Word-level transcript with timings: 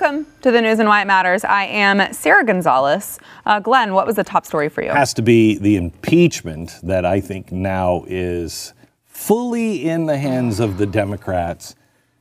Welcome 0.00 0.26
to 0.42 0.52
the 0.52 0.62
news 0.62 0.78
and 0.78 0.88
why 0.88 1.02
it 1.02 1.06
matters. 1.06 1.42
I 1.42 1.64
am 1.64 2.12
Sara 2.12 2.44
Gonzales. 2.44 3.18
Uh, 3.44 3.58
Glenn, 3.58 3.94
what 3.94 4.06
was 4.06 4.14
the 4.14 4.22
top 4.22 4.46
story 4.46 4.68
for 4.68 4.80
you? 4.80 4.90
Has 4.90 5.12
to 5.14 5.22
be 5.22 5.58
the 5.58 5.74
impeachment 5.74 6.78
that 6.84 7.04
I 7.04 7.20
think 7.20 7.50
now 7.50 8.04
is 8.06 8.74
fully 9.06 9.88
in 9.88 10.06
the 10.06 10.16
hands 10.16 10.60
of 10.60 10.78
the 10.78 10.86
Democrats, 10.86 11.74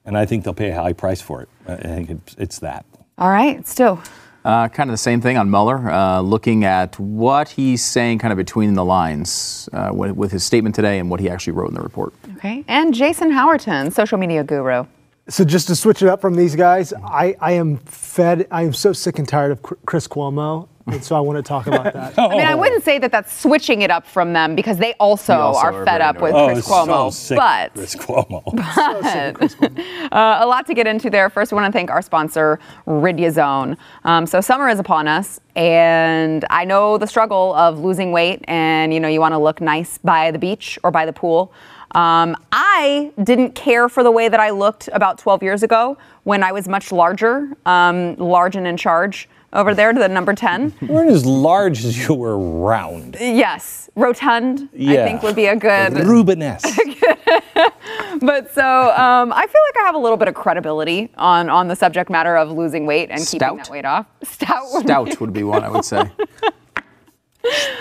and 0.05 0.17
I 0.17 0.25
think 0.25 0.43
they'll 0.43 0.55
pay 0.55 0.71
a 0.71 0.75
high 0.75 0.93
price 0.93 1.21
for 1.21 1.43
it. 1.43 1.49
I 1.67 1.75
think 1.75 2.09
it's, 2.09 2.35
it's 2.39 2.59
that. 2.59 2.83
All 3.19 3.29
right, 3.29 3.67
Stu. 3.67 3.99
Uh, 4.43 4.69
kind 4.69 4.89
of 4.89 4.93
the 4.93 4.97
same 4.97 5.21
thing 5.21 5.37
on 5.37 5.47
Mueller, 5.47 5.91
uh, 5.91 6.21
looking 6.21 6.65
at 6.65 6.99
what 6.99 7.49
he's 7.49 7.83
saying 7.85 8.17
kind 8.17 8.31
of 8.31 8.37
between 8.37 8.73
the 8.73 8.85
lines 8.85 9.69
uh, 9.71 9.91
with, 9.93 10.13
with 10.13 10.31
his 10.31 10.43
statement 10.43 10.73
today 10.73 10.97
and 10.97 11.11
what 11.11 11.19
he 11.19 11.29
actually 11.29 11.53
wrote 11.53 11.67
in 11.67 11.75
the 11.75 11.81
report. 11.81 12.15
Okay. 12.37 12.65
And 12.67 12.95
Jason 12.95 13.29
Howerton, 13.29 13.93
social 13.93 14.17
media 14.17 14.43
guru. 14.43 14.87
So 15.29 15.43
just 15.43 15.67
to 15.67 15.75
switch 15.75 16.01
it 16.01 16.07
up 16.07 16.21
from 16.21 16.35
these 16.35 16.55
guys, 16.55 16.93
I, 17.03 17.35
I 17.41 17.51
am 17.53 17.77
fed. 17.79 18.47
I 18.49 18.63
am 18.63 18.71
so 18.73 18.93
sick 18.93 19.19
and 19.19 19.27
tired 19.27 19.51
of 19.51 19.61
Chris 19.61 20.07
Cuomo, 20.07 20.69
and 20.85 21.03
so 21.03 21.17
I 21.17 21.19
want 21.19 21.35
to 21.35 21.43
talk 21.43 21.67
about 21.67 21.93
that. 21.93 22.17
I 22.17 22.29
mean, 22.29 22.45
I 22.45 22.55
wouldn't 22.55 22.85
say 22.85 22.97
that 22.99 23.11
that's 23.11 23.37
switching 23.37 23.81
it 23.81 23.91
up 23.91 24.07
from 24.07 24.31
them 24.31 24.55
because 24.55 24.77
they 24.77 24.93
also, 25.01 25.33
also 25.33 25.59
are 25.59 25.73
are 25.73 25.85
fed 25.85 25.99
up 25.99 26.21
with 26.21 26.31
annoyed. 26.33 26.53
Chris 26.53 26.67
Cuomo. 26.67 27.11
sick 27.11 27.37
but 27.37 27.67
of 27.71 27.73
Chris 27.73 27.95
Cuomo. 27.95 28.41
So 28.73 29.01
sick 29.11 29.35
Chris 29.35 29.55
Cuomo. 29.55 30.09
Uh, 30.13 30.37
a 30.39 30.47
lot 30.47 30.65
to 30.67 30.73
get 30.73 30.87
into 30.87 31.09
there. 31.09 31.29
First, 31.29 31.51
I 31.51 31.57
want 31.57 31.65
to 31.65 31.77
thank 31.77 31.91
our 31.91 32.01
sponsor, 32.01 32.57
Riduzone. 32.87 33.75
Um, 34.05 34.25
so 34.25 34.39
summer 34.39 34.69
is 34.69 34.79
upon 34.79 35.09
us, 35.09 35.41
and 35.57 36.45
I 36.49 36.63
know 36.63 36.97
the 36.97 37.07
struggle 37.07 37.53
of 37.55 37.79
losing 37.79 38.13
weight, 38.13 38.45
and 38.47 38.93
you 38.93 39.01
know 39.01 39.09
you 39.09 39.19
want 39.19 39.33
to 39.33 39.39
look 39.39 39.59
nice 39.59 39.97
by 39.97 40.31
the 40.31 40.39
beach 40.39 40.79
or 40.83 40.91
by 40.91 41.05
the 41.05 41.13
pool. 41.13 41.51
Um, 41.91 42.35
I 42.51 43.11
didn't 43.23 43.55
care 43.55 43.87
for 43.89 44.03
the 44.03 44.11
way 44.11 44.27
that 44.29 44.39
I 44.39 44.49
looked 44.51 44.89
about 44.93 45.17
12 45.19 45.41
years 45.43 45.63
ago 45.63 45.97
when 46.23 46.43
I 46.43 46.51
was 46.51 46.67
much 46.67 46.91
larger, 46.91 47.49
um, 47.65 48.15
large 48.17 48.55
and 48.55 48.67
in 48.67 48.77
charge 48.77 49.29
over 49.53 49.73
there 49.73 49.93
to 49.93 49.99
the 49.99 50.09
number 50.09 50.33
10. 50.33 50.73
you 50.81 50.87
weren't 50.87 51.09
as 51.09 51.25
large 51.25 51.85
as 51.85 52.07
you 52.07 52.13
were 52.13 52.37
round. 52.37 53.15
yes, 53.19 53.89
rotund, 53.95 54.69
I 54.73 54.95
think 54.97 55.23
would 55.23 55.35
be 55.35 55.45
a 55.45 55.55
good. 55.55 55.93
Rubenesque. 55.93 56.93
But 58.19 58.51
so 58.53 58.63
um, 58.63 59.31
I 59.31 59.45
feel 59.45 59.61
like 59.67 59.77
I 59.83 59.85
have 59.85 59.93
a 59.95 59.99
little 59.99 60.17
bit 60.17 60.27
of 60.27 60.33
credibility 60.33 61.11
on 61.17 61.49
on 61.49 61.67
the 61.67 61.75
subject 61.75 62.09
matter 62.09 62.35
of 62.35 62.51
losing 62.51 62.85
weight 62.87 63.09
and 63.11 63.19
keeping 63.25 63.57
that 63.57 63.69
weight 63.69 63.85
off. 63.85 64.07
Stout. 64.23 64.63
would 64.73 64.81
be- 64.83 64.87
Stout 64.87 65.19
would 65.21 65.33
be 65.33 65.43
one, 65.43 65.63
I 65.63 65.69
would 65.69 65.85
say. 65.85 66.09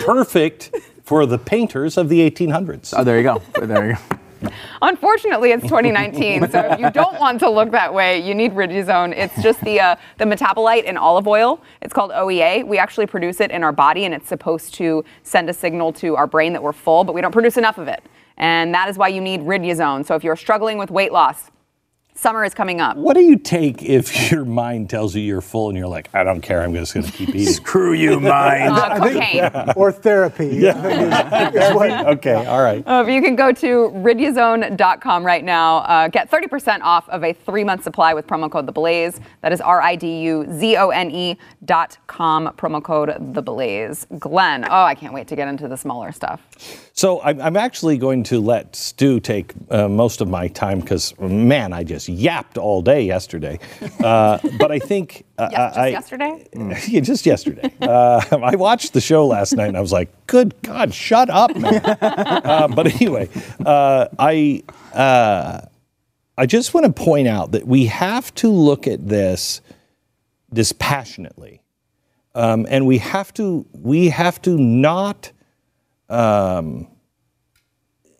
Perfect 0.01 0.75
for 1.07 1.25
the 1.25 1.37
painters 1.37 1.97
of 1.97 2.09
the 2.09 2.29
1800s. 2.29 2.93
Oh, 2.95 3.01
there 3.01 3.15
you 3.15 3.23
go. 3.23 3.41
There 3.65 3.91
you 3.91 3.95
go. 3.95 4.51
Unfortunately, 4.81 5.51
it's 5.51 5.63
2019, 5.63 6.51
so 6.51 6.59
if 6.59 6.79
you 6.79 6.91
don't 6.91 7.17
want 7.17 7.39
to 7.39 7.49
look 7.49 7.71
that 7.71 7.93
way, 7.93 8.19
you 8.19 8.35
need 8.35 8.51
Riduzone. 8.51 9.13
It's 9.15 9.41
just 9.41 9.61
the 9.61 9.79
uh, 9.79 9.95
the 10.17 10.25
metabolite 10.25 10.83
in 10.83 10.97
olive 10.97 11.25
oil. 11.25 11.61
It's 11.81 11.93
called 11.93 12.11
OEA. 12.11 12.67
We 12.67 12.77
actually 12.77 13.05
produce 13.05 13.39
it 13.39 13.51
in 13.51 13.63
our 13.63 13.71
body, 13.71 14.03
and 14.03 14.13
it's 14.13 14.27
supposed 14.27 14.73
to 14.75 15.05
send 15.23 15.49
a 15.49 15.53
signal 15.53 15.93
to 15.93 16.17
our 16.17 16.27
brain 16.27 16.51
that 16.53 16.61
we're 16.61 16.73
full, 16.73 17.05
but 17.05 17.15
we 17.15 17.21
don't 17.21 17.31
produce 17.31 17.55
enough 17.55 17.77
of 17.77 17.87
it, 17.87 18.03
and 18.35 18.73
that 18.73 18.89
is 18.89 18.97
why 18.97 19.07
you 19.07 19.21
need 19.21 19.39
Riduzone. 19.39 20.05
So 20.05 20.13
if 20.15 20.25
you're 20.25 20.35
struggling 20.35 20.77
with 20.77 20.91
weight 20.91 21.13
loss, 21.13 21.49
summer 22.17 22.43
is 22.43 22.53
coming 22.53 22.81
up. 22.81 22.97
What 22.97 23.13
do 23.15 23.21
you 23.21 23.37
take 23.37 23.83
if 23.83 24.31
your 24.31 24.45
mind 24.45 24.89
tells 24.89 25.15
you 25.15 25.21
you're 25.21 25.41
full 25.41 25.69
and 25.69 25.77
you're 25.77 25.87
like, 25.87 26.09
I 26.13 26.23
don't 26.23 26.41
care, 26.41 26.61
I'm 26.63 26.73
just 26.73 26.93
going 26.93 27.05
to 27.05 27.11
keep 27.11 27.29
eating? 27.29 27.45
Screw 27.53 27.93
you, 27.93 28.19
mind. 28.19 28.71
Uh, 28.73 28.89
I 28.91 28.99
think- 29.13 29.53
cocaine. 29.53 29.73
or 29.75 29.91
therapy. 29.91 30.69
I 30.69 30.73
think 31.29 31.55
is- 31.55 31.69
is 31.69 31.75
what- 31.75 32.07
okay, 32.17 32.45
all 32.45 32.61
right. 32.61 32.83
Uh, 32.87 33.05
you 33.07 33.21
can 33.21 33.35
go 33.35 33.51
to 33.51 33.67
riduzone.com 33.95 35.25
right 35.25 35.43
now. 35.43 35.77
Uh, 35.77 36.07
get 36.07 36.29
30% 36.31 36.79
off 36.81 37.07
of 37.09 37.23
a 37.23 37.33
three 37.33 37.63
month 37.63 37.83
supply 37.83 38.13
with 38.13 38.27
promo 38.27 38.49
code 38.51 38.65
The 38.65 38.71
Blaze. 38.71 39.19
That 39.41 39.51
is 39.53 39.61
R 39.61 39.81
I 39.81 39.95
D 39.95 40.21
U 40.23 40.45
Z 40.59 40.77
O 40.77 40.89
N 40.89 41.11
E 41.11 41.37
dot 41.65 41.97
com, 42.07 42.47
promo 42.57 42.81
code 42.83 43.15
The 43.33 43.41
Blaze. 43.41 44.05
Glenn, 44.19 44.65
oh, 44.65 44.83
I 44.83 44.95
can't 44.95 45.13
wait 45.13 45.27
to 45.27 45.35
get 45.35 45.47
into 45.47 45.67
the 45.67 45.77
smaller 45.77 46.11
stuff. 46.11 46.41
So 46.97 47.21
I'm, 47.21 47.39
I'm 47.39 47.55
actually 47.55 47.99
going 47.99 48.23
to 48.23 48.39
let 48.39 48.75
Stu 48.75 49.19
take 49.19 49.53
uh, 49.69 49.87
most 49.87 50.19
of 50.19 50.29
my 50.29 50.47
time 50.47 50.79
because, 50.79 51.13
man, 51.19 51.71
I 51.71 51.83
just 51.83 52.09
yapped 52.09 52.57
all 52.57 52.81
day 52.81 53.03
yesterday. 53.03 53.59
Uh, 54.03 54.39
but 54.59 54.71
I 54.71 54.79
think 54.79 55.23
uh, 55.37 55.47
Yes, 55.51 55.75
just 55.75 55.77
I, 55.77 55.87
yesterday? 55.89 56.47
yeah, 56.87 56.99
just 57.01 57.25
yesterday. 57.27 57.71
Uh, 57.79 58.25
I 58.43 58.55
watched 58.55 58.93
the 58.93 59.01
show 59.01 59.27
last 59.27 59.55
night 59.55 59.67
and 59.67 59.77
I 59.77 59.81
was 59.81 59.91
like, 59.91 60.09
"Good 60.25 60.59
God, 60.63 60.91
shut 60.91 61.29
up, 61.29 61.55
man!" 61.55 61.85
uh, 61.85 62.67
but 62.67 62.87
anyway, 62.87 63.29
uh, 63.63 64.07
I 64.17 64.63
uh, 64.93 65.61
I 66.35 66.45
just 66.47 66.73
want 66.73 66.87
to 66.87 66.91
point 66.91 67.27
out 67.27 67.51
that 67.51 67.67
we 67.67 67.85
have 67.85 68.33
to 68.35 68.49
look 68.49 68.87
at 68.87 69.07
this 69.07 69.61
dispassionately, 70.51 71.61
um, 72.33 72.65
and 72.67 72.87
we 72.87 72.97
have 72.97 73.31
to 73.35 73.67
we 73.73 74.09
have 74.09 74.41
to 74.41 74.57
not 74.57 75.31
um, 76.09 76.87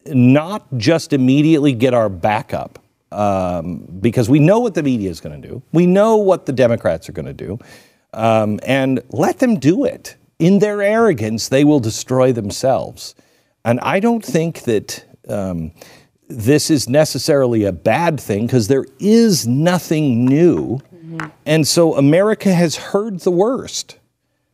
not 0.06 0.66
just 0.78 1.14
immediately 1.14 1.74
get 1.74 1.94
our 1.94 2.10
back 2.10 2.54
up 2.54 2.80
um, 3.12 3.88
because 4.00 4.30
we 4.30 4.40
know 4.40 4.60
what 4.60 4.74
the 4.74 4.84
media 4.84 5.10
is 5.10 5.20
going 5.20 5.42
to 5.42 5.48
do. 5.48 5.62
We 5.72 5.86
know 5.86 6.18
what 6.18 6.46
the 6.46 6.54
Democrats 6.54 7.08
are 7.10 7.14
going 7.14 7.26
to 7.26 7.34
do. 7.34 7.60
Um, 8.14 8.60
and 8.66 9.02
let 9.10 9.40
them 9.40 9.60
do 9.60 9.86
it. 9.86 10.16
In 10.40 10.60
their 10.60 10.82
arrogance, 10.82 11.50
they 11.50 11.64
will 11.64 11.80
destroy 11.80 12.32
themselves. 12.32 13.16
And 13.66 13.80
I 13.82 14.00
don't 14.00 14.24
think 14.24 14.62
that 14.64 15.06
um, 15.28 15.72
this 16.30 16.70
is 16.70 16.88
necessarily 16.88 17.64
a 17.64 17.72
bad 17.72 18.20
thing 18.20 18.46
because 18.46 18.68
there 18.68 18.86
is 19.00 19.48
nothing 19.48 20.26
new. 20.26 20.80
And 21.46 21.68
so 21.68 21.96
America 21.96 22.54
has 22.54 22.76
heard 22.76 23.22
the 23.22 23.32
worst. 23.32 23.98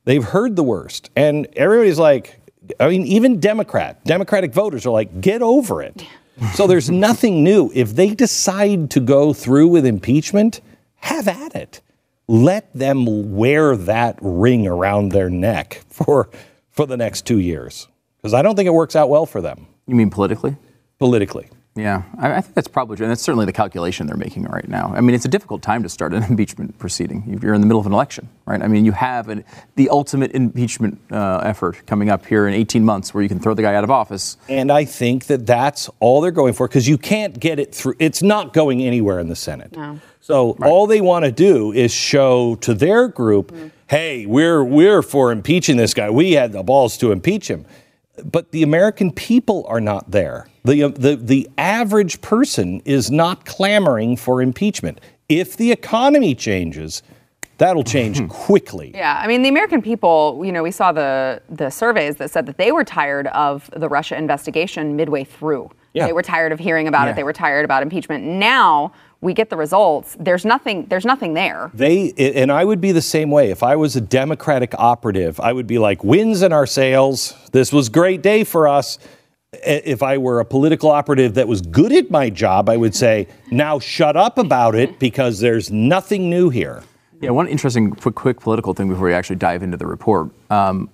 They've 0.06 0.24
heard 0.24 0.56
the 0.56 0.64
worst. 0.64 1.10
And 1.16 1.48
everybody's 1.56 2.00
like, 2.00 2.40
I 2.80 2.90
mean, 2.90 3.06
even 3.06 3.40
Democrat, 3.40 4.04
Democratic 4.06 4.54
voters 4.54 4.86
are 4.86 4.92
like, 4.92 5.22
get 5.22 5.42
over 5.42 5.82
it. 5.82 6.06
so 6.54 6.66
there's 6.68 6.90
nothing 6.90 7.44
new. 7.44 7.72
If 7.74 7.96
they 7.96 8.14
decide 8.14 8.90
to 8.92 9.00
go 9.00 9.34
through 9.34 9.68
with 9.68 9.86
impeachment, 9.86 10.62
have 10.96 11.28
at 11.28 11.56
it. 11.56 11.82
Let 12.28 12.74
them 12.74 13.36
wear 13.36 13.76
that 13.76 14.18
ring 14.22 14.66
around 14.66 15.10
their 15.10 15.30
neck 15.30 15.82
for, 15.90 16.30
for 16.72 16.86
the 16.86 16.98
next 16.98 17.26
two 17.26 17.40
years. 17.40 17.88
Because 18.18 18.34
I 18.34 18.42
don't 18.42 18.56
think 18.56 18.68
it 18.68 18.74
works 18.74 18.96
out 18.96 19.10
well 19.10 19.26
for 19.26 19.42
them 19.42 19.68
You 19.86 19.96
mean 19.96 20.10
politically? 20.10 20.56
politically. 21.00 21.50
Yeah, 21.76 22.04
I, 22.20 22.34
I 22.34 22.42
think 22.42 22.54
that's 22.54 22.68
probably 22.68 22.98
true. 22.98 23.06
And 23.06 23.12
that's 23.12 23.22
certainly 23.22 23.48
the 23.48 23.54
calculation 23.54 24.06
they're 24.06 24.16
making 24.16 24.44
right 24.44 24.68
now. 24.68 24.94
I 24.96 25.02
mean, 25.02 25.16
it's 25.16 25.26
a 25.26 25.30
difficult 25.30 25.64
time 25.64 25.82
to 25.84 25.90
start 25.90 26.14
an 26.14 26.22
impeachment 26.30 26.78
proceeding. 26.78 27.40
You're 27.42 27.56
in 27.56 27.62
the 27.62 27.68
middle 27.68 27.80
of 27.80 27.88
an 27.88 27.94
election, 27.94 28.30
right? 28.46 28.62
I 28.62 28.68
mean, 28.68 28.86
you 28.86 28.92
have 28.92 29.28
an, 29.30 29.44
the 29.76 29.90
ultimate 29.90 30.32
impeachment 30.34 31.00
uh, 31.12 31.38
effort 31.44 31.84
coming 31.88 32.10
up 32.12 32.28
here 32.28 32.48
in 32.48 32.54
18 32.54 32.86
months 32.86 33.14
where 33.14 33.24
you 33.24 33.30
can 33.30 33.40
throw 33.40 33.56
the 33.56 33.64
guy 33.64 33.74
out 33.74 33.84
of 33.84 33.90
office. 33.90 34.38
And 34.48 34.72
I 34.72 34.86
think 34.86 35.26
that 35.26 35.48
that's 35.48 35.90
all 36.00 36.22
they're 36.22 36.32
going 36.32 36.54
for 36.54 36.68
because 36.68 36.88
you 36.88 36.98
can't 36.98 37.40
get 37.40 37.58
it 37.58 37.74
through. 37.74 37.96
It's 37.98 38.22
not 38.22 38.54
going 38.54 38.84
anywhere 38.84 39.20
in 39.20 39.30
the 39.30 39.36
Senate. 39.36 39.76
So 40.22 40.52
all 40.64 40.88
they 40.88 41.02
want 41.02 41.26
to 41.26 41.32
do 41.32 41.74
is 41.74 41.92
show 41.92 42.56
to 42.62 42.74
their 42.74 43.08
group, 43.10 43.54
hey, 43.88 44.26
we're 44.26 44.64
we're 44.64 45.02
for 45.02 45.32
impeaching 45.32 45.76
this 45.76 45.94
guy. 45.94 46.10
We 46.10 46.32
had 46.34 46.54
the 46.54 46.64
balls 46.64 46.98
to 47.00 47.12
impeach 47.12 47.50
him. 47.50 47.66
But 48.24 48.52
the 48.52 48.62
American 48.64 49.12
people 49.12 49.66
are 49.68 49.82
not 49.82 50.12
there. 50.12 50.48
The, 50.66 50.84
uh, 50.84 50.88
the, 50.90 51.16
the 51.16 51.50
average 51.58 52.22
person 52.22 52.82
is 52.86 53.10
not 53.10 53.46
clamoring 53.46 54.18
for 54.18 54.42
impeachment. 54.42 55.02
If 55.30 55.58
the 55.58 55.72
economy 55.72 56.36
changes, 56.36 57.02
that'll 57.58 57.84
change 57.84 58.26
quickly. 58.30 58.92
Yeah, 58.94 59.20
I 59.22 59.28
mean, 59.28 59.42
the 59.42 59.50
American 59.50 59.82
people, 59.82 60.42
you 60.46 60.52
know, 60.52 60.62
we 60.62 60.70
saw 60.72 60.92
the, 60.92 61.42
the 61.50 61.72
surveys 61.72 62.18
that 62.18 62.30
said 62.30 62.46
that 62.46 62.58
they 62.58 62.72
were 62.72 62.84
tired 62.84 63.28
of 63.28 63.70
the 63.76 63.90
Russia 63.90 64.16
investigation 64.16 64.96
midway 64.96 65.24
through. 65.24 65.72
Yeah. 65.94 66.06
They 66.06 66.14
were 66.14 66.24
tired 66.24 66.52
of 66.52 66.60
hearing 66.60 66.88
about 66.88 67.06
Yeah. 67.06 67.12
it. 67.12 67.16
They 67.16 67.24
were 67.24 67.34
tired 67.34 67.66
about 67.66 67.82
impeachment. 67.84 68.24
Now 68.24 68.92
we 69.24 69.34
get 69.34 69.50
the 69.50 69.58
results. 69.58 70.16
There's 70.20 70.46
nothing. 70.46 70.86
There's 70.88 71.06
nothing 71.06 71.34
there. 71.34 71.72
They 71.74 72.12
and 72.18 72.52
I 72.52 72.66
would 72.66 72.82
be 72.82 72.92
the 72.92 73.02
same 73.02 73.32
way. 73.32 73.50
If 73.50 73.64
I 73.64 73.76
was 73.76 73.96
a 73.96 74.02
Democratic 74.02 74.76
operative, 74.78 75.40
I 75.40 75.54
would 75.54 75.66
be 75.66 75.80
like, 75.80 76.04
"Wins 76.04 76.44
in 76.44 76.52
our 76.52 76.68
sails. 76.68 77.34
This 77.52 77.72
was 77.72 77.90
great 77.90 78.22
day 78.22 78.44
for 78.44 78.68
us." 78.68 79.00
If 79.66 80.02
I 80.02 80.18
were 80.18 80.40
a 80.40 80.46
political 80.46 80.90
operative 80.90 81.36
that 81.36 81.48
was 81.48 81.62
good 81.62 81.94
at 81.94 82.10
my 82.10 82.30
job, 82.30 82.70
I 82.70 82.78
would 82.78 82.96
say, 82.96 83.28
"Now 83.52 83.80
shut 83.80 84.18
up 84.18 84.38
about 84.38 84.76
it 84.76 85.00
because 85.00 85.40
there's 85.40 85.72
nothing 85.72 86.30
new 86.30 86.50
here." 86.50 86.84
Yeah, 87.22 87.30
one 87.30 87.48
interesting 87.48 87.92
quick, 87.92 88.16
quick 88.16 88.40
political 88.42 88.74
thing 88.74 88.90
before 88.90 89.06
we 89.06 89.14
actually 89.14 89.38
dive 89.38 89.64
into 89.64 89.78
the 89.78 89.86
report. 89.86 90.30
Um, 90.50 90.90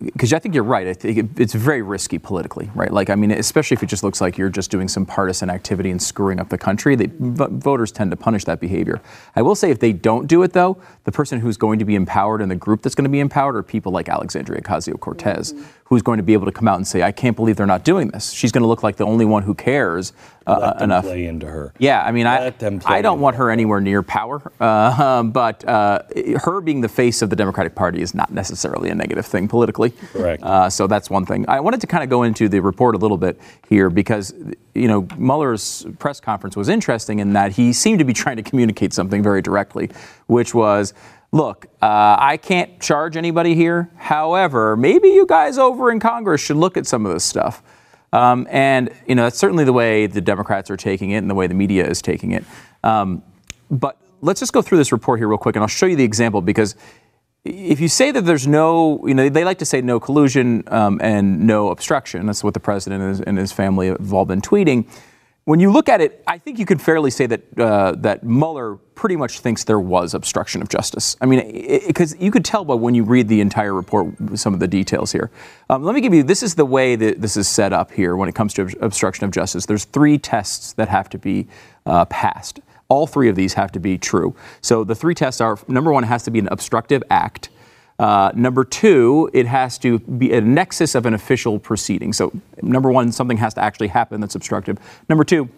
because 0.00 0.32
I 0.32 0.38
think 0.38 0.54
you're 0.54 0.64
right. 0.64 0.86
I 0.86 0.92
think 0.92 1.18
it, 1.18 1.40
it's 1.40 1.54
very 1.54 1.82
risky 1.82 2.18
politically, 2.18 2.70
right? 2.74 2.92
Like, 2.92 3.08
I 3.08 3.14
mean, 3.14 3.30
especially 3.30 3.76
if 3.76 3.82
it 3.82 3.86
just 3.86 4.02
looks 4.02 4.20
like 4.20 4.36
you're 4.36 4.50
just 4.50 4.70
doing 4.70 4.88
some 4.88 5.06
partisan 5.06 5.48
activity 5.48 5.90
and 5.90 6.02
screwing 6.02 6.38
up 6.38 6.48
the 6.48 6.58
country. 6.58 6.96
They, 6.96 7.06
v- 7.06 7.46
voters 7.50 7.92
tend 7.92 8.10
to 8.10 8.16
punish 8.16 8.44
that 8.44 8.60
behavior. 8.60 9.00
I 9.34 9.42
will 9.42 9.54
say, 9.54 9.70
if 9.70 9.78
they 9.78 9.92
don't 9.92 10.26
do 10.26 10.42
it, 10.42 10.52
though, 10.52 10.80
the 11.04 11.12
person 11.12 11.40
who's 11.40 11.56
going 11.56 11.78
to 11.78 11.84
be 11.84 11.94
empowered 11.94 12.42
and 12.42 12.50
the 12.50 12.56
group 12.56 12.82
that's 12.82 12.94
going 12.94 13.04
to 13.04 13.10
be 13.10 13.20
empowered 13.20 13.56
are 13.56 13.62
people 13.62 13.92
like 13.92 14.08
Alexandria 14.08 14.60
Ocasio 14.60 15.00
Cortez, 15.00 15.54
who's 15.88 16.02
going 16.02 16.16
to 16.16 16.22
be 16.22 16.32
able 16.32 16.46
to 16.46 16.52
come 16.52 16.66
out 16.66 16.76
and 16.76 16.86
say, 16.86 17.02
I 17.02 17.12
can't 17.12 17.36
believe 17.36 17.56
they're 17.56 17.64
not 17.64 17.84
doing 17.84 18.08
this. 18.08 18.32
She's 18.32 18.50
going 18.50 18.62
to 18.62 18.68
look 18.68 18.82
like 18.82 18.96
the 18.96 19.04
only 19.04 19.24
one 19.24 19.44
who 19.44 19.54
cares 19.54 20.12
uh, 20.44 20.58
Let 20.60 20.78
them 20.78 20.84
enough. 20.84 21.04
play 21.04 21.26
into 21.26 21.46
her. 21.46 21.72
Yeah, 21.78 22.02
I 22.02 22.10
mean, 22.10 22.26
I, 22.26 22.40
Let 22.40 22.58
them 22.58 22.80
play 22.80 22.96
I 22.96 23.02
don't 23.02 23.20
want 23.20 23.36
her 23.36 23.52
anywhere 23.52 23.80
near 23.80 24.02
power, 24.02 24.42
uh, 24.58 25.22
but 25.22 25.64
uh, 25.64 26.02
her 26.42 26.60
being 26.60 26.80
the 26.80 26.88
face 26.88 27.22
of 27.22 27.30
the 27.30 27.36
Democratic 27.36 27.76
Party 27.76 28.02
is 28.02 28.14
not 28.14 28.32
necessarily 28.32 28.90
a 28.90 28.96
negative 28.96 29.26
thing 29.26 29.46
politically. 29.46 29.90
Correct. 30.12 30.42
Uh, 30.42 30.68
so 30.68 30.88
that's 30.88 31.08
one 31.08 31.24
thing. 31.24 31.44
I 31.48 31.60
wanted 31.60 31.80
to 31.82 31.86
kind 31.86 32.02
of 32.02 32.10
go 32.10 32.24
into 32.24 32.48
the 32.48 32.58
report 32.60 32.96
a 32.96 32.98
little 32.98 33.16
bit 33.18 33.40
here 33.68 33.88
because, 33.88 34.34
you 34.74 34.88
know, 34.88 35.06
Mueller's 35.16 35.86
press 36.00 36.18
conference 36.18 36.56
was 36.56 36.68
interesting 36.68 37.20
in 37.20 37.32
that 37.34 37.52
he 37.52 37.72
seemed 37.72 38.00
to 38.00 38.04
be 38.04 38.12
trying 38.12 38.36
to 38.36 38.42
communicate 38.42 38.92
something 38.92 39.22
very 39.22 39.40
directly, 39.42 39.90
which 40.26 40.52
was. 40.52 40.94
Look, 41.32 41.66
uh, 41.82 42.16
I 42.18 42.36
can't 42.36 42.80
charge 42.80 43.16
anybody 43.16 43.54
here. 43.54 43.90
However, 43.96 44.76
maybe 44.76 45.08
you 45.08 45.26
guys 45.26 45.58
over 45.58 45.90
in 45.90 46.00
Congress 46.00 46.40
should 46.40 46.56
look 46.56 46.76
at 46.76 46.86
some 46.86 47.04
of 47.04 47.12
this 47.12 47.24
stuff. 47.24 47.62
Um, 48.12 48.46
and 48.50 48.90
you 49.06 49.14
know 49.14 49.24
that's 49.24 49.38
certainly 49.38 49.64
the 49.64 49.72
way 49.72 50.06
the 50.06 50.20
Democrats 50.20 50.70
are 50.70 50.76
taking 50.76 51.10
it, 51.10 51.18
and 51.18 51.28
the 51.28 51.34
way 51.34 51.46
the 51.46 51.54
media 51.54 51.86
is 51.86 52.00
taking 52.00 52.32
it. 52.32 52.44
Um, 52.84 53.22
but 53.70 53.98
let's 54.22 54.40
just 54.40 54.52
go 54.52 54.62
through 54.62 54.78
this 54.78 54.92
report 54.92 55.18
here 55.18 55.28
real 55.28 55.38
quick, 55.38 55.56
and 55.56 55.62
I'll 55.62 55.68
show 55.68 55.86
you 55.86 55.96
the 55.96 56.04
example 56.04 56.40
because 56.40 56.76
if 57.44 57.80
you 57.80 57.88
say 57.88 58.10
that 58.10 58.22
there's 58.22 58.46
no, 58.46 59.06
you 59.06 59.14
know, 59.14 59.28
they 59.28 59.44
like 59.44 59.58
to 59.58 59.64
say 59.64 59.80
no 59.80 60.00
collusion 60.00 60.64
um, 60.68 61.00
and 61.02 61.46
no 61.46 61.70
obstruction. 61.70 62.26
That's 62.26 62.42
what 62.42 62.54
the 62.54 62.60
president 62.60 63.02
and 63.02 63.10
his, 63.10 63.20
and 63.20 63.38
his 63.38 63.52
family 63.52 63.88
have 63.88 64.12
all 64.12 64.24
been 64.24 64.40
tweeting. 64.40 64.88
When 65.46 65.60
you 65.60 65.70
look 65.70 65.88
at 65.88 66.00
it, 66.00 66.24
I 66.26 66.38
think 66.38 66.58
you 66.58 66.66
could 66.66 66.82
fairly 66.82 67.12
say 67.12 67.26
that 67.26 67.56
uh, 67.56 67.92
that 67.98 68.24
Mueller 68.24 68.74
pretty 68.96 69.14
much 69.14 69.38
thinks 69.38 69.62
there 69.62 69.78
was 69.78 70.12
obstruction 70.12 70.60
of 70.60 70.68
justice. 70.68 71.16
I 71.20 71.26
mean, 71.26 71.86
because 71.86 72.16
you 72.18 72.32
could 72.32 72.44
tell 72.44 72.64
by 72.64 72.74
when 72.74 72.96
you 72.96 73.04
read 73.04 73.28
the 73.28 73.40
entire 73.40 73.72
report 73.72 74.08
some 74.34 74.54
of 74.54 74.58
the 74.58 74.66
details 74.66 75.12
here. 75.12 75.30
Um, 75.70 75.84
let 75.84 75.94
me 75.94 76.00
give 76.00 76.12
you 76.12 76.24
this 76.24 76.42
is 76.42 76.56
the 76.56 76.64
way 76.64 76.96
that 76.96 77.20
this 77.20 77.36
is 77.36 77.46
set 77.46 77.72
up 77.72 77.92
here 77.92 78.16
when 78.16 78.28
it 78.28 78.34
comes 78.34 78.54
to 78.54 78.62
ob- 78.62 78.74
obstruction 78.80 79.24
of 79.24 79.30
justice. 79.30 79.66
There's 79.66 79.84
three 79.84 80.18
tests 80.18 80.72
that 80.72 80.88
have 80.88 81.08
to 81.10 81.18
be 81.18 81.46
uh, 81.86 82.06
passed. 82.06 82.58
All 82.88 83.06
three 83.06 83.28
of 83.28 83.36
these 83.36 83.54
have 83.54 83.70
to 83.70 83.78
be 83.78 83.98
true. 83.98 84.34
So 84.62 84.82
the 84.82 84.96
three 84.96 85.14
tests 85.14 85.40
are 85.40 85.60
number 85.68 85.92
one, 85.92 86.02
has 86.02 86.24
to 86.24 86.32
be 86.32 86.40
an 86.40 86.48
obstructive 86.48 87.04
act. 87.08 87.50
Uh, 87.98 88.30
number 88.34 88.64
two, 88.64 89.30
it 89.32 89.46
has 89.46 89.78
to 89.78 89.98
be 90.00 90.32
a 90.32 90.40
nexus 90.40 90.94
of 90.94 91.06
an 91.06 91.14
official 91.14 91.58
proceeding. 91.58 92.12
So, 92.12 92.32
number 92.62 92.90
one, 92.90 93.10
something 93.12 93.38
has 93.38 93.54
to 93.54 93.60
actually 93.62 93.88
happen 93.88 94.20
that's 94.20 94.34
obstructive. 94.34 94.78
Number 95.08 95.24
two, 95.24 95.48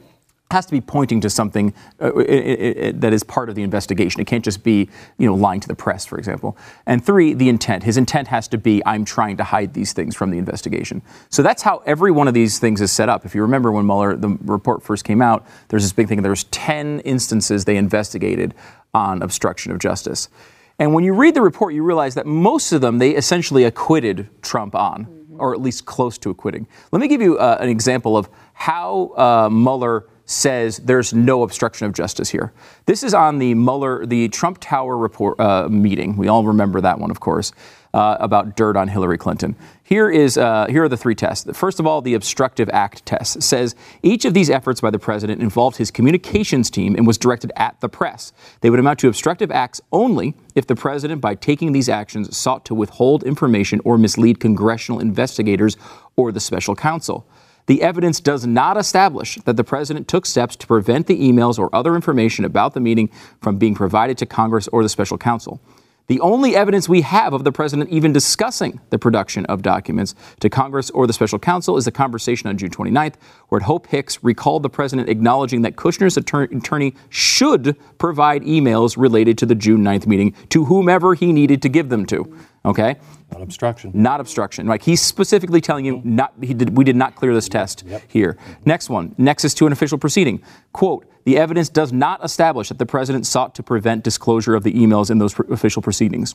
has 0.50 0.64
to 0.64 0.72
be 0.72 0.80
pointing 0.80 1.20
to 1.20 1.28
something 1.28 1.74
uh, 2.00 2.06
i- 2.16 2.20
i- 2.20 2.86
i- 2.88 2.92
that 2.92 3.12
is 3.12 3.22
part 3.22 3.50
of 3.50 3.54
the 3.54 3.62
investigation. 3.62 4.18
It 4.22 4.26
can't 4.26 4.42
just 4.44 4.62
be, 4.64 4.88
you 5.18 5.26
know, 5.26 5.34
lying 5.34 5.60
to 5.60 5.68
the 5.68 5.74
press, 5.74 6.06
for 6.06 6.16
example. 6.16 6.56
And 6.86 7.04
three, 7.04 7.34
the 7.34 7.50
intent. 7.50 7.82
His 7.82 7.98
intent 7.98 8.28
has 8.28 8.48
to 8.48 8.56
be, 8.56 8.80
I'm 8.86 9.04
trying 9.04 9.36
to 9.38 9.44
hide 9.44 9.74
these 9.74 9.92
things 9.92 10.14
from 10.16 10.30
the 10.30 10.38
investigation. 10.38 11.02
So 11.28 11.42
that's 11.42 11.60
how 11.62 11.82
every 11.84 12.10
one 12.12 12.28
of 12.28 12.34
these 12.34 12.58
things 12.58 12.80
is 12.80 12.90
set 12.90 13.10
up. 13.10 13.26
If 13.26 13.34
you 13.34 13.42
remember 13.42 13.70
when 13.72 13.84
Mueller, 13.84 14.16
the 14.16 14.38
report 14.40 14.82
first 14.82 15.04
came 15.04 15.20
out, 15.20 15.44
there's 15.68 15.82
this 15.82 15.92
big 15.92 16.08
thing. 16.08 16.22
There's 16.22 16.44
10 16.44 17.00
instances 17.00 17.66
they 17.66 17.76
investigated 17.76 18.54
on 18.94 19.20
obstruction 19.20 19.70
of 19.70 19.78
justice. 19.80 20.30
And 20.78 20.94
when 20.94 21.02
you 21.02 21.12
read 21.12 21.34
the 21.34 21.42
report, 21.42 21.74
you 21.74 21.82
realize 21.82 22.14
that 22.14 22.26
most 22.26 22.72
of 22.72 22.80
them 22.80 22.98
they 22.98 23.10
essentially 23.10 23.64
acquitted 23.64 24.28
Trump 24.42 24.74
on, 24.74 25.26
or 25.38 25.52
at 25.52 25.60
least 25.60 25.86
close 25.86 26.18
to 26.18 26.30
acquitting. 26.30 26.68
Let 26.92 27.00
me 27.00 27.08
give 27.08 27.20
you 27.20 27.36
uh, 27.38 27.58
an 27.60 27.68
example 27.68 28.16
of 28.16 28.28
how 28.54 29.12
uh, 29.16 29.48
Mueller 29.50 30.06
says 30.24 30.76
there's 30.78 31.14
no 31.14 31.42
obstruction 31.42 31.86
of 31.86 31.94
justice 31.94 32.28
here. 32.28 32.52
This 32.84 33.02
is 33.02 33.14
on 33.14 33.38
the 33.38 33.54
Mueller, 33.54 34.04
the 34.06 34.28
Trump 34.28 34.58
Tower 34.60 34.96
report 34.96 35.40
uh, 35.40 35.68
meeting. 35.68 36.16
We 36.16 36.28
all 36.28 36.44
remember 36.44 36.80
that 36.82 36.98
one, 37.00 37.10
of 37.10 37.18
course, 37.18 37.52
uh, 37.94 38.16
about 38.20 38.56
dirt 38.56 38.76
on 38.76 38.88
Hillary 38.88 39.18
Clinton. 39.18 39.56
Here 39.82 40.10
is 40.10 40.36
uh, 40.36 40.66
here 40.68 40.84
are 40.84 40.88
the 40.88 40.96
three 40.96 41.14
tests. 41.14 41.48
First 41.56 41.80
of 41.80 41.86
all, 41.86 42.02
the 42.02 42.14
obstructive 42.14 42.68
act 42.70 43.06
test 43.06 43.42
says 43.42 43.74
each 44.02 44.24
of 44.24 44.34
these 44.34 44.50
efforts 44.50 44.80
by 44.80 44.90
the 44.90 44.98
president 44.98 45.40
involved 45.40 45.78
his 45.78 45.90
communications 45.90 46.70
team 46.70 46.94
and 46.94 47.06
was 47.06 47.16
directed 47.16 47.52
at 47.56 47.80
the 47.80 47.88
press. 47.88 48.32
They 48.60 48.70
would 48.70 48.78
amount 48.78 48.98
to 49.00 49.08
obstructive 49.08 49.50
acts 49.50 49.80
only 49.92 50.34
if 50.54 50.66
the 50.66 50.76
president, 50.76 51.20
by 51.20 51.34
taking 51.34 51.72
these 51.72 51.88
actions, 51.88 52.36
sought 52.36 52.64
to 52.66 52.74
withhold 52.74 53.22
information 53.22 53.80
or 53.84 53.96
mislead 53.96 54.40
congressional 54.40 55.00
investigators 55.00 55.76
or 56.16 56.32
the 56.32 56.40
special 56.40 56.74
counsel. 56.74 57.26
The 57.68 57.82
evidence 57.82 58.18
does 58.18 58.46
not 58.46 58.78
establish 58.78 59.36
that 59.44 59.56
the 59.56 59.64
president 59.64 60.08
took 60.08 60.24
steps 60.24 60.56
to 60.56 60.66
prevent 60.66 61.06
the 61.06 61.20
emails 61.20 61.58
or 61.58 61.74
other 61.74 61.94
information 61.94 62.46
about 62.46 62.72
the 62.72 62.80
meeting 62.80 63.10
from 63.42 63.58
being 63.58 63.74
provided 63.74 64.16
to 64.18 64.26
Congress 64.26 64.68
or 64.68 64.82
the 64.82 64.88
special 64.88 65.18
counsel. 65.18 65.60
The 66.08 66.20
only 66.20 66.56
evidence 66.56 66.88
we 66.88 67.02
have 67.02 67.34
of 67.34 67.44
the 67.44 67.52
president 67.52 67.90
even 67.90 68.14
discussing 68.14 68.80
the 68.88 68.98
production 68.98 69.44
of 69.44 69.60
documents 69.60 70.14
to 70.40 70.48
Congress 70.48 70.88
or 70.88 71.06
the 71.06 71.12
special 71.12 71.38
counsel 71.38 71.76
is 71.76 71.86
a 71.86 71.92
conversation 71.92 72.48
on 72.48 72.56
June 72.56 72.70
29th, 72.70 73.16
where 73.50 73.60
Hope 73.60 73.86
Hicks 73.88 74.24
recalled 74.24 74.62
the 74.62 74.70
president 74.70 75.10
acknowledging 75.10 75.60
that 75.62 75.76
Kushner's 75.76 76.16
attorney 76.16 76.94
should 77.10 77.76
provide 77.98 78.42
emails 78.42 78.96
related 78.96 79.36
to 79.36 79.46
the 79.46 79.54
June 79.54 79.84
9th 79.84 80.06
meeting 80.06 80.34
to 80.48 80.64
whomever 80.64 81.12
he 81.12 81.30
needed 81.30 81.60
to 81.60 81.68
give 81.68 81.90
them 81.90 82.06
to. 82.06 82.34
Okay? 82.64 82.96
Not 83.30 83.42
obstruction. 83.42 83.90
Not 83.92 84.20
obstruction. 84.20 84.66
Like 84.66 84.82
he's 84.82 85.02
specifically 85.02 85.60
telling 85.60 85.84
you, 85.84 86.00
not 86.04 86.32
he 86.40 86.54
did, 86.54 86.74
we 86.74 86.84
did 86.84 86.96
not 86.96 87.16
clear 87.16 87.34
this 87.34 87.50
test 87.50 87.84
here. 88.08 88.38
Next 88.64 88.88
one, 88.88 89.14
nexus 89.18 89.52
to 89.54 89.66
an 89.66 89.72
official 89.72 89.98
proceeding. 89.98 90.42
Quote: 90.72 91.06
The 91.28 91.36
evidence 91.36 91.68
does 91.68 91.92
not 91.92 92.24
establish 92.24 92.70
that 92.70 92.78
the 92.78 92.86
president 92.86 93.26
sought 93.26 93.54
to 93.56 93.62
prevent 93.62 94.02
disclosure 94.02 94.54
of 94.54 94.62
the 94.64 94.72
emails 94.72 95.10
in 95.10 95.18
those 95.18 95.34
pr- 95.34 95.42
official 95.52 95.82
proceedings. 95.82 96.34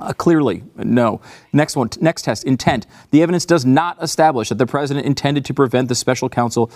Uh, 0.00 0.12
clearly, 0.14 0.64
no. 0.74 1.20
Next 1.52 1.76
one, 1.76 1.90
next 2.00 2.22
test, 2.22 2.42
intent. 2.42 2.88
The 3.12 3.22
evidence 3.22 3.46
does 3.46 3.64
not 3.64 4.02
establish 4.02 4.48
that 4.48 4.58
the 4.58 4.66
president 4.66 5.06
intended 5.06 5.44
to 5.44 5.54
prevent 5.54 5.88
the 5.88 5.94
special 5.94 6.28
counsel, 6.28 6.72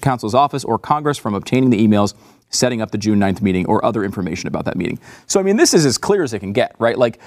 counsel's 0.00 0.32
office 0.32 0.62
or 0.62 0.78
Congress 0.78 1.18
from 1.18 1.34
obtaining 1.34 1.70
the 1.70 1.84
emails, 1.84 2.14
setting 2.50 2.80
up 2.80 2.92
the 2.92 2.98
June 2.98 3.18
9th 3.18 3.42
meeting, 3.42 3.66
or 3.66 3.84
other 3.84 4.04
information 4.04 4.46
about 4.46 4.64
that 4.66 4.76
meeting. 4.76 5.00
So, 5.26 5.40
I 5.40 5.42
mean, 5.42 5.56
this 5.56 5.74
is 5.74 5.84
as 5.84 5.98
clear 5.98 6.22
as 6.22 6.32
it 6.32 6.38
can 6.38 6.52
get, 6.52 6.76
right? 6.78 6.96
Like, 6.96 7.18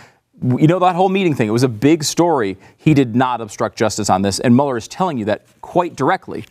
you 0.42 0.68
know, 0.68 0.80
that 0.80 0.96
whole 0.96 1.10
meeting 1.10 1.36
thing, 1.36 1.50
it 1.50 1.52
was 1.52 1.64
a 1.64 1.68
big 1.68 2.06
story. 2.06 2.56
He 2.78 2.94
did 2.94 3.14
not 3.14 3.42
obstruct 3.42 3.78
justice 3.78 4.10
on 4.10 4.22
this, 4.22 4.40
and 4.40 4.56
Mueller 4.56 4.78
is 4.78 4.88
telling 4.88 5.18
you 5.18 5.26
that 5.26 5.46
quite 5.60 5.98
directly. 5.98 6.46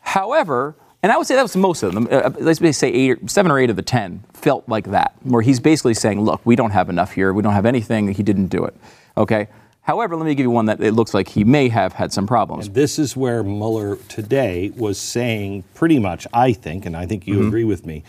However, 0.00 0.74
and 1.02 1.12
I 1.12 1.16
would 1.16 1.26
say 1.26 1.34
that 1.36 1.42
was 1.42 1.56
most 1.56 1.82
of 1.82 1.94
them. 1.94 2.08
Uh, 2.10 2.30
let's 2.40 2.58
say 2.76 2.88
eight, 2.88 3.10
or, 3.10 3.18
seven 3.28 3.50
or 3.52 3.58
eight 3.58 3.70
of 3.70 3.76
the 3.76 3.82
ten 3.82 4.24
felt 4.32 4.68
like 4.68 4.90
that, 4.90 5.14
where 5.22 5.42
he's 5.42 5.60
basically 5.60 5.94
saying, 5.94 6.20
"Look, 6.20 6.40
we 6.44 6.56
don't 6.56 6.70
have 6.72 6.88
enough 6.90 7.12
here. 7.12 7.32
We 7.32 7.42
don't 7.42 7.52
have 7.54 7.66
anything. 7.66 8.08
He 8.12 8.22
didn't 8.22 8.48
do 8.48 8.64
it." 8.64 8.74
Okay. 9.16 9.48
However, 9.82 10.16
let 10.16 10.26
me 10.26 10.34
give 10.34 10.44
you 10.44 10.50
one 10.50 10.66
that 10.66 10.82
it 10.82 10.92
looks 10.92 11.14
like 11.14 11.28
he 11.28 11.44
may 11.44 11.70
have 11.70 11.94
had 11.94 12.12
some 12.12 12.26
problems. 12.26 12.68
This 12.68 12.98
is 12.98 13.16
where 13.16 13.42
Mueller 13.42 13.96
today 14.08 14.70
was 14.76 14.98
saying 14.98 15.64
pretty 15.74 15.98
much, 15.98 16.26
I 16.32 16.52
think, 16.52 16.84
and 16.84 16.94
I 16.94 17.06
think 17.06 17.26
you 17.26 17.36
Mm-hmm. 17.36 17.46
agree 17.48 17.64
with 17.64 17.86
me, 17.86 18.04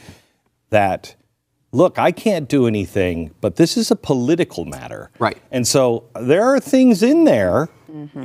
that 0.72 1.15
look, 1.72 1.98
I 1.98 2.12
can't 2.12 2.50
do 2.50 2.67
anything, 2.67 3.31
but 3.39 3.55
this 3.55 3.77
is 3.77 3.91
a 3.91 3.96
political 3.96 4.65
matter. 4.65 5.10
Right. 5.19 5.38
And 5.51 5.65
so 5.65 6.03
there 6.19 6.43
are 6.43 6.60
things 6.60 7.01
in 7.01 7.24
there, 7.24 7.69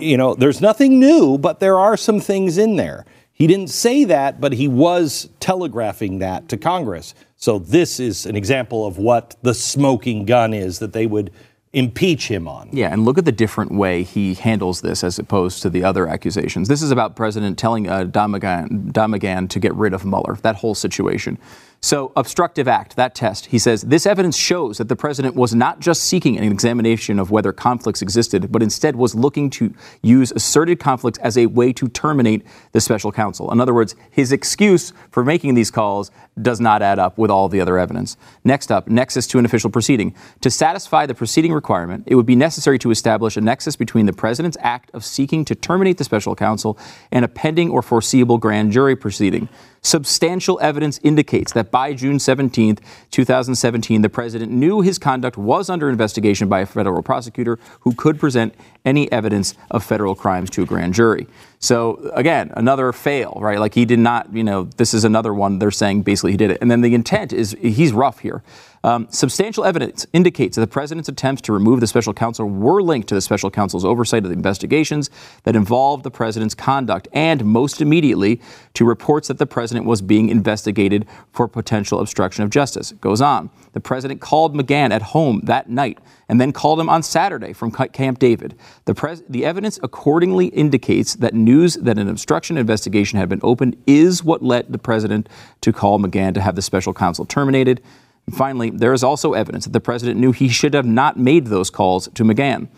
you 0.00 0.16
know, 0.16 0.34
there's 0.34 0.60
nothing 0.60 0.98
new, 0.98 1.38
but 1.38 1.60
there 1.60 1.78
are 1.78 1.96
some 1.96 2.18
things 2.20 2.58
in 2.58 2.74
there. 2.76 3.04
He 3.34 3.48
didn't 3.48 3.68
say 3.68 4.04
that, 4.04 4.40
but 4.40 4.52
he 4.52 4.68
was 4.68 5.28
telegraphing 5.40 6.20
that 6.20 6.48
to 6.48 6.56
Congress. 6.56 7.14
So 7.36 7.58
this 7.58 7.98
is 7.98 8.26
an 8.26 8.36
example 8.36 8.86
of 8.86 8.96
what 8.96 9.36
the 9.42 9.54
smoking 9.54 10.24
gun 10.24 10.54
is 10.54 10.78
that 10.78 10.92
they 10.92 11.06
would 11.06 11.32
impeach 11.72 12.28
him 12.28 12.46
on. 12.46 12.68
Yeah, 12.72 12.92
and 12.92 13.04
look 13.04 13.18
at 13.18 13.24
the 13.24 13.32
different 13.32 13.72
way 13.72 14.04
he 14.04 14.34
handles 14.34 14.80
this 14.80 15.02
as 15.02 15.18
opposed 15.18 15.60
to 15.62 15.70
the 15.70 15.82
other 15.82 16.06
accusations. 16.06 16.68
This 16.68 16.82
is 16.82 16.92
about 16.92 17.16
President 17.16 17.58
telling 17.58 17.88
uh, 17.88 18.04
Don 18.04 18.30
McGahn, 18.30 18.92
Damagan 18.92 19.50
to 19.50 19.58
get 19.58 19.74
rid 19.74 19.92
of 19.92 20.04
Mueller, 20.04 20.38
that 20.42 20.54
whole 20.54 20.76
situation. 20.76 21.36
So, 21.84 22.12
obstructive 22.16 22.66
act, 22.66 22.96
that 22.96 23.14
test, 23.14 23.44
he 23.44 23.58
says, 23.58 23.82
this 23.82 24.06
evidence 24.06 24.38
shows 24.38 24.78
that 24.78 24.88
the 24.88 24.96
president 24.96 25.34
was 25.34 25.54
not 25.54 25.80
just 25.80 26.04
seeking 26.04 26.38
an 26.38 26.50
examination 26.50 27.18
of 27.18 27.30
whether 27.30 27.52
conflicts 27.52 28.00
existed, 28.00 28.50
but 28.50 28.62
instead 28.62 28.96
was 28.96 29.14
looking 29.14 29.50
to 29.50 29.74
use 30.00 30.32
asserted 30.32 30.80
conflicts 30.80 31.18
as 31.18 31.36
a 31.36 31.44
way 31.44 31.74
to 31.74 31.86
terminate 31.88 32.42
the 32.72 32.80
special 32.80 33.12
counsel. 33.12 33.52
In 33.52 33.60
other 33.60 33.74
words, 33.74 33.96
his 34.10 34.32
excuse 34.32 34.94
for 35.10 35.22
making 35.22 35.56
these 35.56 35.70
calls 35.70 36.10
does 36.40 36.58
not 36.58 36.80
add 36.80 36.98
up 36.98 37.18
with 37.18 37.30
all 37.30 37.50
the 37.50 37.60
other 37.60 37.78
evidence. 37.78 38.16
Next 38.44 38.72
up, 38.72 38.88
nexus 38.88 39.26
to 39.26 39.38
an 39.38 39.44
official 39.44 39.68
proceeding. 39.68 40.14
To 40.40 40.50
satisfy 40.50 41.04
the 41.04 41.14
proceeding 41.14 41.52
requirement, 41.52 42.04
it 42.06 42.14
would 42.14 42.24
be 42.24 42.34
necessary 42.34 42.78
to 42.78 42.92
establish 42.92 43.36
a 43.36 43.42
nexus 43.42 43.76
between 43.76 44.06
the 44.06 44.14
president's 44.14 44.56
act 44.60 44.90
of 44.94 45.04
seeking 45.04 45.44
to 45.44 45.54
terminate 45.54 45.98
the 45.98 46.04
special 46.04 46.34
counsel 46.34 46.78
and 47.12 47.26
a 47.26 47.28
pending 47.28 47.68
or 47.68 47.82
foreseeable 47.82 48.38
grand 48.38 48.72
jury 48.72 48.96
proceeding. 48.96 49.50
Substantial 49.82 50.58
evidence 50.62 50.98
indicates 51.02 51.52
that 51.52 51.70
by 51.74 51.92
June 51.92 52.20
17, 52.20 52.78
2017, 53.10 54.02
the 54.02 54.08
president 54.08 54.52
knew 54.52 54.80
his 54.80 54.96
conduct 54.96 55.36
was 55.36 55.68
under 55.68 55.90
investigation 55.90 56.48
by 56.48 56.60
a 56.60 56.66
federal 56.66 57.02
prosecutor 57.02 57.58
who 57.80 57.92
could 57.96 58.20
present 58.20 58.54
any 58.84 59.10
evidence 59.10 59.56
of 59.72 59.82
federal 59.82 60.14
crimes 60.14 60.50
to 60.50 60.62
a 60.62 60.66
grand 60.66 60.94
jury. 60.94 61.26
So 61.64 62.10
again, 62.12 62.52
another 62.56 62.92
fail, 62.92 63.38
right? 63.40 63.58
Like 63.58 63.72
he 63.72 63.86
did 63.86 63.98
not, 63.98 64.30
you 64.36 64.44
know, 64.44 64.64
this 64.76 64.92
is 64.92 65.04
another 65.04 65.32
one. 65.32 65.58
They're 65.58 65.70
saying 65.70 66.02
basically 66.02 66.32
he 66.32 66.36
did 66.36 66.50
it. 66.50 66.58
And 66.60 66.70
then 66.70 66.82
the 66.82 66.94
intent 66.94 67.32
is 67.32 67.56
he's 67.58 67.94
rough 67.94 68.18
here. 68.18 68.42
Um, 68.84 69.08
substantial 69.08 69.64
evidence 69.64 70.06
indicates 70.12 70.56
that 70.56 70.60
the 70.60 70.66
president's 70.66 71.08
attempts 71.08 71.40
to 71.42 71.54
remove 71.54 71.80
the 71.80 71.86
special 71.86 72.12
counsel 72.12 72.46
were 72.46 72.82
linked 72.82 73.08
to 73.08 73.14
the 73.14 73.22
special 73.22 73.50
counsel's 73.50 73.82
oversight 73.82 74.24
of 74.24 74.28
the 74.28 74.36
investigations 74.36 75.08
that 75.44 75.56
involved 75.56 76.04
the 76.04 76.10
president's 76.10 76.54
conduct, 76.54 77.08
and 77.14 77.42
most 77.46 77.80
immediately 77.80 78.42
to 78.74 78.84
reports 78.84 79.28
that 79.28 79.38
the 79.38 79.46
president 79.46 79.86
was 79.86 80.02
being 80.02 80.28
investigated 80.28 81.06
for 81.32 81.48
potential 81.48 81.98
obstruction 81.98 82.44
of 82.44 82.50
justice. 82.50 82.92
Goes 83.00 83.22
on. 83.22 83.48
The 83.72 83.80
president 83.80 84.20
called 84.20 84.54
McGahn 84.54 84.90
at 84.90 85.00
home 85.00 85.40
that 85.44 85.70
night 85.70 85.98
and 86.28 86.40
then 86.40 86.52
called 86.52 86.80
him 86.80 86.88
on 86.88 87.02
Saturday 87.02 87.52
from 87.52 87.70
Camp 87.70 88.18
David. 88.18 88.56
The, 88.84 88.94
pres- 88.94 89.22
the 89.28 89.44
evidence 89.44 89.78
accordingly 89.82 90.46
indicates 90.46 91.16
that 91.16 91.34
news 91.34 91.74
that 91.74 91.98
an 91.98 92.08
obstruction 92.08 92.56
investigation 92.56 93.18
had 93.18 93.28
been 93.28 93.40
opened 93.42 93.76
is 93.86 94.24
what 94.24 94.42
led 94.42 94.72
the 94.72 94.78
president 94.78 95.28
to 95.60 95.72
call 95.72 95.98
McGahn 95.98 96.34
to 96.34 96.40
have 96.40 96.56
the 96.56 96.62
special 96.62 96.94
counsel 96.94 97.24
terminated. 97.24 97.82
And 98.26 98.36
finally, 98.36 98.70
there 98.70 98.92
is 98.92 99.04
also 99.04 99.34
evidence 99.34 99.64
that 99.64 99.72
the 99.72 99.80
president 99.80 100.18
knew 100.18 100.32
he 100.32 100.48
should 100.48 100.74
have 100.74 100.86
not 100.86 101.18
made 101.18 101.46
those 101.48 101.70
calls 101.70 102.08
to 102.14 102.24
McGahn. 102.24 102.68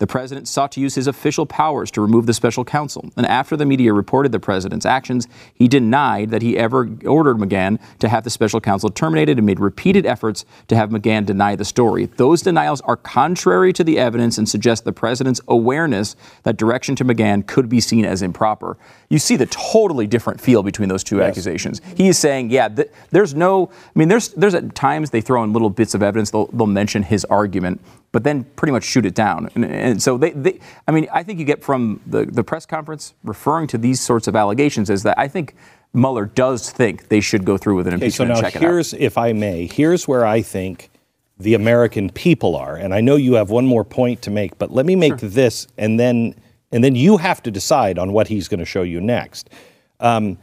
The 0.00 0.06
president 0.06 0.48
sought 0.48 0.72
to 0.72 0.80
use 0.80 0.94
his 0.94 1.06
official 1.06 1.44
powers 1.44 1.90
to 1.90 2.00
remove 2.00 2.24
the 2.24 2.32
special 2.32 2.64
counsel, 2.64 3.10
and 3.18 3.26
after 3.26 3.54
the 3.54 3.66
media 3.66 3.92
reported 3.92 4.32
the 4.32 4.40
president's 4.40 4.86
actions, 4.86 5.28
he 5.54 5.68
denied 5.68 6.30
that 6.30 6.40
he 6.40 6.56
ever 6.56 6.88
ordered 7.06 7.36
McGahn 7.36 7.78
to 7.98 8.08
have 8.08 8.24
the 8.24 8.30
special 8.30 8.62
counsel 8.62 8.88
terminated 8.88 9.36
and 9.36 9.46
made 9.46 9.60
repeated 9.60 10.06
efforts 10.06 10.46
to 10.68 10.74
have 10.74 10.88
McGahn 10.88 11.26
deny 11.26 11.54
the 11.54 11.66
story. 11.66 12.06
Those 12.06 12.40
denials 12.40 12.80
are 12.80 12.96
contrary 12.96 13.74
to 13.74 13.84
the 13.84 13.98
evidence 13.98 14.38
and 14.38 14.48
suggest 14.48 14.84
the 14.84 14.92
president's 14.92 15.42
awareness 15.48 16.16
that 16.44 16.56
direction 16.56 16.96
to 16.96 17.04
McGahn 17.04 17.46
could 17.46 17.68
be 17.68 17.80
seen 17.80 18.06
as 18.06 18.22
improper. 18.22 18.78
You 19.10 19.18
see 19.18 19.36
the 19.36 19.46
totally 19.46 20.06
different 20.06 20.40
feel 20.40 20.62
between 20.62 20.88
those 20.88 21.04
two 21.04 21.18
yes. 21.18 21.28
accusations. 21.28 21.82
He 21.94 22.08
is 22.08 22.16
saying, 22.16 22.50
yeah, 22.50 22.68
th- 22.68 22.88
there's 23.10 23.34
no, 23.34 23.66
I 23.70 23.98
mean, 23.98 24.08
there's, 24.08 24.30
there's 24.30 24.54
at 24.54 24.74
times 24.74 25.10
they 25.10 25.20
throw 25.20 25.44
in 25.44 25.52
little 25.52 25.68
bits 25.68 25.94
of 25.94 26.02
evidence, 26.02 26.30
they'll, 26.30 26.46
they'll 26.46 26.66
mention 26.66 27.02
his 27.02 27.26
argument 27.26 27.82
but 28.12 28.24
then 28.24 28.44
pretty 28.56 28.72
much 28.72 28.84
shoot 28.84 29.06
it 29.06 29.14
down. 29.14 29.48
And, 29.54 29.64
and 29.64 30.02
so 30.02 30.18
they, 30.18 30.30
they, 30.30 30.60
I 30.88 30.90
mean, 30.92 31.06
I 31.12 31.22
think 31.22 31.38
you 31.38 31.44
get 31.44 31.62
from 31.62 32.00
the, 32.06 32.24
the 32.24 32.42
press 32.42 32.66
conference 32.66 33.14
referring 33.22 33.66
to 33.68 33.78
these 33.78 34.00
sorts 34.00 34.26
of 34.26 34.34
allegations 34.34 34.90
is 34.90 35.02
that 35.04 35.18
I 35.18 35.28
think 35.28 35.54
Mueller 35.92 36.26
does 36.26 36.70
think 36.70 37.08
they 37.08 37.20
should 37.20 37.44
go 37.44 37.56
through 37.56 37.76
with 37.76 37.86
an 37.86 37.94
okay, 37.94 38.06
impeachment 38.06 38.36
so 38.36 38.42
now 38.42 38.50
here's, 38.50 38.94
if 38.94 39.16
I 39.18 39.32
may, 39.32 39.66
here's 39.66 40.08
where 40.08 40.24
I 40.24 40.42
think 40.42 40.90
the 41.38 41.54
American 41.54 42.10
people 42.10 42.56
are. 42.56 42.76
And 42.76 42.92
I 42.94 43.00
know 43.00 43.16
you 43.16 43.34
have 43.34 43.50
one 43.50 43.66
more 43.66 43.84
point 43.84 44.22
to 44.22 44.30
make, 44.30 44.58
but 44.58 44.70
let 44.70 44.86
me 44.86 44.94
make 44.94 45.18
sure. 45.18 45.28
this, 45.28 45.66
and 45.78 45.98
then 45.98 46.34
and 46.72 46.84
then 46.84 46.94
you 46.94 47.16
have 47.16 47.42
to 47.42 47.50
decide 47.50 47.98
on 47.98 48.12
what 48.12 48.28
he's 48.28 48.48
going 48.48 48.60
to 48.60 48.66
show 48.66 48.82
you 48.82 49.00
next. 49.00 49.50
Um, 49.98 50.38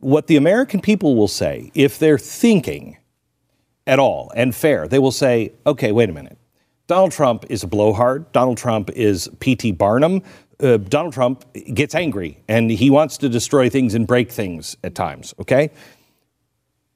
what 0.00 0.26
the 0.26 0.36
American 0.36 0.80
people 0.80 1.16
will 1.16 1.28
say, 1.28 1.70
if 1.74 1.98
they're 1.98 2.18
thinking 2.18 2.98
at 3.88 3.98
all 3.98 4.30
and 4.36 4.54
fair, 4.54 4.86
they 4.86 5.00
will 5.00 5.10
say, 5.10 5.52
okay, 5.66 5.90
wait 5.90 6.08
a 6.08 6.12
minute. 6.12 6.38
Donald 6.86 7.10
Trump 7.10 7.44
is 7.50 7.64
a 7.64 7.66
blowhard. 7.66 8.30
Donald 8.32 8.58
Trump 8.58 8.90
is 8.90 9.28
P.T. 9.40 9.72
Barnum. 9.72 10.22
Uh, 10.60 10.76
Donald 10.76 11.14
Trump 11.14 11.44
gets 11.74 11.94
angry 11.94 12.42
and 12.48 12.70
he 12.70 12.90
wants 12.90 13.18
to 13.18 13.28
destroy 13.28 13.68
things 13.68 13.94
and 13.94 14.06
break 14.06 14.30
things 14.30 14.76
at 14.84 14.94
times, 14.94 15.34
okay? 15.40 15.70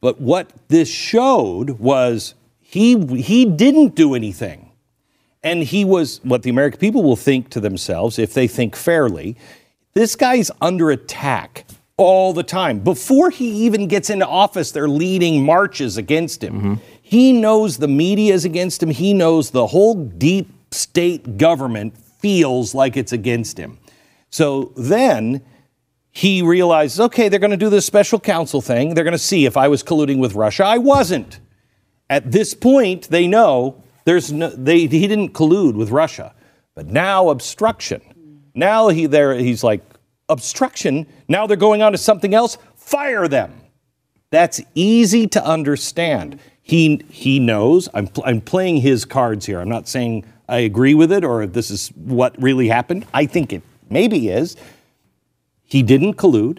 But 0.00 0.20
what 0.20 0.52
this 0.68 0.88
showed 0.88 1.70
was 1.78 2.34
he, 2.60 2.96
he 3.16 3.44
didn't 3.44 3.94
do 3.94 4.14
anything. 4.14 4.70
And 5.44 5.62
he 5.62 5.84
was 5.84 6.20
what 6.22 6.42
the 6.42 6.50
American 6.50 6.78
people 6.78 7.02
will 7.02 7.16
think 7.16 7.50
to 7.50 7.60
themselves 7.60 8.18
if 8.18 8.32
they 8.32 8.46
think 8.46 8.76
fairly. 8.76 9.36
This 9.94 10.14
guy's 10.16 10.50
under 10.60 10.90
attack 10.90 11.64
all 11.96 12.32
the 12.32 12.42
time. 12.42 12.80
Before 12.80 13.30
he 13.30 13.64
even 13.66 13.86
gets 13.86 14.10
into 14.10 14.26
office, 14.26 14.72
they're 14.72 14.88
leading 14.88 15.44
marches 15.44 15.96
against 15.96 16.42
him. 16.42 16.54
Mm-hmm. 16.54 16.74
He 17.02 17.32
knows 17.32 17.76
the 17.78 17.88
media 17.88 18.34
is 18.34 18.44
against 18.44 18.82
him. 18.82 18.90
He 18.90 19.12
knows 19.14 19.50
the 19.50 19.66
whole 19.66 19.94
deep 19.94 20.50
state 20.72 21.36
government 21.36 21.96
feels 21.96 22.74
like 22.74 22.96
it's 22.96 23.12
against 23.12 23.58
him. 23.58 23.78
So 24.30 24.72
then 24.76 25.42
he 26.10 26.42
realizes, 26.42 27.00
okay, 27.00 27.28
they're 27.28 27.38
going 27.38 27.50
to 27.50 27.56
do 27.56 27.70
this 27.70 27.86
special 27.86 28.20
counsel 28.20 28.60
thing. 28.60 28.94
They're 28.94 29.04
going 29.04 29.12
to 29.12 29.18
see 29.18 29.44
if 29.46 29.56
I 29.56 29.68
was 29.68 29.82
colluding 29.82 30.18
with 30.18 30.34
Russia. 30.34 30.64
I 30.64 30.78
wasn't. 30.78 31.40
At 32.08 32.32
this 32.32 32.54
point, 32.54 33.08
they 33.08 33.26
know 33.26 33.82
there's 34.04 34.32
no, 34.32 34.48
they, 34.48 34.80
he 34.80 35.06
didn't 35.06 35.30
collude 35.30 35.74
with 35.74 35.90
Russia. 35.90 36.34
But 36.74 36.86
now 36.86 37.28
obstruction. 37.28 38.00
Now 38.54 38.88
he 38.88 39.06
there 39.06 39.34
he's 39.34 39.62
like, 39.62 39.82
obstruction. 40.32 41.06
Now 41.28 41.46
they're 41.46 41.56
going 41.56 41.82
on 41.82 41.92
to 41.92 41.98
something 41.98 42.34
else. 42.34 42.58
Fire 42.74 43.28
them. 43.28 43.60
That's 44.30 44.60
easy 44.74 45.26
to 45.28 45.44
understand. 45.44 46.40
He, 46.62 47.04
he 47.10 47.38
knows. 47.38 47.88
I'm, 47.92 48.08
I'm 48.24 48.40
playing 48.40 48.78
his 48.78 49.04
cards 49.04 49.46
here. 49.46 49.60
I'm 49.60 49.68
not 49.68 49.88
saying 49.88 50.24
I 50.48 50.58
agree 50.58 50.94
with 50.94 51.12
it 51.12 51.24
or 51.24 51.46
this 51.46 51.70
is 51.70 51.88
what 51.88 52.40
really 52.40 52.68
happened. 52.68 53.06
I 53.12 53.26
think 53.26 53.52
it 53.52 53.62
maybe 53.90 54.28
is. 54.28 54.56
He 55.64 55.82
didn't 55.82 56.14
collude. 56.14 56.58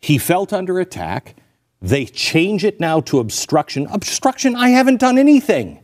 He 0.00 0.18
felt 0.18 0.52
under 0.52 0.80
attack. 0.80 1.36
They 1.80 2.06
change 2.06 2.64
it 2.64 2.80
now 2.80 3.00
to 3.02 3.20
obstruction. 3.20 3.86
Obstruction, 3.88 4.56
I 4.56 4.70
haven't 4.70 5.00
done 5.00 5.18
anything. 5.18 5.80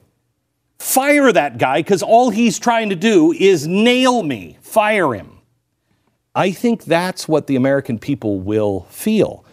Fire 0.78 1.30
that 1.30 1.58
guy 1.58 1.80
because 1.80 2.02
all 2.02 2.30
he's 2.30 2.58
trying 2.58 2.88
to 2.88 2.96
do 2.96 3.32
is 3.32 3.66
nail 3.66 4.22
me. 4.22 4.56
Fire 4.62 5.12
him. 5.14 5.39
I 6.34 6.52
think 6.52 6.84
that's 6.84 7.26
what 7.26 7.46
the 7.46 7.56
American 7.56 7.98
people 7.98 8.40
will 8.40 8.86
feel. 8.90 9.44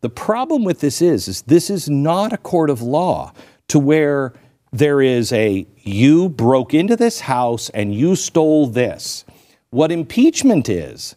The 0.00 0.10
problem 0.10 0.64
with 0.64 0.80
this 0.80 1.00
is, 1.00 1.28
is 1.28 1.42
this 1.42 1.70
is 1.70 1.88
not 1.88 2.32
a 2.32 2.38
court 2.38 2.70
of 2.70 2.82
law 2.82 3.32
to 3.68 3.78
where 3.78 4.32
there 4.72 5.00
is 5.00 5.32
a 5.32 5.66
you 5.82 6.28
broke 6.28 6.74
into 6.74 6.96
this 6.96 7.20
house 7.20 7.70
and 7.70 7.94
you 7.94 8.16
stole 8.16 8.66
this. 8.66 9.24
What 9.70 9.92
impeachment 9.92 10.68
is, 10.68 11.16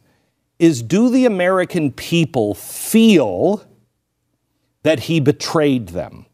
is 0.59 0.81
do 0.83 1.09
the 1.09 1.25
American 1.25 1.91
people 1.91 2.53
feel 2.53 3.65
that 4.83 5.01
he 5.01 5.19
betrayed 5.19 5.89
them? 5.89 6.25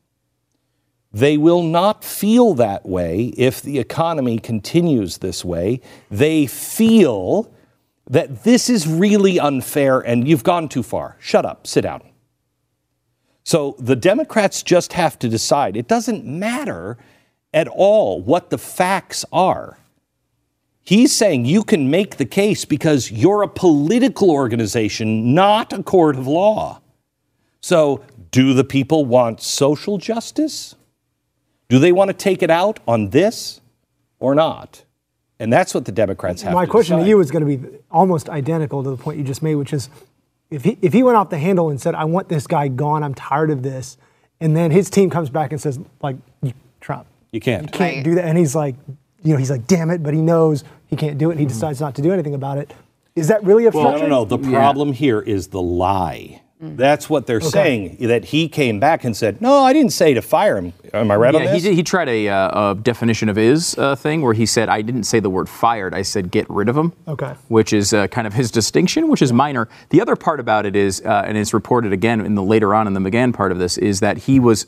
They 1.11 1.37
will 1.37 1.63
not 1.63 2.03
feel 2.03 2.53
that 2.55 2.85
way 2.85 3.33
if 3.37 3.61
the 3.61 3.79
economy 3.79 4.37
continues 4.37 5.19
this 5.19 5.45
way. 5.45 5.79
They 6.11 6.45
feel 6.45 7.53
that 8.09 8.43
this 8.43 8.69
is 8.69 8.87
really 8.87 9.39
unfair 9.39 9.99
and 9.99 10.27
you've 10.27 10.43
gone 10.43 10.69
too 10.69 10.83
far. 10.83 11.17
Shut 11.19 11.45
up, 11.45 11.65
sit 11.65 11.81
down. 11.81 12.01
So 13.43 13.75
the 13.79 13.95
Democrats 13.95 14.63
just 14.63 14.93
have 14.93 15.19
to 15.19 15.29
decide. 15.29 15.77
It 15.77 15.87
doesn't 15.87 16.25
matter 16.25 16.97
at 17.53 17.67
all 17.67 18.21
what 18.21 18.49
the 18.49 18.57
facts 18.57 19.23
are. 19.31 19.77
He's 20.81 21.15
saying 21.15 21.45
you 21.45 21.63
can 21.63 21.89
make 21.89 22.17
the 22.17 22.25
case 22.25 22.63
because 22.63 23.11
you're 23.11 23.41
a 23.41 23.47
political 23.47 24.29
organization, 24.29 25.33
not 25.33 25.73
a 25.73 25.81
court 25.81 26.15
of 26.15 26.27
law. 26.27 26.81
So, 27.61 28.03
do 28.29 28.53
the 28.53 28.63
people 28.63 29.05
want 29.05 29.41
social 29.41 29.97
justice? 29.97 30.75
Do 31.69 31.79
they 31.79 31.91
want 31.91 32.09
to 32.09 32.13
take 32.13 32.43
it 32.43 32.51
out 32.51 32.79
on 32.87 33.09
this 33.09 33.61
or 34.19 34.35
not? 34.35 34.84
And 35.39 35.51
that's 35.51 35.73
what 35.73 35.85
the 35.85 35.91
Democrats 35.91 36.41
have 36.43 36.53
My 36.53 36.65
to 36.65 36.71
question 36.71 36.97
decide. 36.97 37.05
to 37.05 37.09
you 37.09 37.19
is 37.19 37.31
going 37.31 37.45
to 37.45 37.57
be 37.57 37.77
almost 37.91 38.29
identical 38.29 38.83
to 38.83 38.89
the 38.89 38.97
point 38.97 39.17
you 39.17 39.23
just 39.23 39.43
made, 39.43 39.55
which 39.55 39.73
is 39.73 39.89
if 40.49 40.63
he, 40.63 40.77
if 40.81 40.93
he 40.93 41.03
went 41.03 41.17
off 41.17 41.29
the 41.29 41.37
handle 41.37 41.69
and 41.69 41.81
said, 41.81 41.95
I 41.95 42.05
want 42.05 42.29
this 42.29 42.47
guy 42.47 42.67
gone, 42.67 43.03
I'm 43.03 43.13
tired 43.13 43.49
of 43.49 43.63
this, 43.63 43.97
and 44.39 44.55
then 44.55 44.71
his 44.71 44.89
team 44.89 45.09
comes 45.09 45.29
back 45.29 45.51
and 45.51 45.59
says, 45.59 45.79
like, 46.01 46.15
Trump, 46.79 47.07
you 47.31 47.39
can't. 47.39 47.63
You 47.63 47.71
can't 47.71 47.95
right. 47.95 48.03
do 48.03 48.15
that. 48.15 48.25
And 48.25 48.37
he's 48.37 48.55
like, 48.55 48.75
you 49.23 49.33
know, 49.33 49.37
he's 49.37 49.49
like, 49.49 49.67
damn 49.67 49.89
it, 49.89 50.03
but 50.03 50.13
he 50.13 50.21
knows 50.21 50.63
he 50.87 50.95
can't 50.95 51.17
do 51.17 51.29
it, 51.29 51.33
and 51.33 51.39
he 51.39 51.45
mm-hmm. 51.45 51.53
decides 51.53 51.81
not 51.81 51.95
to 51.95 52.01
do 52.01 52.11
anything 52.13 52.33
about 52.33 52.57
it. 52.57 52.73
Is 53.15 53.27
that 53.29 53.43
really 53.43 53.65
a 53.65 53.71
Well, 53.71 53.91
no, 53.93 53.97
no, 53.97 54.07
no. 54.07 54.25
The 54.25 54.37
problem 54.37 54.89
yeah. 54.89 54.95
here 54.95 55.21
is 55.21 55.47
the 55.47 55.61
lie. 55.61 56.41
Mm. 56.61 56.77
That's 56.77 57.09
what 57.09 57.27
they're 57.27 57.37
okay. 57.37 57.49
saying. 57.49 57.97
That 58.07 58.25
he 58.25 58.47
came 58.47 58.79
back 58.79 59.03
and 59.03 59.15
said, 59.15 59.41
"No, 59.41 59.63
I 59.63 59.73
didn't 59.73 59.91
say 59.91 60.13
to 60.13 60.21
fire 60.21 60.57
him." 60.57 60.71
Am 60.93 61.11
I 61.11 61.15
right 61.17 61.33
yeah, 61.33 61.41
on 61.41 61.45
this? 61.47 61.63
He, 61.63 61.75
he 61.75 61.83
tried 61.83 62.07
a, 62.07 62.29
uh, 62.29 62.71
a, 62.71 62.75
definition 62.75 63.27
of 63.27 63.35
his 63.35 63.77
uh, 63.77 63.95
thing 63.95 64.21
where 64.21 64.33
he 64.33 64.45
said, 64.45 64.69
"I 64.69 64.81
didn't 64.81 65.03
say 65.03 65.19
the 65.19 65.29
word 65.29 65.49
fired. 65.49 65.93
I 65.93 66.01
said 66.01 66.31
get 66.31 66.49
rid 66.49 66.69
of 66.69 66.77
him." 66.77 66.93
Okay. 67.09 67.33
Which 67.49 67.73
is 67.73 67.93
uh, 67.93 68.07
kind 68.07 68.25
of 68.25 68.33
his 68.33 68.51
distinction, 68.51 69.09
which 69.09 69.21
is 69.21 69.33
minor. 69.33 69.67
The 69.89 69.99
other 69.99 70.15
part 70.15 70.39
about 70.39 70.65
it 70.65 70.77
is, 70.77 71.01
uh, 71.01 71.23
and 71.25 71.37
it's 71.37 71.53
reported 71.53 71.91
again 71.91 72.21
in 72.21 72.35
the 72.35 72.43
later 72.43 72.73
on 72.73 72.87
in 72.87 72.93
the 72.93 73.01
McGahn 73.01 73.33
part 73.33 73.51
of 73.51 73.57
this, 73.57 73.77
is 73.77 73.99
that 73.99 74.19
he 74.19 74.39
was 74.39 74.67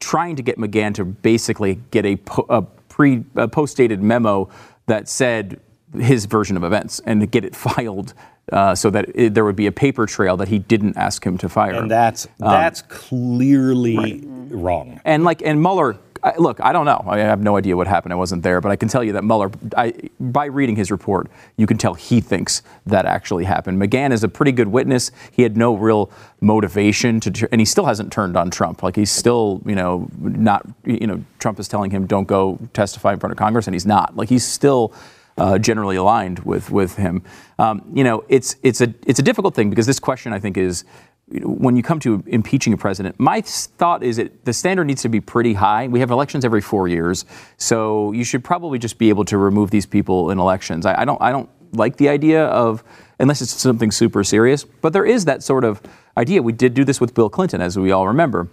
trying 0.00 0.34
to 0.36 0.42
get 0.42 0.58
McGahn 0.58 0.92
to 0.94 1.04
basically 1.04 1.80
get 1.92 2.04
a, 2.04 2.16
po- 2.16 2.46
a 2.48 2.62
pre 2.62 3.24
a 3.36 3.46
post-dated 3.46 4.02
memo 4.02 4.48
that 4.86 5.08
said 5.08 5.60
his 5.94 6.26
version 6.26 6.56
of 6.56 6.64
events 6.64 7.00
and 7.06 7.20
to 7.20 7.26
get 7.26 7.44
it 7.44 7.54
filed 7.56 8.12
uh, 8.52 8.74
so 8.74 8.90
that 8.90 9.08
it, 9.14 9.34
there 9.34 9.44
would 9.44 9.56
be 9.56 9.66
a 9.66 9.72
paper 9.72 10.06
trail 10.06 10.36
that 10.36 10.48
he 10.48 10.58
didn't 10.58 10.96
ask 10.96 11.24
him 11.24 11.38
to 11.38 11.48
fire. 11.48 11.74
And 11.74 11.90
that's 11.90 12.26
um, 12.26 12.50
that's 12.50 12.82
clearly 12.82 13.96
right. 13.96 14.24
wrong. 14.50 15.00
And 15.04 15.24
like 15.24 15.42
and 15.42 15.60
Mueller, 15.60 15.98
I, 16.22 16.36
look, 16.36 16.60
I 16.60 16.72
don't 16.72 16.86
know. 16.86 17.04
I 17.06 17.18
have 17.18 17.40
no 17.40 17.56
idea 17.56 17.76
what 17.76 17.86
happened. 17.86 18.12
I 18.12 18.16
wasn't 18.16 18.42
there, 18.42 18.60
but 18.60 18.70
I 18.70 18.76
can 18.76 18.88
tell 18.88 19.04
you 19.04 19.12
that 19.12 19.24
Mueller, 19.24 19.50
I, 19.76 19.92
by 20.18 20.46
reading 20.46 20.76
his 20.76 20.90
report, 20.90 21.28
you 21.56 21.66
can 21.66 21.78
tell 21.78 21.94
he 21.94 22.20
thinks 22.20 22.62
that 22.86 23.06
actually 23.06 23.44
happened. 23.44 23.80
McGahn 23.80 24.12
is 24.12 24.24
a 24.24 24.28
pretty 24.28 24.52
good 24.52 24.68
witness. 24.68 25.10
He 25.30 25.42
had 25.42 25.56
no 25.56 25.74
real 25.74 26.10
motivation 26.40 27.20
to, 27.20 27.48
and 27.52 27.60
he 27.60 27.64
still 27.64 27.86
hasn't 27.86 28.12
turned 28.12 28.36
on 28.36 28.50
Trump. 28.50 28.82
Like 28.82 28.96
he's 28.96 29.10
still, 29.10 29.62
you 29.64 29.74
know, 29.74 30.08
not, 30.18 30.66
you 30.84 31.06
know, 31.06 31.22
Trump 31.38 31.60
is 31.60 31.68
telling 31.68 31.90
him 31.90 32.06
don't 32.06 32.26
go 32.26 32.58
testify 32.72 33.12
in 33.12 33.20
front 33.20 33.32
of 33.32 33.38
Congress, 33.38 33.66
and 33.66 33.74
he's 33.74 33.86
not. 33.86 34.16
Like 34.16 34.28
he's 34.28 34.46
still. 34.46 34.92
Uh, 35.38 35.56
generally 35.56 35.94
aligned 35.94 36.40
with 36.40 36.68
with 36.68 36.96
him, 36.96 37.22
um, 37.60 37.80
you 37.94 38.02
know, 38.02 38.24
it's 38.28 38.56
it's 38.64 38.80
a 38.80 38.92
it's 39.06 39.20
a 39.20 39.22
difficult 39.22 39.54
thing 39.54 39.70
because 39.70 39.86
this 39.86 40.00
question 40.00 40.32
I 40.32 40.40
think 40.40 40.56
is 40.56 40.84
when 41.30 41.76
you 41.76 41.82
come 41.82 42.00
to 42.00 42.22
impeaching 42.26 42.72
a 42.72 42.76
president, 42.76 43.20
my 43.20 43.40
thought 43.42 44.02
is 44.02 44.16
that 44.16 44.44
the 44.44 44.52
standard 44.52 44.86
needs 44.86 45.02
to 45.02 45.08
be 45.08 45.20
pretty 45.20 45.52
high. 45.52 45.86
We 45.86 46.00
have 46.00 46.10
elections 46.10 46.44
every 46.44 46.60
four 46.60 46.88
years, 46.88 47.24
so 47.58 48.12
you 48.12 48.24
should 48.24 48.42
probably 48.42 48.78
just 48.78 48.98
be 48.98 49.10
able 49.10 49.24
to 49.26 49.36
remove 49.36 49.70
these 49.70 49.86
people 49.86 50.30
in 50.30 50.38
elections. 50.38 50.86
I, 50.86 51.02
I 51.02 51.04
don't, 51.04 51.20
I 51.20 51.30
don't 51.30 51.50
like 51.72 51.96
the 51.98 52.08
idea 52.08 52.46
of 52.46 52.82
unless 53.20 53.42
it's 53.42 53.52
something 53.52 53.90
super 53.90 54.24
serious, 54.24 54.64
but 54.64 54.92
there 54.92 55.04
is 55.04 55.26
that 55.26 55.42
sort 55.42 55.64
of 55.64 55.82
idea. 56.16 56.42
We 56.42 56.52
did 56.52 56.72
do 56.72 56.84
this 56.84 57.00
with 57.00 57.14
Bill 57.14 57.28
Clinton, 57.28 57.60
as 57.60 57.78
we 57.78 57.92
all 57.92 58.08
remember. 58.08 58.48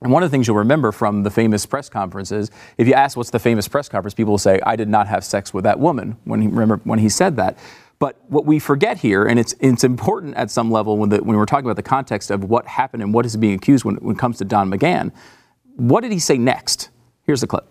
And 0.00 0.12
one 0.12 0.22
of 0.22 0.30
the 0.30 0.34
things 0.34 0.46
you'll 0.46 0.56
remember 0.56 0.92
from 0.92 1.24
the 1.24 1.30
famous 1.30 1.66
press 1.66 1.88
conferences, 1.88 2.50
if 2.76 2.86
you 2.86 2.94
ask 2.94 3.16
what's 3.16 3.30
the 3.30 3.38
famous 3.40 3.66
press 3.66 3.88
conference, 3.88 4.14
people 4.14 4.32
will 4.32 4.38
say, 4.38 4.60
"I 4.64 4.76
did 4.76 4.88
not 4.88 5.08
have 5.08 5.24
sex 5.24 5.52
with 5.52 5.64
that 5.64 5.80
woman." 5.80 6.16
When 6.24 6.40
he 6.40 6.46
remember 6.46 6.80
when 6.84 7.00
he 7.00 7.08
said 7.08 7.36
that. 7.36 7.58
But 7.98 8.16
what 8.28 8.46
we 8.46 8.60
forget 8.60 8.98
here, 8.98 9.24
and 9.26 9.40
it's, 9.40 9.56
it's 9.58 9.82
important 9.82 10.36
at 10.36 10.52
some 10.52 10.70
level 10.70 10.96
when, 10.98 11.08
the, 11.08 11.18
when 11.18 11.36
we're 11.36 11.46
talking 11.46 11.66
about 11.66 11.76
the 11.76 11.82
context 11.82 12.30
of 12.30 12.44
what 12.44 12.64
happened 12.66 13.02
and 13.02 13.12
what 13.12 13.26
is 13.26 13.36
being 13.36 13.54
accused 13.54 13.84
when, 13.84 13.96
when 13.96 14.14
it 14.14 14.18
comes 14.20 14.38
to 14.38 14.44
Don 14.44 14.70
McGahn, 14.70 15.10
what 15.74 16.02
did 16.02 16.12
he 16.12 16.20
say 16.20 16.38
next? 16.38 16.90
Here's 17.22 17.40
the 17.40 17.48
clip. 17.48 17.66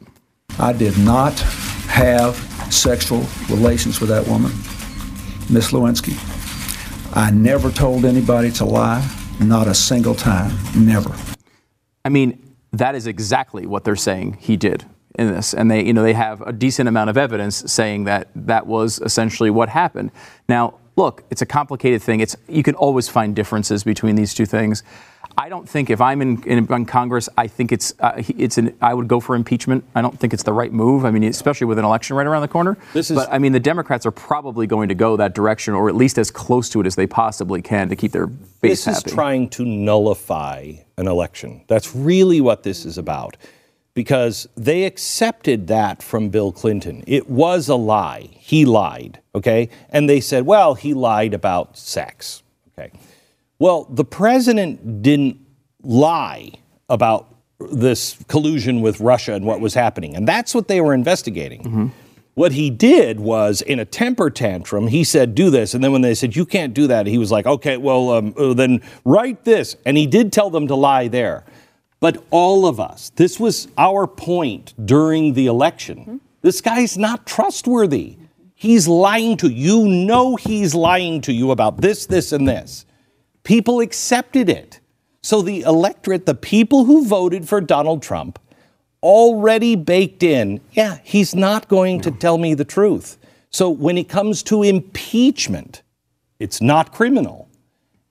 I 0.59 0.73
did 0.73 0.97
not 0.97 1.39
have 1.87 2.35
sexual 2.69 3.25
relations 3.49 4.01
with 4.01 4.09
that 4.09 4.27
woman, 4.27 4.51
Miss 5.49 5.71
Lewinsky. 5.71 6.17
I 7.15 7.31
never 7.31 7.71
told 7.71 8.03
anybody 8.03 8.51
to 8.51 8.65
lie, 8.65 9.09
not 9.39 9.67
a 9.67 9.73
single 9.73 10.13
time, 10.13 10.51
never. 10.75 11.15
I 12.07 12.09
mean, 12.09 12.55
that 12.71 12.95
is 12.95 13.05
exactly 13.05 13.65
what 13.65 13.83
they're 13.83 13.97
saying 13.97 14.37
he 14.39 14.55
did 14.55 14.85
in 15.19 15.27
this, 15.27 15.53
and 15.53 15.69
they, 15.69 15.83
you 15.83 15.91
know, 15.91 16.03
they 16.03 16.13
have 16.13 16.39
a 16.39 16.53
decent 16.53 16.87
amount 16.87 17.09
of 17.09 17.17
evidence 17.17 17.69
saying 17.69 18.05
that 18.05 18.29
that 18.33 18.65
was 18.65 18.99
essentially 18.99 19.49
what 19.49 19.67
happened. 19.67 20.11
Now, 20.47 20.75
look, 20.95 21.25
it's 21.29 21.41
a 21.41 21.45
complicated 21.45 22.01
thing. 22.01 22.21
It's 22.21 22.37
you 22.47 22.63
can 22.63 22.75
always 22.75 23.09
find 23.09 23.35
differences 23.35 23.83
between 23.83 24.15
these 24.15 24.33
two 24.33 24.45
things. 24.45 24.83
I 25.39 25.49
don't 25.49 25.69
think 25.69 25.91
if 25.91 26.01
I'm 26.01 26.21
in, 26.23 26.41
in, 26.43 26.71
in 26.71 26.85
Congress, 26.85 27.29
I 27.37 27.47
think 27.47 27.71
it's 27.71 27.93
uh, 27.99 28.21
it's 28.37 28.57
an 28.57 28.75
I 28.81 28.93
would 28.93 29.07
go 29.07 29.19
for 29.19 29.35
impeachment. 29.35 29.83
I 29.93 30.01
don't 30.01 30.19
think 30.19 30.33
it's 30.33 30.43
the 30.43 30.53
right 30.53 30.73
move. 30.73 31.05
I 31.05 31.11
mean, 31.11 31.23
especially 31.23 31.65
with 31.65 31.77
an 31.77 31.85
election 31.85 32.15
right 32.15 32.25
around 32.25 32.41
the 32.41 32.47
corner. 32.47 32.75
This 32.93 33.11
is, 33.11 33.17
but 33.17 33.31
I 33.31 33.37
mean, 33.37 33.51
the 33.51 33.59
Democrats 33.59 34.05
are 34.07 34.11
probably 34.11 34.65
going 34.65 34.89
to 34.89 34.95
go 34.95 35.15
that 35.17 35.35
direction, 35.35 35.75
or 35.75 35.89
at 35.89 35.95
least 35.95 36.17
as 36.17 36.31
close 36.31 36.69
to 36.69 36.81
it 36.81 36.87
as 36.87 36.95
they 36.95 37.05
possibly 37.05 37.61
can 37.61 37.87
to 37.89 37.95
keep 37.95 38.13
their 38.13 38.25
base 38.25 38.45
this 38.61 38.85
happy. 38.85 38.95
This 38.95 39.05
is 39.05 39.13
trying 39.13 39.49
to 39.49 39.65
nullify 39.65 40.73
an 40.97 41.07
election. 41.07 41.61
That's 41.67 41.95
really 41.95 42.41
what 42.41 42.63
this 42.63 42.83
is 42.83 42.97
about 42.97 43.37
because 43.93 44.47
they 44.55 44.83
accepted 44.83 45.65
that 45.67 46.03
from 46.03 46.29
Bill 46.29 46.51
Clinton. 46.51 47.03
It 47.07 47.29
was 47.29 47.67
a 47.67 47.75
lie. 47.75 48.29
He 48.33 48.63
lied, 48.63 49.19
okay? 49.33 49.69
And 49.89 50.07
they 50.07 50.19
said, 50.19 50.45
well, 50.45 50.75
he 50.75 50.93
lied 50.93 51.33
about 51.33 51.77
sex, 51.79 52.43
okay? 52.77 52.91
Well, 53.59 53.85
the 53.89 54.05
president 54.05 55.01
didn't 55.01 55.39
lie 55.81 56.51
about 56.89 57.33
this 57.59 58.17
collusion 58.27 58.81
with 58.81 58.99
Russia 58.99 59.33
and 59.33 59.45
what 59.45 59.59
was 59.59 59.73
happening. 59.73 60.15
And 60.15 60.27
that's 60.27 60.53
what 60.53 60.67
they 60.67 60.79
were 60.81 60.93
investigating. 60.93 61.63
Mm-hmm. 61.63 61.87
What 62.35 62.51
he 62.51 62.69
did 62.69 63.19
was, 63.19 63.63
in 63.63 63.79
a 63.79 63.85
temper 63.85 64.29
tantrum, 64.29 64.87
he 64.87 65.03
said, 65.03 65.33
Do 65.33 65.49
this. 65.49 65.73
And 65.73 65.83
then 65.83 65.91
when 65.91 66.01
they 66.01 66.13
said, 66.13 66.35
You 66.35 66.45
can't 66.45 66.73
do 66.73 66.85
that, 66.85 67.07
he 67.07 67.17
was 67.17 67.31
like, 67.31 67.47
Okay, 67.47 67.77
well, 67.77 68.11
um, 68.11 68.35
uh, 68.37 68.53
then 68.53 68.81
write 69.05 69.43
this. 69.43 69.75
And 69.85 69.97
he 69.97 70.05
did 70.05 70.31
tell 70.31 70.51
them 70.51 70.67
to 70.67 70.75
lie 70.75 71.07
there. 71.07 71.45
But 71.99 72.23
all 72.29 72.67
of 72.67 72.79
us, 72.79 73.09
this 73.15 73.39
was 73.39 73.67
our 73.75 74.05
point 74.05 74.75
during 74.85 75.33
the 75.33 75.47
election. 75.47 75.97
Mm-hmm. 75.97 76.17
This 76.43 76.61
guy's 76.61 76.95
not 76.95 77.25
trustworthy. 77.25 78.17
He's 78.53 78.87
lying 78.87 79.37
to 79.37 79.49
you. 79.49 79.85
You 79.85 80.05
know 80.05 80.35
he's 80.35 80.75
lying 80.75 81.21
to 81.21 81.33
you 81.33 81.49
about 81.49 81.81
this, 81.81 82.05
this, 82.05 82.31
and 82.31 82.47
this. 82.47 82.85
People 83.47 83.79
accepted 83.79 84.49
it. 84.49 84.81
So 85.21 85.41
the 85.41 85.61
electorate, 85.61 86.25
the 86.25 86.35
people 86.35 86.83
who 86.83 87.05
voted 87.05 87.47
for 87.47 87.61
Donald 87.61 88.03
Trump, 88.03 88.39
already 89.01 89.73
baked 89.77 90.21
in, 90.21 90.59
yeah, 90.73 90.97
he's 91.01 91.33
not 91.33 91.69
going 91.69 92.01
to 92.01 92.11
tell 92.11 92.37
me 92.37 92.55
the 92.55 92.65
truth. 92.65 93.17
So 93.49 93.69
when 93.69 93.97
it 93.97 94.09
comes 94.09 94.43
to 94.43 94.63
impeachment, 94.63 95.81
it's 96.39 96.59
not 96.59 96.91
criminal, 96.91 97.47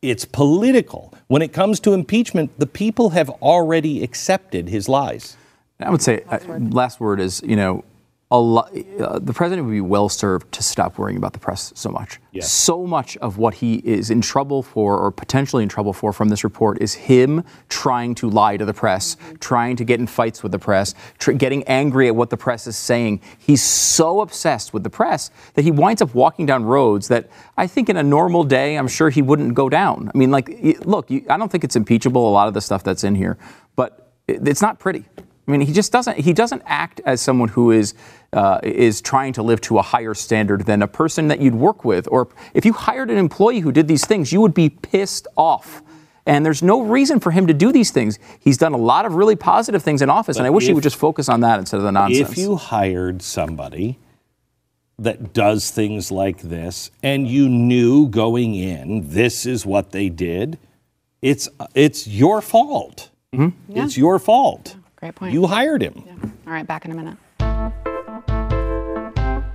it's 0.01 0.25
political. 0.25 1.13
When 1.27 1.43
it 1.43 1.53
comes 1.53 1.81
to 1.81 1.93
impeachment, 1.93 2.59
the 2.59 2.67
people 2.67 3.11
have 3.11 3.29
already 3.29 4.03
accepted 4.03 4.71
his 4.71 4.89
lies. 4.89 5.37
I 5.81 5.91
would 5.91 6.01
say 6.01 6.25
last 6.31 6.49
word, 6.49 6.63
uh, 6.63 6.75
last 6.75 6.99
word 6.99 7.21
is 7.21 7.43
you 7.45 7.57
know 7.57 7.85
Lot, 8.29 8.73
uh, 8.99 9.21
the 9.21 9.33
president 9.33 9.67
would 9.67 9.73
be 9.73 9.81
well 9.81 10.09
served 10.09 10.51
to 10.51 10.63
stop 10.63 10.99
worrying 10.99 11.17
about 11.17 11.33
the 11.33 11.39
press 11.39 11.73
so 11.77 11.91
much. 11.91 12.19
Yes. 12.33 12.51
So 12.51 12.85
much 12.85 13.17
of 13.19 13.39
what 13.39 13.55
he 13.55 13.77
is 13.77 14.11
in 14.11 14.21
trouble 14.21 14.65
for, 14.65 14.99
or 14.99 15.13
potentially 15.13 15.63
in 15.63 15.69
trouble 15.69 15.93
for, 15.93 16.13
from 16.13 16.29
this 16.29 16.43
report 16.43 16.83
is 16.83 16.93
him 16.93 17.45
trying 17.69 18.17
to 18.17 18.29
lie 18.29 18.57
to 18.57 18.65
the 18.65 18.75
press, 18.75 19.15
mm-hmm. 19.15 19.37
trying 19.37 19.77
to 19.77 19.85
get 19.85 20.01
in 20.01 20.09
fights 20.09 20.43
with 20.43 20.51
the 20.51 20.59
press, 20.59 20.93
tr- 21.19 21.33
getting 21.33 21.63
angry 21.65 22.09
at 22.09 22.17
what 22.17 22.31
the 22.31 22.37
press 22.37 22.67
is 22.67 22.77
saying. 22.77 23.21
He's 23.39 23.63
so 23.63 24.21
obsessed 24.21 24.75
with 24.75 24.83
the 24.83 24.91
press 24.91 25.31
that 25.55 25.63
he 25.63 25.71
winds 25.71 26.03
up 26.03 26.13
walking 26.13 26.47
down 26.47 26.65
roads 26.65 27.07
that 27.07 27.31
I 27.57 27.69
think 27.69 27.89
in 27.89 27.97
a 27.97 28.03
normal 28.03 28.43
day, 28.43 28.77
I'm 28.77 28.89
sure 28.89 29.09
he 29.09 29.23
wouldn't 29.23 29.55
go 29.55 29.69
down. 29.69 30.11
I 30.13 30.19
mean, 30.19 30.33
like, 30.33 30.51
look, 30.85 31.13
you, 31.13 31.25
I 31.31 31.37
don't 31.37 31.51
think 31.51 31.63
it's 31.63 31.77
impeachable, 31.77 32.29
a 32.29 32.33
lot 32.33 32.49
of 32.49 32.55
the 32.55 32.61
stuff 32.61 32.83
that's 32.83 33.05
in 33.05 33.15
here, 33.15 33.39
but 33.77 34.13
it, 34.27 34.47
it's 34.49 34.63
not 34.63 34.81
pretty. 34.81 35.05
I 35.47 35.51
mean, 35.53 35.61
he 35.61 35.73
just 35.73 35.93
doesn't. 35.93 36.19
He 36.19 36.33
doesn't 36.33 36.63
act 36.67 37.01
as 37.05 37.21
someone 37.21 37.49
who 37.49 37.71
is 37.71 37.95
uh, 38.33 38.59
is 38.63 39.01
trying 39.01 39.33
to 39.35 39.43
live 39.43 39.61
to 39.63 39.79
a 39.79 39.83
higher 39.83 40.15
standard 40.15 40.67
than 40.67 40.83
a 40.83 40.89
person 40.89 41.29
that 41.29 41.41
you'd 41.41 41.55
work 41.55 41.85
with. 41.85 42.09
Or 42.11 42.29
if 42.53 42.65
you 42.65 42.73
hired 42.73 43.11
an 43.11 43.19
employee 43.19 43.61
who 43.61 43.71
did 43.71 43.87
these 43.87 44.05
things, 44.05 44.33
you 44.33 44.41
would 44.41 44.55
be 44.55 44.69
pissed 44.69 45.29
off. 45.37 45.83
And 46.27 46.45
there's 46.45 46.63
no 46.63 46.83
reason 46.83 47.21
for 47.21 47.31
him 47.31 47.47
to 47.47 47.55
do 47.55 47.71
these 47.71 47.93
things. 47.93 48.19
He's 48.41 48.59
done 48.59 48.73
a 48.73 48.79
lot 48.79 49.07
of 49.07 49.15
really 49.15 49.37
positive 49.37 49.83
things 49.85 50.03
in 50.03 50.11
office, 50.11 50.37
but 50.37 50.41
and 50.41 50.47
I 50.49 50.51
wish 50.51 50.65
if, 50.65 50.69
he 50.69 50.75
would 50.75 50.83
just 50.83 50.97
focus 50.97 51.29
on 51.29 51.41
that 51.41 51.61
instead 51.61 51.77
of 51.77 51.85
the 51.85 51.93
nonsense. 51.93 52.33
If 52.33 52.37
you 52.37 52.57
hired 52.57 53.23
somebody 53.23 54.01
that 54.99 55.33
does 55.33 55.71
things 55.71 56.11
like 56.11 56.41
this, 56.41 56.91
and 57.03 57.29
you 57.29 57.49
knew 57.49 58.09
going 58.09 58.57
in 58.57 59.09
this 59.09 59.47
is 59.47 59.65
what 59.65 59.93
they 59.93 60.09
did, 60.09 60.59
it's 61.23 61.49
it's 61.75 62.09
your 62.09 62.43
fault. 62.43 63.11
Mm-hmm. 63.33 63.73
Yeah. 63.73 63.85
It's 63.85 63.97
your 63.97 64.19
fault. 64.19 64.77
Great 64.97 65.15
point. 65.15 65.33
You 65.33 65.47
hired 65.47 65.83
him. 65.83 66.03
Yeah. 66.07 66.15
All 66.47 66.53
right, 66.53 66.67
back 66.67 66.85
in 66.85 66.91
a 66.91 66.95
minute. 66.95 67.17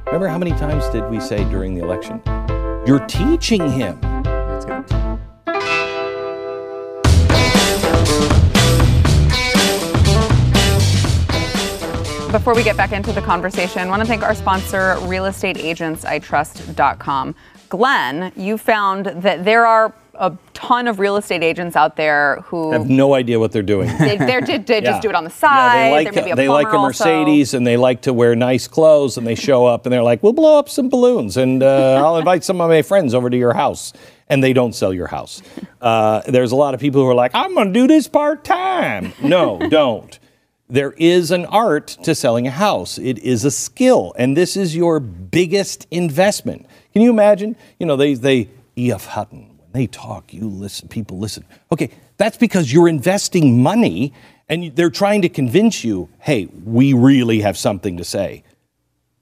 Remember 0.05 0.27
how 0.27 0.37
many 0.37 0.51
times 0.51 0.87
did 0.89 1.09
we 1.09 1.19
say 1.19 1.43
during 1.45 1.73
the 1.73 1.83
election, 1.83 2.21
you're 2.85 3.05
teaching 3.07 3.71
him? 3.71 3.99
That's 4.01 4.65
good. 4.65 4.85
Before 12.31 12.55
we 12.55 12.63
get 12.63 12.77
back 12.77 12.93
into 12.93 13.11
the 13.11 13.21
conversation, 13.21 13.81
I 13.81 13.87
want 13.87 14.01
to 14.01 14.07
thank 14.07 14.23
our 14.23 14.33
sponsor, 14.35 14.95
realestateagentsitrust.com. 14.99 17.35
Glenn, 17.67 18.31
you 18.35 18.57
found 18.57 19.07
that 19.07 19.43
there 19.43 19.65
are 19.65 19.93
a 20.21 20.37
ton 20.53 20.87
of 20.87 20.99
real 20.99 21.17
estate 21.17 21.41
agents 21.41 21.75
out 21.75 21.95
there 21.95 22.35
who 22.41 22.71
have 22.71 22.87
no 22.87 23.15
idea 23.15 23.39
what 23.39 23.51
they're 23.51 23.63
doing. 23.63 23.87
They, 23.97 24.17
they 24.17 24.33
yeah. 24.39 24.81
just 24.81 25.01
do 25.01 25.09
it 25.09 25.15
on 25.15 25.23
the 25.23 25.31
side. 25.31 26.03
Yeah, 26.03 26.11
they 26.11 26.21
like, 26.21 26.35
they 26.35 26.47
like 26.47 26.71
a 26.71 26.77
Mercedes 26.77 27.49
also. 27.49 27.57
and 27.57 27.67
they 27.67 27.75
like 27.75 28.03
to 28.03 28.13
wear 28.13 28.35
nice 28.35 28.67
clothes 28.67 29.17
and 29.17 29.25
they 29.25 29.33
show 29.33 29.65
up 29.65 29.85
and 29.85 29.91
they're 29.91 30.03
like, 30.03 30.21
we'll 30.21 30.33
blow 30.33 30.59
up 30.59 30.69
some 30.69 30.89
balloons 30.89 31.37
and 31.37 31.63
uh, 31.63 32.01
I'll 32.05 32.17
invite 32.17 32.43
some 32.43 32.61
of 32.61 32.69
my 32.69 32.83
friends 32.83 33.15
over 33.15 33.29
to 33.29 33.37
your 33.37 33.53
house. 33.53 33.93
And 34.29 34.41
they 34.41 34.53
don't 34.53 34.73
sell 34.73 34.93
your 34.93 35.07
house. 35.07 35.41
Uh, 35.81 36.21
there's 36.21 36.53
a 36.53 36.55
lot 36.55 36.73
of 36.73 36.79
people 36.79 37.01
who 37.01 37.07
are 37.09 37.15
like, 37.15 37.31
I'm 37.33 37.53
going 37.53 37.73
to 37.73 37.73
do 37.73 37.85
this 37.85 38.07
part 38.07 38.45
time. 38.45 39.11
No, 39.21 39.59
don't. 39.69 40.17
There 40.69 40.93
is 40.93 41.31
an 41.31 41.45
art 41.47 41.87
to 42.03 42.15
selling 42.15 42.47
a 42.47 42.51
house. 42.51 42.97
It 42.97 43.19
is 43.19 43.43
a 43.43 43.51
skill, 43.51 44.13
and 44.17 44.37
this 44.37 44.55
is 44.55 44.73
your 44.73 45.01
biggest 45.01 45.85
investment. 45.91 46.65
Can 46.93 47.01
you 47.01 47.09
imagine? 47.09 47.57
You 47.77 47.87
know, 47.87 47.97
they, 47.97 48.13
they 48.13 48.49
E.F. 48.77 49.07
Hutton 49.07 49.50
they 49.73 49.87
talk, 49.87 50.33
you 50.33 50.47
listen, 50.47 50.87
people 50.87 51.17
listen. 51.17 51.45
Okay, 51.71 51.91
that's 52.17 52.37
because 52.37 52.71
you're 52.71 52.87
investing 52.87 53.61
money 53.61 54.13
and 54.49 54.75
they're 54.75 54.89
trying 54.89 55.21
to 55.21 55.29
convince 55.29 55.83
you, 55.83 56.09
hey, 56.19 56.47
we 56.65 56.93
really 56.93 57.39
have 57.41 57.57
something 57.57 57.97
to 57.97 58.03
say. 58.03 58.43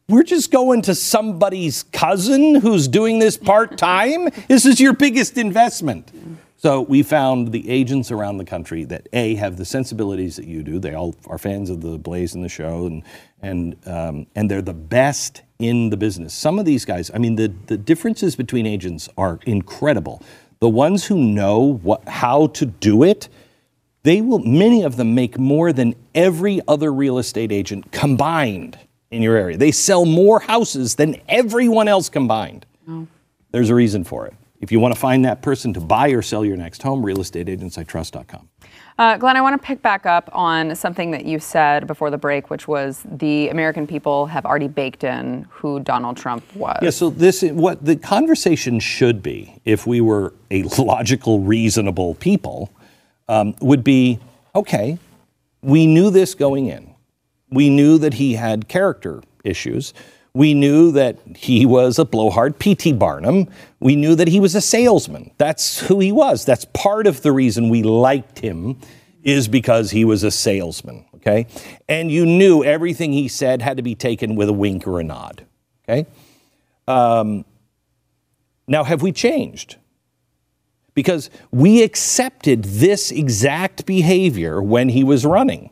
We're 0.08 0.24
just 0.24 0.52
going 0.52 0.82
to 0.84 0.96
somebody's 0.96 1.84
cousin 1.84 2.56
who's 2.56 2.88
doing 2.88 3.20
this 3.20 3.38
part 3.38 3.78
time. 3.78 4.30
this 4.48 4.66
is 4.66 4.80
your 4.80 4.94
biggest 4.94 5.38
investment. 5.38 6.12
So 6.58 6.82
we 6.82 7.04
found 7.04 7.52
the 7.52 7.70
agents 7.70 8.12
around 8.12 8.38
the 8.38 8.44
country 8.44 8.84
that 8.86 9.08
a 9.14 9.36
have 9.36 9.56
the 9.56 9.66
sensibilities 9.66 10.36
that 10.36 10.46
you 10.46 10.64
do. 10.64 10.80
They 10.80 10.96
all 10.96 11.16
are 11.28 11.38
fans 11.38 11.70
of 11.70 11.82
the 11.82 11.98
Blaze 11.98 12.34
and 12.34 12.44
the 12.44 12.50
show, 12.50 12.86
and 12.86 13.04
and 13.42 13.78
um, 13.88 14.28
and 14.36 14.52
they're 14.52 14.62
the 14.62 14.74
best 14.74 15.44
in 15.60 15.90
the 15.90 15.98
business. 15.98 16.34
Some 16.34 16.58
of 16.58 16.66
these 16.66 16.86
guys, 16.86 17.12
I 17.14 17.18
mean, 17.18 17.36
the 17.36 17.54
the 17.68 17.78
differences 17.78 18.36
between 18.36 18.66
agents 18.66 19.10
are 19.18 19.40
incredible. 19.46 20.24
The 20.60 20.70
ones 20.70 21.06
who 21.06 21.18
know 21.18 21.80
what 21.84 22.08
how 22.08 22.48
to 22.48 22.66
do 22.66 23.04
it, 23.04 23.30
they 24.04 24.22
will. 24.22 24.40
Many 24.40 24.84
of 24.84 24.96
them 24.96 25.14
make 25.14 25.38
more 25.38 25.72
than 25.72 25.96
every 26.16 26.62
other 26.68 26.92
real 26.92 27.18
estate 27.18 27.52
agent 27.52 27.92
combined 27.92 28.80
in 29.12 29.22
your 29.22 29.36
area. 29.36 29.58
They 29.58 29.72
sell 29.72 30.06
more 30.06 30.40
houses 30.40 30.96
than 30.96 31.22
everyone 31.28 31.88
else 31.88 32.10
combined. 32.10 32.66
Oh. 32.88 33.08
There's 33.52 33.70
a 33.70 33.76
reason 33.76 34.04
for 34.04 34.28
it. 34.28 34.34
If 34.62 34.72
you 34.72 34.80
want 34.80 34.94
to 34.94 35.00
find 35.00 35.26
that 35.26 35.42
person 35.42 35.74
to 35.74 35.80
buy 35.80 36.10
or 36.10 36.22
sell 36.22 36.44
your 36.46 36.58
next 36.58 36.84
home, 36.84 37.04
realestateagentsitrust.com. 37.04 38.49
Uh, 39.00 39.16
Glenn, 39.16 39.38
I 39.38 39.42
want 39.42 39.60
to 39.60 39.66
pick 39.66 39.82
back 39.82 40.06
up 40.06 40.30
on 40.34 40.76
something 40.76 41.12
that 41.12 41.24
you 41.24 41.40
said 41.40 41.88
before 41.88 42.12
the 42.12 42.18
break, 42.18 42.50
which 42.50 42.68
was 42.68 43.02
the 43.10 43.48
American 43.48 43.88
people 43.88 44.26
have 44.26 44.46
already 44.46 44.68
baked 44.68 45.06
in 45.06 45.48
who 45.50 45.80
Donald 45.80 46.18
Trump 46.18 46.44
was. 46.54 46.78
Yeah, 46.82 46.90
so 46.90 47.10
this 47.10 47.42
what 47.42 47.86
the 47.86 47.96
conversation 47.96 48.78
should 48.82 49.24
be, 49.24 49.62
if 49.64 49.88
we 49.88 50.02
were 50.02 50.34
a 50.52 50.64
logical, 50.78 51.40
reasonable 51.40 52.16
people, 52.16 52.74
um, 53.30 53.56
would 53.62 53.86
be 53.86 54.20
okay. 54.54 55.00
We 55.62 55.88
knew 55.88 56.10
this 56.10 56.36
going 56.36 56.68
in. 56.68 56.94
We 57.50 57.70
knew 57.70 58.00
that 58.00 58.16
he 58.16 58.34
had 58.34 58.68
character 58.68 59.24
issues. 59.46 59.94
We 60.34 60.54
knew 60.54 60.92
that 60.92 61.18
he 61.36 61.66
was 61.66 61.98
a 61.98 62.06
blowhard, 62.06 62.60
P.T. 62.60 62.94
Barnum. 62.94 63.48
We 63.80 63.96
knew 63.96 64.16
that 64.16 64.28
he 64.28 64.40
was 64.40 64.56
a 64.56 64.62
salesman. 64.62 65.32
That's 65.38 65.80
who 65.80 66.00
he 66.00 66.12
was. 66.12 66.46
That's 66.46 66.66
part 66.66 67.08
of 67.08 67.22
the 67.24 67.32
reason 67.32 67.70
we 67.70 67.84
liked 67.84 68.40
him, 68.40 68.80
is 69.24 69.48
because 69.48 69.92
he 69.92 70.06
was 70.06 70.24
a 70.24 70.32
salesman. 70.32 71.06
Okay, 71.16 71.48
and 71.90 72.12
you 72.12 72.26
knew 72.26 72.64
everything 72.64 73.12
he 73.12 73.28
said 73.28 73.62
had 73.62 73.78
to 73.78 73.84
be 73.84 73.96
taken 73.96 74.36
with 74.36 74.50
a 74.50 74.54
wink 74.54 74.88
or 74.88 75.00
a 75.00 75.04
nod. 75.04 75.46
Okay. 75.84 76.08
Um, 76.88 77.46
now, 78.68 78.84
have 78.84 79.02
we 79.02 79.12
changed? 79.12 79.78
Because 80.94 81.30
we 81.52 81.82
accepted 81.82 82.64
this 82.64 83.12
exact 83.12 83.86
behavior 83.86 84.62
when 84.62 84.90
he 84.90 85.04
was 85.04 85.26
running. 85.26 85.72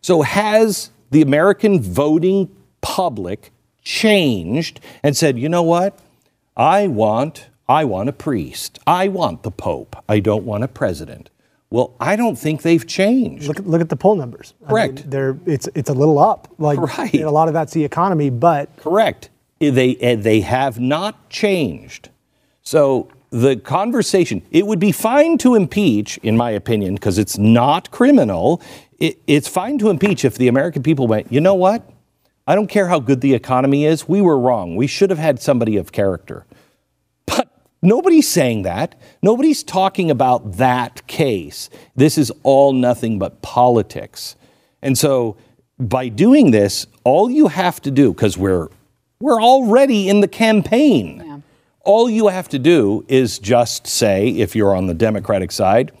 So, 0.00 0.22
has 0.22 0.90
the 1.10 1.20
American 1.20 1.80
voting 1.80 2.54
public 2.80 3.52
changed 3.82 4.80
and 5.02 5.16
said, 5.16 5.38
you 5.38 5.48
know 5.48 5.62
what? 5.62 5.98
I 6.56 6.86
want, 6.86 7.48
I 7.68 7.84
want 7.84 8.08
a 8.08 8.12
priest. 8.12 8.78
I 8.86 9.08
want 9.08 9.42
the 9.42 9.50
Pope. 9.50 9.96
I 10.08 10.20
don't 10.20 10.44
want 10.44 10.64
a 10.64 10.68
president. 10.68 11.30
Well, 11.70 11.94
I 11.98 12.16
don't 12.16 12.36
think 12.36 12.60
they've 12.62 12.86
changed. 12.86 13.48
Look, 13.48 13.58
at- 13.58 13.66
look 13.66 13.80
at 13.80 13.88
the 13.88 13.96
poll 13.96 14.14
numbers. 14.14 14.52
I 14.60 14.64
mean, 14.64 14.68
Correct. 14.70 15.10
they're 15.10 15.38
it's 15.46 15.70
it's 15.74 15.88
a 15.88 15.94
little 15.94 16.18
up. 16.18 16.48
Like 16.58 16.78
Right. 16.98 17.14
and 17.14 17.22
a 17.24 17.30
lot 17.30 17.48
of 17.48 17.54
that's 17.54 17.72
the 17.72 17.82
economy, 17.82 18.28
but 18.28 18.68
Correct. 18.76 19.30
They, 19.58 19.96
eh, 19.96 20.16
they 20.16 20.40
have 20.42 20.78
not 20.80 21.30
changed. 21.30 22.10
So 22.62 23.08
the 23.30 23.56
conversation, 23.56 24.42
it 24.50 24.66
would 24.66 24.80
be 24.80 24.92
fine 24.92 25.38
to 25.38 25.54
impeach, 25.54 26.18
in 26.18 26.36
my 26.36 26.50
opinion, 26.50 26.94
because 26.96 27.16
it's 27.16 27.38
not 27.38 27.90
criminal. 27.90 28.60
It, 28.98 29.18
it's 29.26 29.48
fine 29.48 29.78
to 29.78 29.88
impeach 29.88 30.24
if 30.26 30.34
the 30.36 30.48
American 30.48 30.82
people 30.82 31.06
went, 31.06 31.32
you 31.32 31.40
know 31.40 31.54
what? 31.54 31.88
I 32.46 32.54
don't 32.54 32.68
care 32.68 32.88
how 32.88 32.98
good 32.98 33.20
the 33.20 33.34
economy 33.34 33.84
is. 33.84 34.08
We 34.08 34.20
were 34.20 34.38
wrong. 34.38 34.76
We 34.76 34.86
should 34.86 35.10
have 35.10 35.18
had 35.18 35.40
somebody 35.40 35.76
of 35.76 35.92
character. 35.92 36.44
But 37.26 37.48
nobody's 37.80 38.28
saying 38.28 38.62
that. 38.62 39.00
Nobody's 39.22 39.62
talking 39.62 40.10
about 40.10 40.56
that 40.56 41.06
case. 41.06 41.70
This 41.94 42.18
is 42.18 42.32
all 42.42 42.72
nothing 42.72 43.18
but 43.18 43.42
politics. 43.42 44.36
And 44.82 44.98
so 44.98 45.36
by 45.78 46.08
doing 46.08 46.50
this, 46.50 46.86
all 47.04 47.30
you 47.30 47.48
have 47.48 47.80
to 47.82 47.90
do, 47.90 48.12
because 48.12 48.36
we're 48.36 48.68
we're 49.20 49.40
already 49.40 50.08
in 50.08 50.20
the 50.20 50.28
campaign. 50.28 51.44
All 51.84 52.10
you 52.10 52.26
have 52.26 52.48
to 52.48 52.58
do 52.58 53.04
is 53.06 53.38
just 53.38 53.86
say, 53.86 54.28
if 54.28 54.56
you're 54.56 54.74
on 54.74 54.86
the 54.86 54.94
Democratic 54.94 55.52
side, 55.52 55.92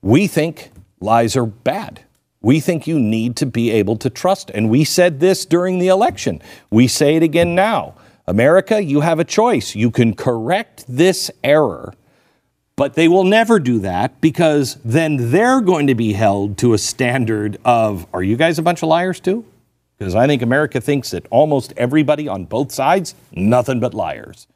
we 0.00 0.28
think 0.28 0.70
lies 1.00 1.36
are 1.36 1.46
bad. 1.46 2.05
We 2.40 2.60
think 2.60 2.86
you 2.86 3.00
need 3.00 3.36
to 3.36 3.46
be 3.46 3.70
able 3.70 3.96
to 3.96 4.10
trust. 4.10 4.50
And 4.50 4.70
we 4.70 4.84
said 4.84 5.20
this 5.20 5.44
during 5.44 5.78
the 5.78 5.88
election. 5.88 6.40
We 6.70 6.86
say 6.86 7.16
it 7.16 7.22
again 7.22 7.54
now. 7.54 7.94
America, 8.26 8.82
you 8.82 9.00
have 9.00 9.18
a 9.18 9.24
choice. 9.24 9.74
You 9.74 9.90
can 9.90 10.14
correct 10.14 10.84
this 10.88 11.30
error, 11.44 11.94
but 12.74 12.94
they 12.94 13.08
will 13.08 13.24
never 13.24 13.58
do 13.58 13.78
that 13.80 14.20
because 14.20 14.78
then 14.84 15.30
they're 15.30 15.60
going 15.60 15.86
to 15.86 15.94
be 15.94 16.12
held 16.12 16.58
to 16.58 16.74
a 16.74 16.78
standard 16.78 17.56
of, 17.64 18.06
are 18.12 18.22
you 18.22 18.36
guys 18.36 18.58
a 18.58 18.62
bunch 18.62 18.82
of 18.82 18.88
liars 18.88 19.20
too? 19.20 19.44
Because 19.98 20.14
I 20.14 20.26
think 20.26 20.42
America 20.42 20.80
thinks 20.80 21.12
that 21.12 21.26
almost 21.30 21.72
everybody 21.76 22.28
on 22.28 22.44
both 22.44 22.70
sides, 22.70 23.14
nothing 23.32 23.80
but 23.80 23.94
liars. 23.94 24.46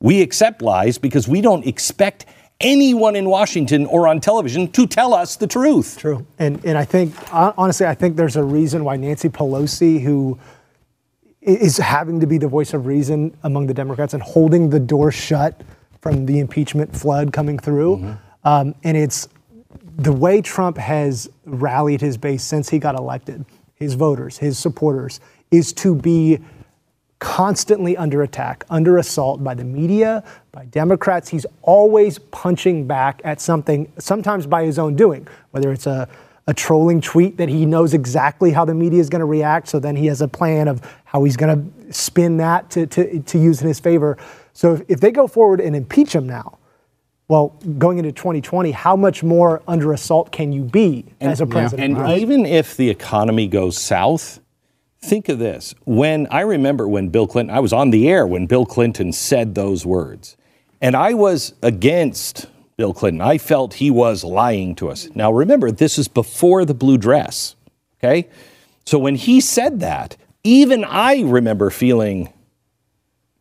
We 0.00 0.22
accept 0.22 0.62
lies 0.62 0.98
because 0.98 1.28
we 1.28 1.42
don't 1.42 1.66
expect 1.66 2.24
anyone 2.60 3.16
in 3.16 3.28
Washington 3.28 3.86
or 3.86 4.06
on 4.06 4.20
television 4.20 4.70
to 4.72 4.86
tell 4.86 5.14
us 5.14 5.36
the 5.36 5.46
truth. 5.46 5.98
True. 5.98 6.26
And 6.38 6.64
and 6.64 6.76
I 6.76 6.84
think 6.84 7.14
honestly, 7.32 7.86
I 7.86 7.94
think 7.94 8.16
there's 8.16 8.36
a 8.36 8.44
reason 8.44 8.84
why 8.84 8.96
Nancy 8.96 9.28
Pelosi, 9.28 10.00
who 10.02 10.38
is 11.40 11.78
having 11.78 12.20
to 12.20 12.26
be 12.26 12.38
the 12.38 12.48
voice 12.48 12.74
of 12.74 12.86
reason 12.86 13.34
among 13.44 13.66
the 13.66 13.74
Democrats 13.74 14.12
and 14.12 14.22
holding 14.22 14.68
the 14.68 14.80
door 14.80 15.10
shut 15.10 15.62
from 16.02 16.26
the 16.26 16.38
impeachment 16.38 16.94
flood 16.94 17.32
coming 17.32 17.58
through, 17.58 18.16
um, 18.44 18.74
and 18.84 18.96
it's 18.96 19.28
the 19.96 20.12
way 20.12 20.40
Trump 20.40 20.76
has 20.78 21.28
rallied 21.44 22.00
his 22.00 22.16
base 22.16 22.42
since 22.42 22.68
he 22.68 22.78
got 22.78 22.94
elected, 22.94 23.44
his 23.74 23.94
voters, 23.94 24.38
his 24.38 24.58
supporters, 24.58 25.20
is 25.50 25.72
to 25.74 25.94
be 25.94 26.38
constantly 27.20 27.96
under 27.96 28.22
attack, 28.22 28.64
under 28.70 28.98
assault 28.98 29.44
by 29.44 29.54
the 29.54 29.62
media, 29.62 30.24
by 30.52 30.64
Democrats. 30.66 31.28
He's 31.28 31.46
always 31.62 32.18
punching 32.18 32.86
back 32.86 33.20
at 33.24 33.40
something, 33.40 33.92
sometimes 33.98 34.46
by 34.46 34.64
his 34.64 34.78
own 34.78 34.96
doing, 34.96 35.28
whether 35.52 35.70
it's 35.70 35.86
a, 35.86 36.08
a 36.46 36.54
trolling 36.54 37.00
tweet 37.00 37.36
that 37.36 37.50
he 37.50 37.66
knows 37.66 37.94
exactly 37.94 38.50
how 38.50 38.64
the 38.64 38.74
media 38.74 39.00
is 39.00 39.10
going 39.10 39.20
to 39.20 39.26
react. 39.26 39.68
So 39.68 39.78
then 39.78 39.96
he 39.96 40.06
has 40.06 40.22
a 40.22 40.28
plan 40.28 40.66
of 40.66 40.80
how 41.04 41.22
he's 41.22 41.36
going 41.36 41.72
to 41.86 41.92
spin 41.92 42.38
that 42.38 42.70
to, 42.70 42.86
to, 42.86 43.20
to 43.20 43.38
use 43.38 43.60
in 43.60 43.68
his 43.68 43.78
favor. 43.78 44.16
So 44.54 44.74
if, 44.74 44.82
if 44.88 45.00
they 45.00 45.12
go 45.12 45.26
forward 45.26 45.60
and 45.60 45.76
impeach 45.76 46.14
him 46.14 46.26
now, 46.26 46.58
well, 47.28 47.54
going 47.78 47.98
into 47.98 48.10
2020, 48.10 48.72
how 48.72 48.96
much 48.96 49.22
more 49.22 49.62
under 49.68 49.92
assault 49.92 50.32
can 50.32 50.52
you 50.52 50.64
be 50.64 51.04
as 51.20 51.40
a 51.40 51.46
president? 51.46 51.92
And 51.92 51.98
right? 51.98 52.18
even 52.18 52.44
if 52.44 52.76
the 52.76 52.90
economy 52.90 53.46
goes 53.46 53.78
south, 53.78 54.40
think 55.02 55.28
of 55.28 55.38
this. 55.38 55.74
When 55.84 56.26
I 56.30 56.40
remember 56.40 56.88
when 56.88 57.08
Bill 57.08 57.26
Clinton, 57.26 57.54
I 57.54 57.60
was 57.60 57.72
on 57.72 57.90
the 57.90 58.08
air 58.08 58.26
when 58.26 58.46
Bill 58.46 58.66
Clinton 58.66 59.12
said 59.12 59.54
those 59.54 59.86
words, 59.86 60.36
and 60.80 60.96
I 60.96 61.14
was 61.14 61.54
against 61.62 62.46
Bill 62.76 62.94
Clinton. 62.94 63.20
I 63.20 63.38
felt 63.38 63.74
he 63.74 63.90
was 63.90 64.24
lying 64.24 64.74
to 64.76 64.88
us. 64.88 65.08
Now 65.14 65.32
remember, 65.32 65.70
this 65.70 65.98
is 65.98 66.08
before 66.08 66.64
the 66.64 66.74
blue 66.74 66.98
dress, 66.98 67.56
okay? 67.98 68.28
So 68.86 68.98
when 68.98 69.14
he 69.14 69.40
said 69.40 69.80
that, 69.80 70.16
even 70.42 70.84
I 70.84 71.20
remember 71.22 71.70
feeling, 71.70 72.32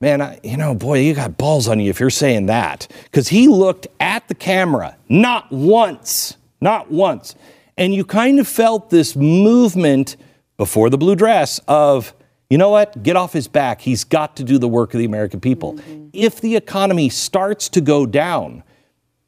man, 0.01 0.21
I, 0.21 0.39
you 0.43 0.57
know, 0.57 0.75
boy, 0.75 0.99
you 0.99 1.13
got 1.13 1.37
balls 1.37 1.67
on 1.67 1.79
you 1.79 1.89
if 1.89 1.99
you're 1.99 2.09
saying 2.09 2.47
that. 2.47 2.87
Because 3.03 3.29
he 3.29 3.47
looked 3.47 3.87
at 3.99 4.27
the 4.27 4.35
camera, 4.35 4.97
not 5.07 5.51
once, 5.51 6.35
not 6.59 6.91
once. 6.91 7.35
And 7.77 7.93
you 7.93 8.03
kind 8.03 8.39
of 8.39 8.47
felt 8.47 8.89
this 8.89 9.15
movement 9.15 10.17
before 10.59 10.89
the 10.89 10.97
blue 10.97 11.15
dress 11.15 11.61
of, 11.69 12.13
you 12.49 12.57
know 12.57 12.69
what, 12.69 13.01
get 13.01 13.15
off 13.15 13.31
his 13.31 13.47
back. 13.47 13.79
He's 13.79 14.03
got 14.03 14.35
to 14.35 14.43
do 14.43 14.57
the 14.57 14.67
work 14.67 14.93
of 14.93 14.97
the 14.97 15.05
American 15.05 15.39
people. 15.39 15.75
Mm-hmm. 15.75 16.09
If 16.11 16.41
the 16.41 16.57
economy 16.57 17.07
starts 17.07 17.69
to 17.69 17.79
go 17.79 18.05
down, 18.05 18.63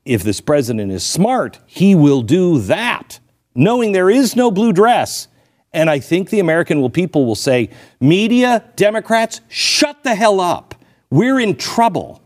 if 0.03 0.23
this 0.23 0.41
president 0.41 0.91
is 0.91 1.05
smart, 1.05 1.57
he 1.65 1.95
will 1.95 2.21
do 2.21 2.59
that, 2.59 3.21
knowing 3.55 3.93
there 3.93 4.09
is 4.09 4.35
no 4.35 4.51
blue 4.51 4.73
dress. 4.73 5.29
And 5.71 5.89
I 5.89 5.99
think 5.99 6.31
the 6.31 6.41
American 6.41 6.81
will, 6.81 6.89
people 6.89 7.25
will 7.25 7.35
say, 7.35 7.69
media, 8.01 8.65
Democrats, 8.75 9.39
shut 9.47 10.03
the 10.03 10.15
hell 10.15 10.41
up. 10.41 10.75
We're 11.09 11.39
in 11.39 11.55
trouble. 11.55 12.21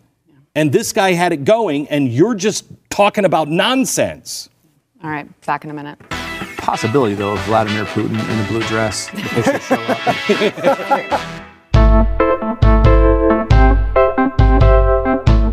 And 0.56 0.72
this 0.72 0.92
guy 0.92 1.12
had 1.14 1.32
it 1.32 1.44
going, 1.44 1.88
and 1.90 2.12
you're 2.12 2.34
just 2.34 2.66
talking 2.90 3.24
about 3.24 3.50
nonsense. 3.50 4.50
All 5.04 5.12
right, 5.12 5.30
back 5.46 5.64
in 5.64 5.70
a 5.70 5.76
minute. 5.76 6.02
Possibility, 6.66 7.14
though, 7.14 7.34
of 7.34 7.40
Vladimir 7.42 7.86
Putin 7.86 8.18
in 8.28 8.40
a 8.44 8.48
blue 8.48 8.64
dress. 8.64 9.10
If 9.14 9.36
they 9.36 9.42
should 9.44 9.62
show 9.62 9.76
up. 9.76 11.22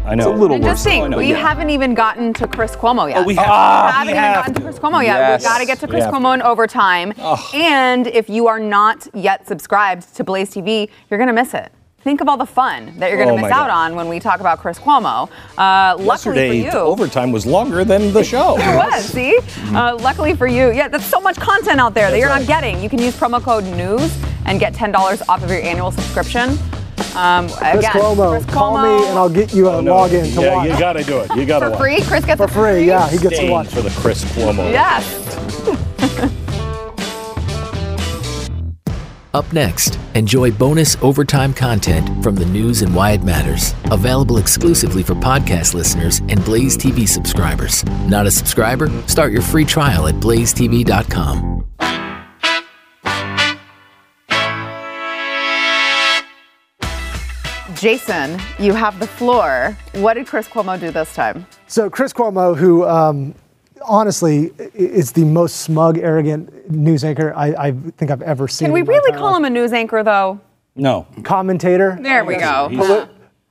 I 0.05 0.15
know. 0.15 0.33
a 0.33 0.37
little 0.37 0.57
And 0.57 0.65
just 0.65 0.85
think, 0.85 1.15
I 1.15 1.17
we 1.19 1.31
yeah. 1.31 1.37
haven't 1.37 1.69
even 1.69 1.93
gotten 1.95 2.33
to 2.35 2.47
Chris 2.47 2.75
Cuomo 2.77 3.09
yet. 3.11 3.19
Oh, 3.19 3.25
we 3.25 3.35
have- 3.35 3.45
we 3.47 3.51
haven't 3.51 3.51
ah, 3.51 4.03
we 4.05 4.11
even 4.11 4.23
have 4.23 4.35
gotten 4.37 4.55
to 4.55 4.61
to. 4.61 4.65
Chris 4.67 4.79
Cuomo 4.79 5.03
yet. 5.03 5.17
Yes. 5.19 5.41
We've 5.43 5.49
got 5.49 5.59
to 5.59 5.67
get 5.67 5.79
to 5.81 5.87
Chris 5.87 6.01
We 6.01 6.05
have 6.05 6.15
Cuomo 6.15 6.35
in 6.35 6.43
overtime. 6.43 7.13
And 7.55 8.07
if 8.07 8.29
you 8.29 8.47
are 8.47 8.61
not 8.61 9.07
yet 9.15 9.47
subscribed 9.47 10.15
to 10.17 10.25
Blaze 10.25 10.51
TV, 10.51 10.89
you're 11.11 11.19
going 11.19 11.29
to 11.29 11.35
miss 11.35 11.55
it. 11.55 11.73
Think 12.03 12.21
of 12.21 12.29
all 12.29 12.37
the 12.37 12.47
fun 12.47 12.93
that 12.99 13.11
you're 13.11 13.17
going 13.23 13.29
to 13.29 13.35
Oh, 13.35 13.37
miss 13.45 13.53
out 13.53 13.69
gosh. 13.69 13.77
on 13.77 13.95
when 13.95 14.09
we 14.09 14.19
talk 14.19 14.41
about 14.41 14.59
Chris 14.59 14.79
Cuomo. 14.79 15.29
Uh, 15.57 15.97
luckily 15.99 16.05
Yesterday, 16.07 16.71
for 16.71 16.77
you, 16.77 16.83
overtime 16.83 17.33
was 17.33 17.47
longer 17.47 17.85
than 17.85 18.13
the 18.13 18.25
show. 18.25 18.57
It 18.61 18.77
was, 18.77 19.05
see? 19.05 19.39
Uh, 19.75 19.97
luckily 20.01 20.35
for 20.35 20.47
you, 20.47 20.73
yeah, 20.73 20.89
that's 20.89 21.05
so 21.07 21.21
much 21.21 21.37
content 21.37 21.81
out 21.81 21.95
there 21.95 22.11
that 22.11 22.19
you're 22.19 22.29
not 22.29 22.47
getting. 22.47 22.83
You 22.83 22.89
can 22.89 22.99
use 23.01 23.15
promo 23.17 23.41
code 23.41 23.65
NEWS 23.65 24.13
and 24.47 24.59
get 24.59 24.73
$10 24.75 24.95
off 25.29 25.43
of 25.43 25.51
your 25.51 25.61
annual 25.63 25.91
subscription. 25.93 26.51
Um, 27.17 27.49
Chris 27.49 27.79
again, 27.79 27.93
Cuomo, 27.93 28.31
Chris 28.41 28.55
call 28.55 28.79
me 28.83 29.07
and 29.09 29.19
I'll 29.19 29.29
get 29.29 29.53
you 29.53 29.69
a 29.69 29.83
No, 29.83 29.95
login 29.95 30.35
to 30.35 30.41
yeah, 30.41 30.55
watch. 30.57 30.69
you 30.71 30.79
got 30.79 30.93
to 30.95 31.03
do 31.05 31.21
it. 31.21 31.35
You 31.37 31.45
got 31.45 31.59
to 31.61 31.71
for 31.71 31.77
free. 31.77 32.01
Chris 32.03 32.25
gets 32.25 32.39
For 32.39 32.45
it 32.45 32.51
free, 32.51 32.85
yeah, 32.87 33.09
he 33.11 33.19
gets 33.19 33.39
to 33.39 33.51
watch. 33.51 33.69
for 33.69 33.83
the 33.83 33.91
Chris 33.91 34.25
Cuomo. 34.35 34.71
Yes. 34.73 36.33
Up 39.35 39.51
next, 39.53 39.99
enjoy 40.15 40.51
bonus 40.51 40.97
overtime 41.03 41.55
content 41.55 42.23
from 42.23 42.35
the 42.35 42.45
news 42.45 42.83
and 42.83 42.95
why 42.95 43.13
it 43.13 43.23
matters. 43.23 43.75
Available 43.85 44.37
exclusively 44.37 45.03
for 45.03 45.15
podcast 45.15 45.73
listeners 45.73 46.19
and 46.29 46.45
Blaze 46.45 46.77
TV 46.77 47.09
subscribers. 47.09 47.83
Not 48.07 48.27
a 48.27 48.31
subscriber? 48.31 48.91
Start 49.09 49.33
your 49.33 49.43
free 49.43 49.65
trial 49.65 50.07
at 50.07 50.17
blazetv.com. 50.17 51.67
Jason, 57.75 58.41
you 58.61 58.75
have 58.75 59.01
the 59.01 59.09
floor. 59.09 59.77
What 59.95 60.15
did 60.15 60.29
Chris 60.29 60.47
Cuomo 60.47 60.79
do 60.79 60.93
this 60.93 61.15
time? 61.17 61.47
So 61.67 61.91
Chris 61.91 62.13
Cuomo, 62.13 62.57
who 62.57 62.87
um, 62.87 63.35
honestly 63.87 64.51
i- 64.59 64.71
is 64.75 65.13
the 65.13 65.25
most 65.25 65.57
smug, 65.63 65.99
arrogant 65.99 66.71
news 66.71 67.05
anchor 67.05 67.33
I, 67.37 67.49
I 67.69 67.73
think 67.73 68.11
I've 68.11 68.23
ever 68.23 68.49
seen. 68.49 68.67
Can 68.67 68.73
we 68.73 68.83
really 68.83 69.13
call 69.17 69.31
life. 69.33 69.39
him 69.39 69.45
a 69.47 69.51
news 69.51 69.73
anchor, 69.73 70.03
though? 70.03 70.41
No. 70.75 71.07
commentator? 71.23 71.99
There 72.01 72.25
we 72.25 72.37
go. 72.37 72.69
He's- 72.71 73.09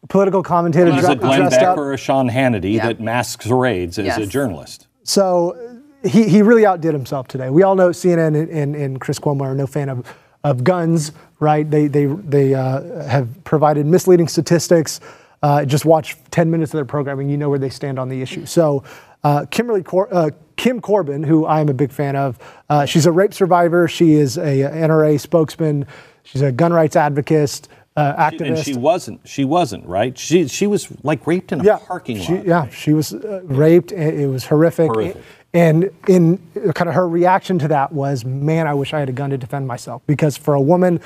Political 0.10 0.44
commentator 0.44 0.92
He's 0.92 1.02
dre- 1.06 1.14
a 1.14 1.16
Glenn 1.16 1.40
dressed 1.42 1.60
Beck 1.60 1.68
up. 1.70 1.78
or 1.78 1.94
a 1.94 1.98
Sean 1.98 2.28
Hannity 2.30 2.74
Yeah. 2.74 2.88
that 2.88 3.00
masquerades 3.00 3.98
as 4.00 4.18
a 4.18 4.26
journalist. 4.26 4.88
So 5.04 5.56
he, 6.04 6.28
he 6.28 6.42
really 6.42 6.66
outdid 6.66 6.94
himself 6.94 7.28
today. 7.28 7.50
We 7.50 7.64
all 7.64 7.76
know 7.76 7.90
CNN 7.92 8.36
and, 8.36 8.50
and, 8.50 8.76
and 8.76 9.00
Chris 9.00 9.20
Cuomo 9.20 9.44
are 9.44 9.56
no 9.56 9.68
fan 9.68 9.88
of, 9.90 10.06
of 10.44 10.64
guns, 10.64 11.12
right? 11.40 11.70
They, 11.70 11.86
they, 11.88 12.06
they 12.08 12.54
uh, 12.56 13.04
have 13.08 13.42
provided 13.44 13.86
misleading 13.86 14.28
statistics. 14.28 15.00
Uh, 15.44 15.64
just 15.66 15.86
watch 15.86 16.18
10 16.32 16.50
minutes 16.52 16.74
of 16.74 16.78
their 16.80 16.86
programming, 16.86 17.30
you 17.30 17.38
know 17.38 17.50
where 17.50 17.60
they 17.60 17.70
stand 17.70 17.98
on 18.00 18.10
the 18.10 18.22
issue. 18.22 18.46
So 18.46 18.84
uh, 19.24 19.46
Kimberly 19.50 19.84
Cor- 19.84 20.14
uh, 20.14 20.32
Kim 20.56 20.82
Corbin, 20.82 21.24
who 21.24 21.46
I 21.46 21.62
am 21.62 21.70
a 21.70 21.74
big 21.74 21.92
fan 21.92 22.16
of, 22.16 22.38
uh, 22.70 22.86
she's 22.86 23.06
a 23.06 23.12
rape 23.12 23.34
survivor. 23.34 23.88
She 23.88 24.14
is 24.14 24.38
a 24.38 24.42
NRA 24.42 25.20
spokesman. 25.20 25.88
She's 26.24 26.42
a 26.42 26.52
gun 26.52 26.72
rights 26.72 26.96
advocate, 26.96 27.68
uh, 27.96 28.32
activist. 28.32 28.48
And 28.48 28.58
she 28.60 28.76
wasn't. 28.76 29.28
She 29.28 29.44
wasn't, 29.44 29.86
right? 29.86 30.18
She 30.18 30.48
she 30.48 30.68
was 30.68 30.88
like 31.04 31.26
raped 31.26 31.52
in 31.52 31.68
a 31.68 31.78
parking 31.78 32.20
lot. 32.20 32.28
She, 32.28 32.36
yeah, 32.48 32.70
she 32.70 32.94
was 32.94 33.14
uh, 33.14 33.42
raped. 33.44 33.92
It 33.92 34.28
was 34.28 34.46
horrific. 34.46 34.92
Horrific. 34.92 35.22
And 35.54 35.90
in 36.08 36.38
kind 36.74 36.88
of 36.88 36.96
her 36.96 37.08
reaction 37.08 37.60
to 37.60 37.68
that 37.70 37.92
was, 37.92 38.24
"Man, 38.24 38.68
I 38.68 38.74
wish 38.74 38.94
I 38.94 39.00
had 39.00 39.10
a 39.10 39.14
gun 39.14 39.32
to 39.32 39.38
defend 39.38 39.68
myself." 39.68 40.02
Because 40.08 40.38
for 40.38 40.54
a 40.54 40.62
woman, 40.62 41.02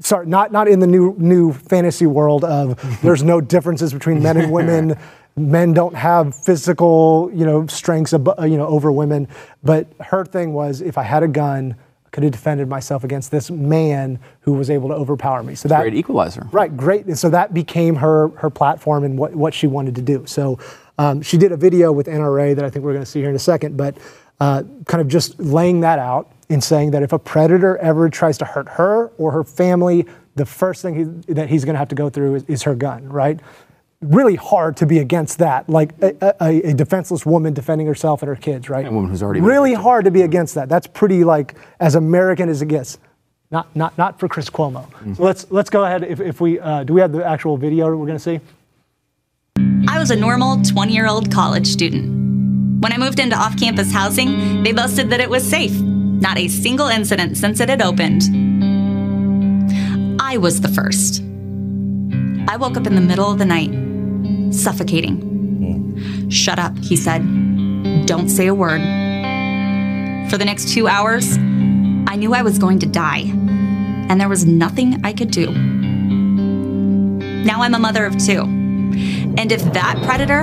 sorry, 0.00 0.26
not 0.26 0.52
not 0.52 0.68
in 0.68 0.80
the 0.80 0.86
new 0.86 1.14
new 1.18 1.52
fantasy 1.52 2.06
world 2.06 2.44
of 2.44 2.80
there's 3.02 3.22
no 3.22 3.40
differences 3.40 3.92
between 3.92 4.22
men 4.22 4.36
and 4.36 4.52
women. 4.52 4.96
Men 5.36 5.72
don't 5.72 5.94
have 5.94 6.34
physical, 6.34 7.30
you 7.32 7.46
know, 7.46 7.66
strengths, 7.66 8.12
you 8.12 8.56
know, 8.56 8.66
over 8.66 8.92
women. 8.92 9.28
But 9.62 9.86
her 10.00 10.24
thing 10.24 10.52
was, 10.52 10.80
if 10.80 10.98
I 10.98 11.02
had 11.02 11.22
a 11.22 11.28
gun, 11.28 11.74
I 12.04 12.08
could 12.10 12.22
have 12.24 12.32
defended 12.32 12.68
myself 12.68 13.02
against 13.02 13.30
this 13.30 13.50
man 13.50 14.18
who 14.40 14.52
was 14.52 14.68
able 14.68 14.88
to 14.88 14.94
overpower 14.94 15.42
me. 15.42 15.54
So 15.54 15.68
that 15.68 15.80
Great 15.80 15.94
equalizer. 15.94 16.46
Right, 16.52 16.76
great. 16.76 17.06
And 17.06 17.18
so 17.18 17.30
that 17.30 17.54
became 17.54 17.94
her 17.96 18.28
her 18.36 18.50
platform 18.50 19.04
and 19.04 19.18
what, 19.18 19.34
what 19.34 19.54
she 19.54 19.66
wanted 19.66 19.94
to 19.94 20.02
do. 20.02 20.24
So 20.26 20.58
um, 20.98 21.22
she 21.22 21.38
did 21.38 21.52
a 21.52 21.56
video 21.56 21.92
with 21.92 22.06
NRA 22.06 22.54
that 22.54 22.64
I 22.64 22.70
think 22.70 22.84
we're 22.84 22.92
going 22.92 23.04
to 23.04 23.10
see 23.10 23.20
here 23.20 23.30
in 23.30 23.36
a 23.36 23.40
second, 23.40 23.76
but 23.76 23.96
uh, 24.40 24.62
kind 24.86 25.00
of 25.00 25.08
just 25.08 25.38
laying 25.40 25.80
that 25.80 25.98
out 25.98 26.32
and 26.50 26.62
saying 26.62 26.90
that 26.90 27.02
if 27.02 27.12
a 27.12 27.18
predator 27.18 27.76
ever 27.78 28.10
tries 28.10 28.36
to 28.38 28.44
hurt 28.44 28.68
her 28.68 29.06
or 29.18 29.32
her 29.32 29.44
family, 29.44 30.06
the 30.34 30.44
first 30.44 30.82
thing 30.82 31.22
he, 31.26 31.32
that 31.32 31.48
he's 31.48 31.64
going 31.64 31.74
to 31.74 31.78
have 31.78 31.88
to 31.88 31.94
go 31.94 32.10
through 32.10 32.34
is, 32.34 32.44
is 32.44 32.62
her 32.64 32.74
gun, 32.74 33.08
right? 33.08 33.40
Really 34.02 34.34
hard 34.34 34.76
to 34.78 34.86
be 34.86 34.98
against 34.98 35.38
that, 35.38 35.68
like 35.68 35.92
a, 36.02 36.34
a, 36.40 36.70
a 36.70 36.74
defenseless 36.74 37.24
woman 37.24 37.54
defending 37.54 37.86
herself 37.86 38.22
and 38.22 38.28
her 38.28 38.36
kids, 38.36 38.68
right? 38.68 38.86
A 38.86 38.90
woman 38.90 39.10
who's 39.10 39.22
already 39.22 39.40
really 39.40 39.70
victim. 39.70 39.84
hard 39.84 40.04
to 40.06 40.10
be 40.10 40.22
against 40.22 40.56
that. 40.56 40.68
That's 40.68 40.86
pretty 40.88 41.22
like 41.24 41.54
as 41.78 41.94
American 41.94 42.48
as 42.48 42.62
it 42.62 42.66
gets. 42.66 42.98
Not, 43.52 43.74
not, 43.76 43.96
not 43.98 44.18
for 44.18 44.28
Chris 44.28 44.48
Cuomo. 44.50 44.86
So 45.14 45.22
let's 45.22 45.50
let's 45.50 45.70
go 45.70 45.84
ahead. 45.84 46.02
If, 46.02 46.20
if 46.20 46.40
we 46.40 46.58
uh, 46.58 46.84
do 46.84 46.94
we 46.94 47.00
have 47.00 47.12
the 47.12 47.24
actual 47.24 47.56
video 47.56 47.94
we're 47.94 48.06
going 48.06 48.18
to 48.18 48.18
see? 48.18 48.40
I 49.86 49.98
was 49.98 50.10
a 50.10 50.16
normal 50.16 50.62
20 50.62 50.92
year 50.92 51.06
old 51.06 51.30
college 51.30 51.66
student. 51.66 52.82
When 52.82 52.92
I 52.92 52.98
moved 52.98 53.20
into 53.20 53.36
off 53.36 53.56
campus 53.56 53.92
housing, 53.92 54.62
they 54.64 54.72
boasted 54.72 55.10
that 55.10 55.20
it 55.20 55.30
was 55.30 55.48
safe. 55.48 55.78
Not 55.80 56.38
a 56.38 56.48
single 56.48 56.88
incident 56.88 57.36
since 57.36 57.60
it 57.60 57.68
had 57.68 57.82
opened. 57.82 58.22
I 60.20 60.38
was 60.38 60.60
the 60.60 60.68
first. 60.68 61.22
I 62.48 62.56
woke 62.56 62.76
up 62.76 62.86
in 62.86 62.94
the 62.94 63.00
middle 63.00 63.30
of 63.30 63.38
the 63.38 63.44
night, 63.44 63.70
suffocating. 64.52 65.16
Hmm. 65.20 66.28
Shut 66.28 66.58
up, 66.58 66.76
he 66.78 66.96
said. 66.96 67.22
Don't 68.06 68.28
say 68.28 68.46
a 68.46 68.54
word. 68.54 68.80
For 70.30 70.38
the 70.38 70.44
next 70.44 70.68
two 70.68 70.88
hours, 70.88 71.36
I 72.06 72.16
knew 72.16 72.34
I 72.34 72.42
was 72.42 72.58
going 72.58 72.78
to 72.80 72.86
die, 72.86 73.22
and 73.22 74.20
there 74.20 74.28
was 74.28 74.44
nothing 74.44 75.04
I 75.04 75.12
could 75.12 75.30
do. 75.30 75.50
Now 77.44 77.62
I'm 77.62 77.74
a 77.74 77.78
mother 77.78 78.06
of 78.06 78.16
two. 78.18 78.42
And 78.42 79.50
if 79.50 79.62
that 79.72 80.00
predator 80.04 80.42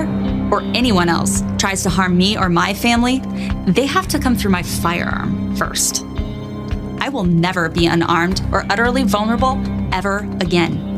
or 0.52 0.62
anyone 0.74 1.08
else 1.08 1.42
tries 1.58 1.82
to 1.84 1.90
harm 1.90 2.16
me 2.16 2.36
or 2.36 2.48
my 2.48 2.74
family, 2.74 3.20
they 3.66 3.86
have 3.86 4.08
to 4.08 4.18
come 4.18 4.36
through 4.36 4.50
my 4.50 4.62
firearm 4.62 5.56
first. 5.56 6.04
I 7.00 7.08
will 7.08 7.24
never 7.24 7.68
be 7.68 7.86
unarmed 7.86 8.42
or 8.52 8.66
utterly 8.70 9.04
vulnerable 9.04 9.60
ever 9.92 10.18
again. 10.40 10.89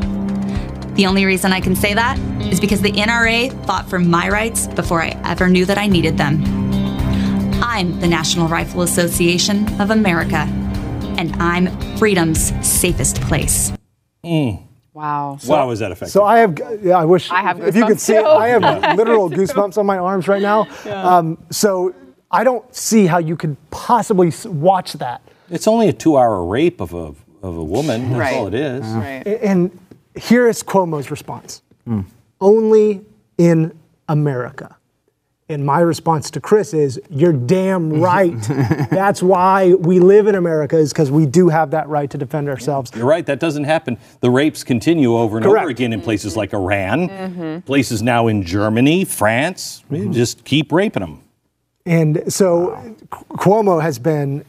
The 0.95 1.07
only 1.07 1.25
reason 1.25 1.51
I 1.51 1.59
can 1.59 1.75
say 1.75 1.93
that 1.95 2.19
is 2.51 2.59
because 2.59 2.81
the 2.81 2.91
NRA 2.91 3.49
fought 3.65 3.89
for 3.89 3.97
my 3.99 4.29
rights 4.29 4.67
before 4.67 5.01
I 5.01 5.19
ever 5.25 5.49
knew 5.49 5.65
that 5.65 5.77
I 5.77 5.87
needed 5.87 6.17
them. 6.17 6.43
I'm 7.63 7.99
the 7.99 8.07
National 8.07 8.47
Rifle 8.47 8.83
Association 8.83 9.67
of 9.81 9.89
America, 9.89 10.45
and 11.17 11.35
I'm 11.41 11.67
freedom's 11.97 12.53
safest 12.67 13.19
place. 13.21 13.71
Wow. 14.23 15.39
wow, 15.47 15.67
was 15.67 15.79
that 15.79 15.91
effective? 15.91 16.11
So 16.11 16.23
I 16.23 16.37
have. 16.39 16.59
Yeah, 16.83 16.97
I 16.99 17.05
wish. 17.05 17.31
I 17.31 17.41
have 17.41 17.59
if 17.61 17.75
you 17.75 17.85
could 17.87 17.97
goosebumps 17.97 17.99
see 17.99 18.13
it. 18.15 18.25
I 18.25 18.47
have 18.49 18.95
literal 18.97 19.29
goosebumps 19.31 19.79
on 19.79 19.87
my 19.87 19.97
arms 19.97 20.27
right 20.27 20.41
now. 20.41 20.67
Um, 20.85 21.39
so 21.49 21.95
I 22.29 22.43
don't 22.43 22.63
see 22.75 23.07
how 23.07 23.17
you 23.17 23.35
could 23.35 23.57
possibly 23.71 24.31
watch 24.45 24.93
that. 24.93 25.21
it's 25.49 25.67
only 25.67 25.87
a 25.89 25.93
two-hour 25.93 26.45
rape 26.45 26.79
of 26.79 26.93
a 26.93 27.15
of 27.41 27.57
a 27.57 27.63
woman. 27.63 28.09
That's 28.11 28.19
Right. 28.19 28.35
all 28.35 28.47
it 28.47 28.53
is. 28.53 28.85
Right. 28.85 29.23
And 29.25 29.71
here 30.15 30.47
is 30.47 30.63
Cuomo's 30.63 31.11
response 31.11 31.61
only 32.39 33.01
in 33.37 33.77
America. 34.07 34.75
And 35.49 35.65
my 35.65 35.79
response 35.79 36.31
to 36.31 36.41
Chris 36.41 36.73
is, 36.73 36.99
You're 37.09 37.33
damn 37.33 38.01
right. 38.01 38.39
That's 38.89 39.21
why 39.21 39.73
we 39.73 39.99
live 39.99 40.27
in 40.27 40.35
America, 40.35 40.77
is 40.77 40.93
because 40.93 41.11
we 41.11 41.25
do 41.25 41.49
have 41.49 41.71
that 41.71 41.87
right 41.89 42.09
to 42.09 42.17
defend 42.17 42.47
ourselves. 42.47 42.91
You're 42.95 43.05
right. 43.05 43.25
That 43.25 43.39
doesn't 43.39 43.65
happen. 43.65 43.97
The 44.21 44.29
rapes 44.29 44.63
continue 44.63 45.15
over 45.15 45.37
and 45.37 45.45
over 45.45 45.67
again 45.67 45.91
in 45.91 46.01
places 46.01 46.37
like 46.37 46.53
Iran, 46.53 47.09
mm-hmm. 47.09 47.59
places 47.61 48.01
now 48.01 48.27
in 48.27 48.43
Germany, 48.43 49.03
France. 49.03 49.83
We 49.89 49.99
mm-hmm. 49.99 50.11
Just 50.13 50.45
keep 50.45 50.71
raping 50.71 51.01
them. 51.01 51.22
And 51.85 52.31
so 52.31 52.95
Cuomo 53.09 53.81
has 53.81 53.99
been, 53.99 54.45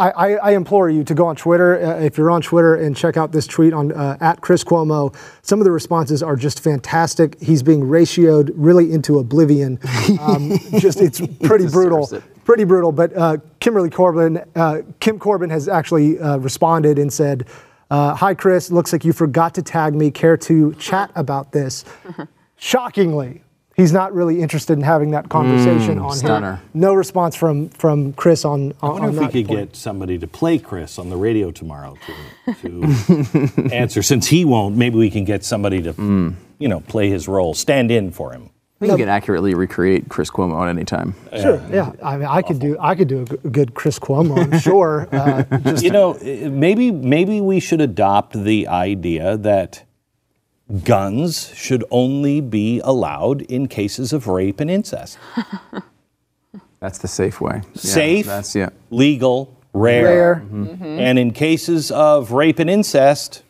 I, 0.00 0.10
I, 0.10 0.34
I 0.34 0.50
implore 0.54 0.90
you 0.90 1.04
to 1.04 1.14
go 1.14 1.26
on 1.26 1.36
Twitter, 1.36 1.80
uh, 1.80 2.00
if 2.00 2.18
you're 2.18 2.30
on 2.30 2.42
Twitter, 2.42 2.74
and 2.74 2.96
check 2.96 3.16
out 3.16 3.30
this 3.30 3.46
tweet 3.46 3.72
on 3.72 3.92
uh, 3.92 4.16
at 4.20 4.40
Chris 4.40 4.64
Cuomo. 4.64 5.14
Some 5.42 5.60
of 5.60 5.64
the 5.64 5.70
responses 5.70 6.24
are 6.24 6.34
just 6.34 6.58
fantastic. 6.58 7.40
He's 7.40 7.62
being 7.62 7.82
ratioed 7.82 8.50
really 8.54 8.92
into 8.92 9.18
oblivion. 9.18 9.78
Um, 10.20 10.58
just, 10.78 11.00
it's 11.00 11.20
pretty 11.42 11.68
brutal. 11.68 12.12
it. 12.12 12.22
Pretty 12.44 12.64
brutal. 12.64 12.92
But 12.92 13.16
uh, 13.16 13.38
Kimberly 13.60 13.88
Corbin, 13.88 14.42
uh, 14.54 14.82
Kim 15.00 15.18
Corbin 15.18 15.48
has 15.50 15.68
actually 15.68 16.18
uh, 16.18 16.38
responded 16.38 16.98
and 16.98 17.12
said, 17.12 17.46
uh, 17.90 18.14
Hi, 18.14 18.34
Chris. 18.34 18.70
Looks 18.70 18.92
like 18.92 19.04
you 19.04 19.12
forgot 19.12 19.54
to 19.54 19.62
tag 19.62 19.94
me. 19.94 20.10
Care 20.10 20.36
to 20.38 20.74
chat 20.74 21.10
about 21.14 21.52
this? 21.52 21.84
Shockingly, 22.56 23.42
he's 23.76 23.92
not 23.92 24.12
really 24.14 24.40
interested 24.40 24.74
in 24.74 24.82
having 24.82 25.10
that 25.12 25.28
conversation 25.28 25.98
on 25.98 26.12
stunner. 26.14 26.56
here. 26.56 26.62
No 26.74 26.94
response 26.94 27.36
from 27.36 27.68
from 27.70 28.12
Chris 28.14 28.44
on. 28.44 28.72
On 28.82 28.90
I 28.90 28.92
wonder 28.92 29.08
on 29.08 29.14
if 29.14 29.34
we 29.34 29.42
could 29.42 29.48
point. 29.48 29.70
get 29.72 29.76
somebody 29.76 30.18
to 30.18 30.26
play 30.26 30.58
Chris 30.58 30.98
on 30.98 31.10
the 31.10 31.16
radio 31.16 31.50
tomorrow 31.50 31.96
to, 32.46 32.54
to 32.54 33.68
answer. 33.72 34.02
Since 34.02 34.28
he 34.28 34.44
won't, 34.44 34.76
maybe 34.76 34.96
we 34.96 35.10
can 35.10 35.24
get 35.24 35.44
somebody 35.44 35.82
to, 35.82 36.34
you 36.58 36.68
know, 36.68 36.80
play 36.80 37.08
his 37.08 37.28
role, 37.28 37.54
stand 37.54 37.90
in 37.90 38.10
for 38.10 38.32
him. 38.32 38.50
I 38.80 38.86
think 38.86 38.98
you 38.98 39.04
can 39.04 39.08
accurately 39.10 39.54
recreate 39.54 40.08
Chris 40.08 40.28
Cuomo 40.28 40.60
at 40.64 40.68
any 40.68 40.84
time. 40.84 41.14
Sure. 41.40 41.62
Yeah. 41.70 41.92
I 42.02 42.16
mean, 42.16 42.26
I 42.26 42.42
could 42.42 42.58
do. 42.58 42.76
I 42.80 42.96
could 42.96 43.06
do 43.06 43.20
a 43.44 43.48
good 43.48 43.74
Chris 43.74 43.96
Cuomo. 44.00 44.36
I'm 44.36 44.58
sure. 44.68 45.08
Uh, 45.12 45.44
just 45.60 45.84
You 45.84 45.90
know, 45.90 46.14
eh, 46.14 46.48
maybe 46.48 46.90
maybe 46.90 47.40
we 47.40 47.60
should 47.60 47.80
adopt 47.80 48.32
the 48.42 48.66
idea 48.66 49.36
that 49.36 49.84
guns 50.84 51.52
should 51.54 51.84
only 51.90 52.40
be 52.40 52.80
allowed 52.84 53.42
in 53.42 53.68
cases 53.68 54.12
of 54.12 54.26
rape 54.26 54.60
and 54.60 54.70
incest. 54.70 55.18
That's 56.80 56.98
the 56.98 57.08
safe 57.08 57.40
way. 57.40 57.62
Yeah, 57.74 57.80
Safe, 57.80 58.26
That's 58.26 58.54
yeah. 58.56 58.70
legal, 58.90 59.56
rare. 59.72 60.04
Rare. 60.04 60.34
Mm-hmm. 60.36 60.84
And 60.84 61.18
in 61.18 61.30
cases 61.32 61.90
of 61.90 62.32
rape 62.32 62.58
and 62.58 62.68
incest, 62.68 63.42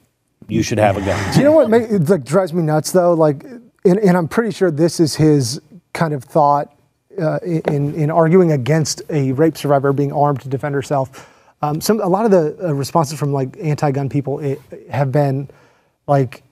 you 0.49 0.63
should 0.63 0.79
have 0.79 0.97
a 0.97 1.01
gun. 1.01 1.33
Do 1.33 1.39
you 1.39 1.45
know 1.45 1.53
what 1.53 1.71
make, 1.71 1.91
it, 1.91 2.09
like 2.09 2.25
drives 2.25 2.53
me 2.53 2.63
nuts 2.63 2.93
though? 2.93 3.15
Like, 3.15 3.45
and, 3.45 3.99
and 3.99 4.17
I'm 4.17 4.29
pretty 4.29 4.53
sure 4.53 4.71
this 4.71 5.01
is 5.01 5.15
his 5.15 5.61
kind 5.95 6.13
of 6.13 6.25
thought 6.25 6.75
uh, 7.21 7.39
in 7.43 7.95
in 7.95 8.11
arguing 8.11 8.53
against 8.53 9.03
a 9.11 9.33
rape 9.33 9.57
survivor 9.57 9.93
being 9.93 10.13
armed 10.13 10.41
to 10.41 10.49
defend 10.49 10.75
herself. 10.75 11.31
Um, 11.63 11.81
some 11.81 12.01
a 12.01 12.09
lot 12.09 12.25
of 12.25 12.31
the 12.31 12.69
uh, 12.69 12.75
responses 12.75 13.19
from 13.19 13.33
like 13.33 13.57
anti-gun 13.61 14.09
people 14.09 14.41
eh, 14.41 14.57
have 14.91 15.13
been 15.13 15.49
like, 16.07 16.43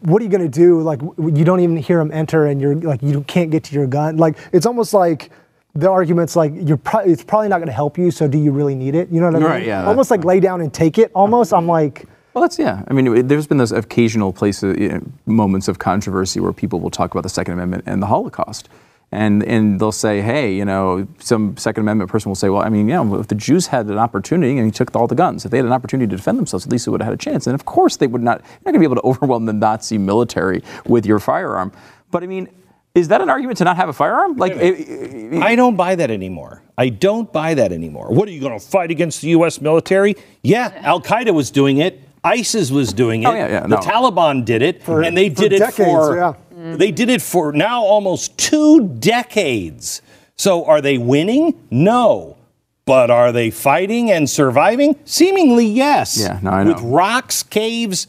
"What 0.00 0.20
are 0.20 0.24
you 0.24 0.30
going 0.30 0.48
to 0.50 0.58
do? 0.64 0.80
Like, 0.80 1.00
you 1.18 1.44
don't 1.44 1.60
even 1.60 1.76
hear 1.76 1.98
them 1.98 2.10
enter, 2.12 2.46
and 2.46 2.60
you're 2.60 2.74
like, 2.74 3.02
you 3.02 3.22
can't 3.22 3.50
get 3.50 3.64
to 3.64 3.74
your 3.74 3.86
gun. 3.86 4.16
Like, 4.16 4.36
it's 4.52 4.66
almost 4.66 4.92
like." 4.94 5.30
The 5.74 5.88
argument's 5.88 6.34
like 6.34 6.52
you're 6.56 6.78
pro- 6.78 7.00
it's 7.04 7.22
probably 7.22 7.46
not 7.48 7.58
going 7.58 7.68
to 7.68 7.72
help 7.74 7.98
you. 7.98 8.10
So 8.10 8.26
do 8.26 8.36
you 8.36 8.50
really 8.50 8.74
need 8.74 8.96
it? 8.96 9.10
You 9.10 9.20
know 9.20 9.26
what 9.26 9.36
I 9.36 9.38
mean? 9.38 9.48
Right, 9.48 9.66
yeah, 9.66 9.86
Almost 9.86 10.10
like 10.10 10.24
lay 10.24 10.40
down 10.40 10.60
and 10.60 10.74
take 10.74 10.98
it. 10.98 11.12
Almost. 11.14 11.52
I'm 11.52 11.68
like, 11.68 12.06
Well, 12.34 12.42
that's 12.42 12.58
yeah. 12.58 12.82
I 12.88 12.94
mean, 12.94 13.06
it- 13.16 13.28
there's 13.28 13.46
been 13.46 13.58
those 13.58 13.70
occasional 13.70 14.32
places, 14.32 14.76
you 14.76 14.88
know, 14.88 15.02
moments 15.26 15.68
of 15.68 15.78
controversy 15.78 16.40
where 16.40 16.52
people 16.52 16.80
will 16.80 16.90
talk 16.90 17.12
about 17.12 17.22
the 17.22 17.28
Second 17.28 17.52
Amendment 17.52 17.84
and 17.86 18.02
the 18.02 18.06
Holocaust, 18.06 18.68
and 19.10 19.42
and 19.44 19.80
they'll 19.80 19.92
say, 19.92 20.20
hey, 20.20 20.54
you 20.54 20.64
know, 20.64 21.06
some 21.18 21.56
Second 21.56 21.82
Amendment 21.82 22.10
person 22.10 22.28
will 22.28 22.36
say, 22.36 22.50
well, 22.50 22.62
I 22.62 22.68
mean, 22.68 22.88
you 22.88 22.94
know, 22.94 23.16
if 23.16 23.28
the 23.28 23.34
Jews 23.34 23.66
had 23.68 23.86
an 23.86 23.98
opportunity 23.98 24.56
and 24.56 24.66
he 24.66 24.70
took 24.70 24.94
all 24.94 25.06
the 25.06 25.14
guns, 25.14 25.44
if 25.44 25.50
they 25.50 25.56
had 25.56 25.66
an 25.66 25.72
opportunity 25.72 26.08
to 26.10 26.16
defend 26.16 26.38
themselves, 26.38 26.66
at 26.66 26.72
least 26.72 26.84
they 26.84 26.90
would 26.90 27.00
have 27.00 27.12
had 27.12 27.14
a 27.14 27.22
chance. 27.22 27.46
And 27.46 27.54
of 27.54 27.64
course, 27.64 27.96
they 27.96 28.06
would 28.06 28.22
not. 28.22 28.40
You're 28.40 28.50
not 28.50 28.64
going 28.64 28.74
to 28.74 28.78
be 28.80 28.84
able 28.84 28.96
to 28.96 29.02
overwhelm 29.06 29.46
the 29.46 29.52
Nazi 29.52 29.98
military 29.98 30.62
with 30.86 31.06
your 31.06 31.18
firearm. 31.18 31.72
But 32.10 32.22
I 32.22 32.26
mean. 32.26 32.48
Is 32.94 33.08
that 33.08 33.20
an 33.20 33.30
argument 33.30 33.58
to 33.58 33.64
not 33.64 33.76
have 33.76 33.88
a 33.88 33.92
firearm? 33.92 34.38
Like, 34.38 34.52
it- 34.52 34.88
eh, 34.88 35.36
eh, 35.36 35.36
eh. 35.36 35.40
I 35.40 35.54
don't 35.54 35.76
buy 35.76 35.94
that 35.94 36.10
anymore. 36.10 36.62
I 36.76 36.88
don't 36.88 37.32
buy 37.32 37.54
that 37.54 37.70
anymore. 37.70 38.08
What 38.10 38.26
are 38.26 38.32
you 38.32 38.40
going 38.40 38.58
to 38.58 38.66
fight 38.66 38.90
against 38.90 39.20
the 39.20 39.28
U.S. 39.28 39.60
military? 39.60 40.16
Yeah, 40.42 40.72
Al 40.82 41.00
Qaeda 41.00 41.32
was 41.32 41.52
doing 41.52 41.78
it. 41.78 42.00
ISIS 42.24 42.72
was 42.72 42.92
doing 42.92 43.24
oh, 43.24 43.30
it. 43.30 43.34
Oh, 43.34 43.36
yeah, 43.36 43.48
yeah, 43.48 43.60
the 43.60 43.68
no. 43.68 43.76
Taliban 43.76 44.44
did 44.44 44.62
it, 44.62 44.88
and 44.88 45.16
they 45.16 45.28
for 45.28 45.42
did 45.42 45.52
it 45.52 45.58
decades, 45.58 45.76
for. 45.76 46.16
yeah. 46.16 46.34
They 46.76 46.90
did 46.90 47.08
it 47.08 47.22
for 47.22 47.52
now 47.52 47.82
almost 47.82 48.36
two 48.36 48.88
decades. 48.88 50.02
So 50.36 50.64
are 50.64 50.80
they 50.80 50.98
winning? 50.98 51.66
No. 51.70 52.36
But 52.84 53.10
are 53.10 53.32
they 53.32 53.50
fighting 53.50 54.10
and 54.10 54.28
surviving? 54.28 54.96
Seemingly 55.04 55.66
yes. 55.66 56.18
Yeah, 56.18 56.40
no, 56.42 56.50
I 56.50 56.64
know. 56.64 56.72
With 56.72 56.82
rocks, 56.82 57.42
caves, 57.42 58.06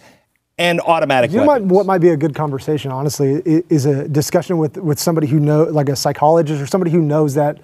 and 0.58 0.82
automatic 0.82 1.32
You 1.32 1.38
know 1.38 1.60
what, 1.60 1.86
might 1.86 2.00
be 2.00 2.10
a 2.10 2.18
good 2.18 2.36
conversation, 2.36 2.92
honestly, 2.92 3.42
is 3.70 3.86
a 3.86 4.08
discussion 4.08 4.58
with, 4.58 4.78
with 4.78 5.00
somebody 5.00 5.28
who 5.28 5.40
know, 5.40 5.64
like 5.64 5.90
a 5.90 5.96
psychologist 5.96 6.62
or 6.62 6.68
somebody 6.68 6.92
who 6.92 7.02
knows 7.02 7.34
that, 7.36 7.60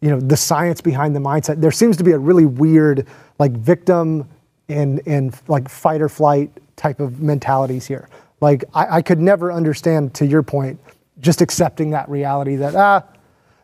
you 0.00 0.08
know, 0.08 0.18
the 0.18 0.36
science 0.36 0.80
behind 0.80 1.14
the 1.14 1.20
mindset. 1.20 1.60
There 1.60 1.70
seems 1.70 1.96
to 1.98 2.04
be 2.04 2.12
a 2.12 2.18
really 2.18 2.46
weird, 2.46 3.06
like 3.38 3.52
victim 3.52 4.28
and 4.68 5.00
and 5.06 5.38
like 5.48 5.68
fight 5.68 6.00
or 6.00 6.08
flight 6.08 6.50
type 6.76 7.00
of 7.00 7.20
mentalities 7.20 7.86
here. 7.86 8.08
Like 8.40 8.64
I, 8.74 8.96
I 8.96 9.02
could 9.02 9.18
never 9.18 9.52
understand, 9.52 10.14
to 10.14 10.26
your 10.26 10.42
point, 10.42 10.80
just 11.20 11.40
accepting 11.40 11.90
that 11.90 12.08
reality 12.08 12.56
that 12.56 12.74
ah, 12.74 13.04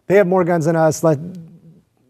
they 0.06 0.16
have 0.16 0.26
more 0.26 0.44
guns 0.44 0.64
than 0.64 0.76
us. 0.76 1.04
Let 1.04 1.18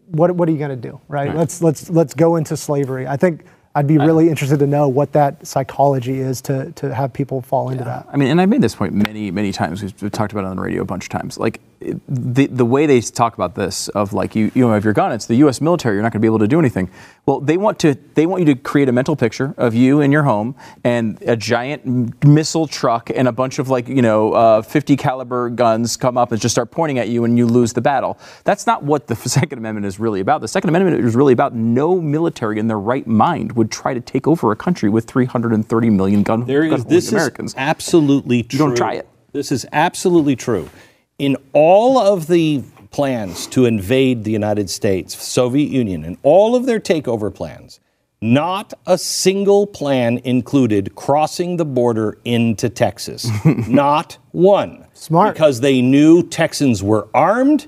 what 0.07 0.31
what 0.31 0.49
are 0.49 0.51
you 0.51 0.57
going 0.57 0.69
to 0.69 0.75
do, 0.75 0.99
right? 1.07 1.35
Let's 1.35 1.61
let's 1.61 1.89
let's 1.89 2.13
go 2.13 2.35
into 2.35 2.57
slavery. 2.57 3.07
I 3.07 3.17
think 3.17 3.45
I'd 3.75 3.87
be 3.87 3.97
really 3.97 4.29
interested 4.29 4.59
to 4.59 4.67
know 4.67 4.87
what 4.87 5.11
that 5.13 5.45
psychology 5.45 6.19
is 6.19 6.41
to 6.43 6.71
to 6.73 6.93
have 6.95 7.13
people 7.13 7.41
fall 7.41 7.69
into 7.69 7.83
that. 7.83 8.07
I 8.11 8.17
mean, 8.17 8.29
and 8.29 8.41
I've 8.41 8.49
made 8.49 8.61
this 8.61 8.75
point 8.75 8.93
many, 8.93 9.31
many 9.31 9.51
times. 9.51 9.81
We've, 9.81 10.11
talked 10.11 10.31
about 10.31 10.45
it 10.45 10.47
on 10.47 10.55
the 10.55 10.61
radio 10.61 10.81
a 10.81 10.85
bunch 10.85 11.05
of 11.05 11.09
times. 11.09 11.37
Like 11.37 11.59
the 12.07 12.47
the 12.47 12.65
way 12.65 12.85
they 12.85 13.01
talk 13.01 13.33
about 13.35 13.55
this 13.55 13.89
of 13.89 14.13
like 14.13 14.35
you 14.35 14.51
you 14.55 14.67
know 14.67 14.73
if 14.73 14.83
you're 14.83 14.93
gun, 14.93 15.11
it's 15.11 15.25
the 15.25 15.35
U.S. 15.35 15.61
military. 15.61 15.95
You're 15.95 16.03
not 16.03 16.11
going 16.11 16.19
to 16.21 16.25
be 16.25 16.27
able 16.27 16.39
to 16.39 16.47
do 16.47 16.59
anything. 16.59 16.89
Well, 17.25 17.39
they 17.39 17.57
want 17.57 17.79
to 17.79 17.95
they 18.13 18.25
want 18.25 18.41
you 18.41 18.45
to 18.53 18.55
create 18.55 18.87
a 18.89 18.91
mental 18.91 19.15
picture 19.15 19.53
of 19.57 19.73
you 19.75 20.01
in 20.01 20.11
your 20.11 20.23
home 20.23 20.55
and 20.83 21.21
a 21.23 21.35
giant 21.35 22.23
missile 22.25 22.67
truck 22.67 23.09
and 23.13 23.27
a 23.27 23.31
bunch 23.31 23.59
of 23.59 23.69
like 23.69 23.87
you 23.87 24.01
know 24.01 24.33
uh, 24.33 24.61
50 24.61 24.95
caliber 24.95 25.49
guns 25.49 25.97
come 25.97 26.17
up 26.17 26.31
and 26.31 26.41
just 26.41 26.53
start 26.53 26.71
pointing 26.71 26.99
at 26.99 27.09
you 27.09 27.23
and 27.25 27.37
you 27.37 27.45
lose 27.45 27.73
the 27.73 27.81
battle. 27.81 28.17
That's 28.43 28.65
not 28.65 28.83
what 28.83 29.07
the 29.07 29.15
Second 29.35 29.57
Amendment 29.57 29.85
is 29.85 29.99
really 29.99 30.21
about. 30.21 30.41
The 30.41 30.47
Second 30.47 30.69
Amendment 30.69 31.03
is 31.03 31.15
really 31.15 31.33
about 31.33 31.53
no 31.53 31.99
military 31.99 32.59
in 32.59 32.67
their 32.67 32.79
right 32.79 33.05
mind 33.05 33.51
would 33.53 33.71
try 33.71 33.93
to 33.93 34.01
take 34.01 34.27
over 34.27 34.51
a 34.51 34.55
country 34.55 34.89
with 34.89 35.05
330 35.05 35.89
million 35.89 36.23
gun, 36.23 36.45
There 36.45 36.67
gun 36.69 36.79
is 36.79 36.85
this 36.85 37.11
Americans. 37.11 37.51
is 37.51 37.55
absolutely 37.57 38.43
true. 38.43 38.59
don't 38.59 38.77
try 38.77 38.93
it. 38.93 39.07
This 39.33 39.51
is 39.51 39.65
absolutely 39.73 40.35
true. 40.37 40.69
In 41.17 41.37
all 41.53 41.97
of 41.97 42.27
the 42.27 42.63
plans 42.91 43.47
to 43.47 43.65
invade 43.65 44.23
the 44.23 44.31
United 44.31 44.69
States, 44.69 45.21
Soviet 45.21 45.69
Union, 45.69 46.03
and 46.03 46.17
all 46.23 46.55
of 46.55 46.65
their 46.65 46.79
takeover 46.79 47.33
plans, 47.33 47.79
not 48.21 48.73
a 48.85 48.97
single 48.97 49.67
plan 49.67 50.19
included 50.23 50.95
crossing 50.95 51.57
the 51.57 51.65
border 51.65 52.17
into 52.25 52.69
Texas. 52.69 53.29
not 53.67 54.17
one. 54.31 54.85
Smart. 54.93 55.35
Because 55.35 55.61
they 55.61 55.81
knew 55.81 56.23
Texans 56.23 56.81
were 56.81 57.07
armed 57.13 57.67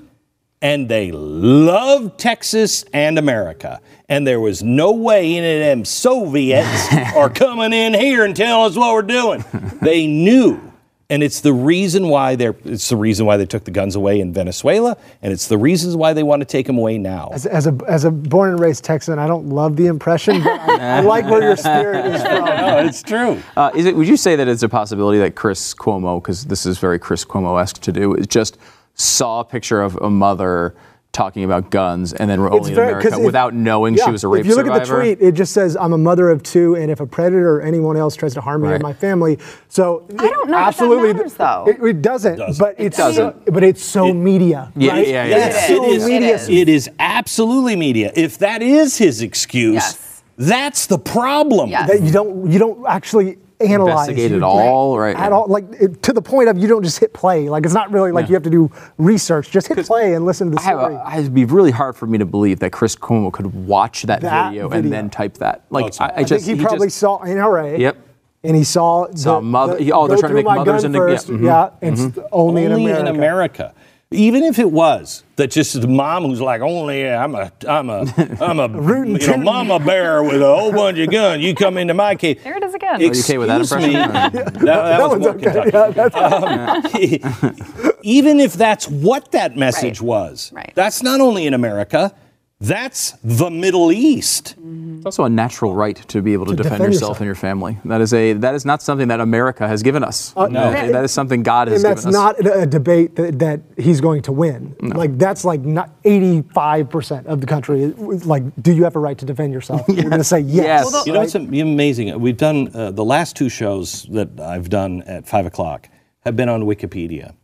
and 0.60 0.88
they 0.88 1.12
loved 1.12 2.18
Texas 2.18 2.84
and 2.92 3.18
America. 3.18 3.80
And 4.08 4.26
there 4.26 4.40
was 4.40 4.62
no 4.62 4.92
way 4.92 5.36
any 5.36 5.54
of 5.54 5.60
them 5.60 5.84
Soviets 5.84 6.92
are 7.14 7.30
coming 7.30 7.72
in 7.72 7.94
here 7.94 8.24
and 8.24 8.34
telling 8.34 8.70
us 8.70 8.76
what 8.76 8.92
we're 8.92 9.02
doing. 9.02 9.44
They 9.80 10.06
knew. 10.06 10.67
And 11.10 11.22
it's 11.22 11.40
the 11.40 11.54
reason 11.54 12.08
why 12.10 12.36
they're 12.36 12.54
it's 12.66 12.90
the 12.90 12.96
reason 12.96 13.24
why 13.24 13.38
they 13.38 13.46
took 13.46 13.64
the 13.64 13.70
guns 13.70 13.96
away 13.96 14.20
in 14.20 14.34
Venezuela, 14.34 14.94
and 15.22 15.32
it's 15.32 15.48
the 15.48 15.56
reasons 15.56 15.96
why 15.96 16.12
they 16.12 16.22
want 16.22 16.42
to 16.42 16.44
take 16.44 16.66
them 16.66 16.76
away 16.76 16.98
now. 16.98 17.30
As, 17.32 17.46
as 17.46 17.66
a 17.66 17.78
as 17.88 18.04
a 18.04 18.10
born 18.10 18.50
and 18.50 18.60
raised 18.60 18.84
Texan, 18.84 19.18
I 19.18 19.26
don't 19.26 19.48
love 19.48 19.76
the 19.76 19.86
impression, 19.86 20.42
but 20.42 20.60
I, 20.60 20.76
I 20.98 21.00
like 21.00 21.24
where 21.24 21.42
your 21.42 21.56
spirit 21.56 22.04
is 22.04 22.20
from. 22.20 22.44
no, 22.44 22.78
it's 22.80 23.02
true. 23.02 23.42
Uh, 23.56 23.70
is 23.74 23.86
it? 23.86 23.96
Would 23.96 24.06
you 24.06 24.18
say 24.18 24.36
that 24.36 24.48
it's 24.48 24.62
a 24.62 24.68
possibility 24.68 25.18
that 25.20 25.34
Chris 25.34 25.72
Cuomo, 25.72 26.20
because 26.20 26.44
this 26.44 26.66
is 26.66 26.76
very 26.76 26.98
Chris 26.98 27.24
Cuomo-esque 27.24 27.80
to 27.80 27.92
do, 27.92 28.12
is 28.12 28.26
just 28.26 28.58
saw 28.92 29.40
a 29.40 29.44
picture 29.46 29.80
of 29.80 29.96
a 29.96 30.10
mother 30.10 30.74
talking 31.18 31.42
about 31.42 31.68
guns 31.70 32.12
and 32.12 32.30
then 32.30 32.40
we're 32.40 32.46
only 32.52 32.70
in 32.70 32.76
'cause 32.76 32.78
America 32.90 33.08
if- 33.18 33.18
without 33.24 33.52
knowing 33.52 33.94
yeah, 33.94 34.04
she 34.04 34.10
was 34.12 34.22
a 34.22 34.28
rape 34.28 34.42
If 34.42 34.46
you 34.46 34.54
look 34.54 34.66
survivor? 34.66 34.82
at 34.82 34.86
the 35.04 35.14
tweet, 35.16 35.28
it 35.28 35.32
just 35.32 35.52
says, 35.52 35.76
"I'm 35.76 35.92
a 35.92 35.98
mother 35.98 36.30
of 36.30 36.44
two, 36.44 36.76
and 36.76 36.92
if 36.92 37.00
a 37.00 37.06
predator 37.06 37.56
or 37.56 37.60
anyone 37.60 37.96
else 37.96 38.14
tries 38.14 38.34
to 38.34 38.40
harm 38.40 38.62
me 38.62 38.68
or 38.68 38.78
my 38.78 38.92
family, 38.92 39.36
so 39.68 40.04
I 40.10 40.14
don't 40.28 40.32
know 40.32 40.42
if 40.44 40.48
that 40.50 40.66
absolutely, 40.68 41.12
matters, 41.14 41.34
though. 41.34 41.64
It, 41.66 41.82
it 41.82 42.02
doesn't, 42.02 42.38
but 42.58 42.76
it's 42.78 42.96
doesn't. 42.96 43.34
So, 43.46 43.52
but 43.52 43.64
it's 43.64 43.82
so 43.84 44.14
media, 44.14 44.70
Yeah, 44.76 44.92
right? 44.92 45.08
yeah, 45.08 45.24
yeah, 45.24 45.36
It's 45.48 45.56
yeah. 45.56 45.66
so 45.76 45.84
it 45.84 45.88
is. 45.90 46.06
media. 46.06 46.28
It 46.28 46.34
is. 46.34 46.48
It 46.48 46.68
is 46.68 46.90
absolutely 47.00 47.74
media. 47.74 48.12
If 48.14 48.38
that 48.38 48.62
is 48.62 48.96
his 48.96 49.20
excuse, 49.20 49.74
Yes. 49.74 50.22
that's 50.36 50.86
the 50.86 50.98
problem. 50.98 51.70
Yes. 51.70 51.88
that 51.90 52.00
you 52.02 52.12
don't 52.12 52.50
you 52.52 52.60
don't 52.60 52.78
actually 52.88 53.38
analyze 53.60 54.08
Investigate 54.08 54.30
You- 54.30 54.36
it 54.38 54.42
all, 54.42 54.98
right, 54.98 55.16
At 55.16 55.30
yeah. 55.30 55.36
all, 55.36 55.46
like 55.48 55.64
it, 55.80 56.02
to 56.04 56.12
the 56.12 56.22
point 56.22 56.48
of 56.48 56.58
you 56.58 56.68
don't 56.68 56.82
just 56.82 56.98
hit 56.98 57.12
play. 57.12 57.48
Like 57.48 57.64
it's 57.64 57.74
not 57.74 57.90
really 57.92 58.12
like 58.12 58.28
you 58.28 58.34
have 58.34 58.44
to 58.44 58.50
do 58.50 58.70
research. 58.98 59.50
Just 59.50 59.66
hit 59.68 59.84
play 59.86 60.14
and 60.14 60.24
listen 60.24 60.50
to 60.50 60.54
the 60.56 60.60
I 60.60 60.64
story. 60.64 60.94
a, 60.94 61.18
it'd 61.18 61.34
be 61.34 61.44
really 61.44 61.70
hard 61.72 61.96
for 61.96 62.06
me 62.06 62.18
to 62.18 62.26
believe 62.26 62.60
that 62.60 62.70
Chris 62.70 62.94
Cuomo 62.96 63.32
could 63.32 63.52
watch 63.66 64.02
that, 64.02 64.20
That 64.20 64.50
video, 64.50 64.68
video. 64.68 64.82
and 64.84 64.92
then 64.92 65.10
type 65.10 65.34
that. 65.38 65.64
Like, 65.70 65.86
it's- 65.86 66.00
I, 66.00 66.06
I 66.06 66.12
I 66.18 66.22
just 66.24 66.44
I 66.44 66.46
think 66.46 66.58
he 66.60 66.64
probably 66.64 66.86
just, 66.88 66.98
saw 66.98 67.18
NRA. 67.18 67.78
Yep. 67.78 67.96
And 68.44 68.56
he 68.56 68.62
saw 68.62 69.08
Saw 69.14 69.36
the, 69.36 69.42
mother- 69.42 69.76
the- 69.78 69.92
oh, 69.92 70.06
they're 70.06 70.16
trying 70.18 70.30
to 70.30 70.34
make 70.36 70.44
mothers 70.44 70.82
gun 70.82 70.94
into- 70.94 70.98
yeah, 70.98 71.06
first. 71.16 71.28
mhm. 71.28 71.44
Yeah, 71.44 71.70
it's 71.82 72.18
only, 72.30 72.64
in 72.64 72.72
America. 72.72 73.00
in 73.00 73.06
America. 73.08 73.74
Even 74.10 74.42
if 74.42 74.58
it 74.58 74.70
was 74.72 75.22
that 75.36 75.50
just 75.50 75.78
the 75.78 75.86
mom 75.86 76.24
who's 76.24 76.40
like, 76.40 76.62
only 76.62 77.06
I'm 77.06 77.34
a 77.34 77.52
I'm 77.68 77.90
a 77.90 78.06
I'm 78.40 78.58
a 78.58 78.66
Rootin' 78.80 79.16
you 79.16 79.26
know, 79.26 79.36
mama 79.36 79.78
bear 79.78 80.22
with 80.22 80.40
a 80.40 80.46
whole 80.46 80.72
bunch 80.72 80.98
of 80.98 81.10
guns. 81.10 81.42
You 81.44 81.54
come 81.54 81.76
into 81.76 81.92
my 81.92 82.14
cave. 82.14 82.42
There 82.42 82.56
it 82.56 82.62
is 82.64 82.72
again. 82.72 82.94
Are 82.94 83.02
you 83.02 83.10
okay 83.10 83.36
with 83.36 83.48
that 83.48 83.60
Excuse 83.60 83.84
impression? 83.84 84.12
me. 84.12 84.64
That, 84.64 84.64
that 84.64 85.00
was 85.02 85.10
one's 85.10 85.22
more 85.22 85.34
okay. 85.34 85.70
Kentucky. 85.70 87.22
Um, 87.22 87.56
even 88.02 88.40
if 88.40 88.54
that's 88.54 88.88
what 88.88 89.30
that 89.32 89.56
message 89.58 90.00
Right. 90.00 90.06
was, 90.06 90.52
Right. 90.54 90.72
that's 90.74 91.02
not 91.02 91.20
only 91.20 91.46
in 91.46 91.52
America. 91.52 92.14
That's 92.60 93.12
the 93.22 93.50
Middle 93.50 93.92
East. 93.92 94.56
It's 94.96 95.06
also 95.06 95.22
a 95.22 95.28
natural 95.28 95.74
right 95.74 95.94
to 96.08 96.20
be 96.20 96.32
able 96.32 96.46
to, 96.46 96.56
defend, 96.56 96.74
defend 96.74 96.92
yourself 96.92 97.00
yourself. 97.10 97.16
and 97.20 97.26
your 97.26 97.34
family. 97.36 97.78
That 97.84 98.00
is 98.00 98.12
a 98.12 98.32
that 98.32 98.56
is 98.56 98.64
not 98.64 98.82
something 98.82 99.06
that 99.08 99.20
America 99.20 99.68
has 99.68 99.84
given 99.84 100.02
us. 100.02 100.32
Uh, 100.36 100.48
no, 100.48 100.64
and- 100.64 100.92
that 100.92 101.04
is 101.04 101.12
something 101.12 101.44
God 101.44 101.68
has 101.68 101.82
given 101.82 101.98
us. 101.98 102.04
And 102.04 102.14
that's 102.14 102.44
not 102.44 102.56
a 102.62 102.66
debate 102.66 103.14
that, 103.14 103.38
that 103.38 103.60
he's 103.76 104.00
going 104.00 104.22
to 104.22 104.32
win. 104.32 104.74
Like 104.80 105.16
that's 105.18 105.44
like 105.44 105.60
not 105.60 106.02
85% 106.02 107.26
of 107.26 107.40
the 107.40 107.46
country. 107.46 107.86
Like, 107.96 108.42
do 108.60 108.72
you 108.72 108.82
have 108.82 108.96
a 108.96 108.98
right 108.98 109.16
to 109.18 109.24
defend 109.24 109.52
yourself? 109.52 109.82
You're 109.86 110.02
going 110.10 110.18
to 110.18 110.24
say 110.24 110.40
yes. 110.40 110.64
Yes. 110.66 110.92
Well, 110.92 111.06
You 111.06 111.12
know, 111.12 111.20
it's 111.22 111.36
amazing. 111.36 112.18
We've 112.20 112.36
done 112.36 112.70
uh, 112.74 112.90
the 112.90 113.04
last 113.04 113.36
two 113.36 113.48
shows 113.48 114.02
that 114.10 114.40
I've 114.40 114.68
done 114.68 115.02
at 115.02 115.28
five 115.28 115.46
o'clock 115.46 115.88
have 116.24 116.34
been 116.34 116.48
on 116.48 116.62
Wikipedia, 116.64 117.34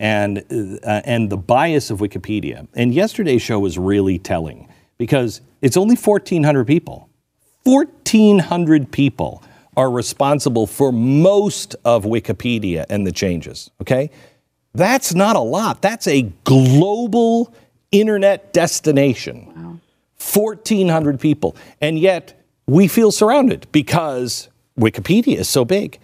and 0.00 0.38
uh, 0.82 1.02
and 1.04 1.30
the 1.30 1.36
bias 1.36 1.90
of 1.90 1.98
Wikipedia. 2.00 2.66
And 2.74 2.92
yesterday's 2.92 3.42
show 3.42 3.60
was 3.60 3.78
really 3.78 4.18
telling 4.18 4.68
because 4.98 5.42
it's 5.60 5.76
only 5.76 5.94
fourteen 5.94 6.42
hundred 6.42 6.66
people. 6.66 7.08
Fourteen 7.64 8.40
hundred 8.40 8.90
people 8.90 9.44
are 9.76 9.90
responsible 9.90 10.66
for 10.66 10.90
most 10.90 11.76
of 11.84 12.04
Wikipedia 12.04 12.84
and 12.88 13.06
the 13.06 13.12
changes. 13.12 13.70
Okay? 13.80 14.10
That's 14.74 15.14
not 15.14 15.36
a 15.36 15.40
lot. 15.40 15.80
That's 15.82 16.06
a 16.08 16.22
global 16.44 17.54
internet 17.92 18.52
destination. 18.52 19.52
Wow. 19.54 19.80
1,400 20.20 21.18
people. 21.18 21.56
And 21.80 21.98
yet 21.98 22.44
we 22.66 22.88
feel 22.88 23.10
surrounded 23.10 23.66
because 23.72 24.48
Wikipedia 24.78 25.38
is 25.38 25.48
so 25.48 25.64
big. 25.64 25.98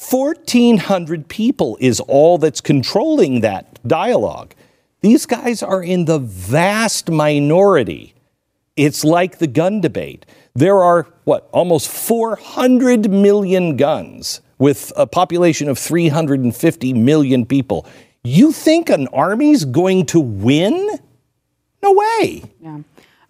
1,400 0.00 1.28
people 1.28 1.76
is 1.78 2.00
all 2.00 2.38
that's 2.38 2.62
controlling 2.62 3.42
that 3.42 3.78
dialogue. 3.86 4.54
These 5.02 5.26
guys 5.26 5.62
are 5.62 5.82
in 5.82 6.06
the 6.06 6.18
vast 6.18 7.10
minority. 7.10 8.14
It's 8.76 9.04
like 9.04 9.38
the 9.38 9.46
gun 9.46 9.82
debate. 9.82 10.24
There 10.54 10.82
are, 10.82 11.06
what, 11.24 11.50
almost 11.52 11.88
400 11.88 13.10
million 13.10 13.76
guns 13.76 14.40
with 14.58 14.90
a 14.96 15.06
population 15.06 15.68
of 15.68 15.78
350 15.78 16.94
million 16.94 17.44
people. 17.44 17.86
You 18.24 18.52
think 18.52 18.88
an 18.88 19.06
army's 19.08 19.66
going 19.66 20.06
to 20.06 20.20
win? 20.20 20.98
No 21.82 21.92
way. 21.92 22.42
Yeah. 22.62 22.80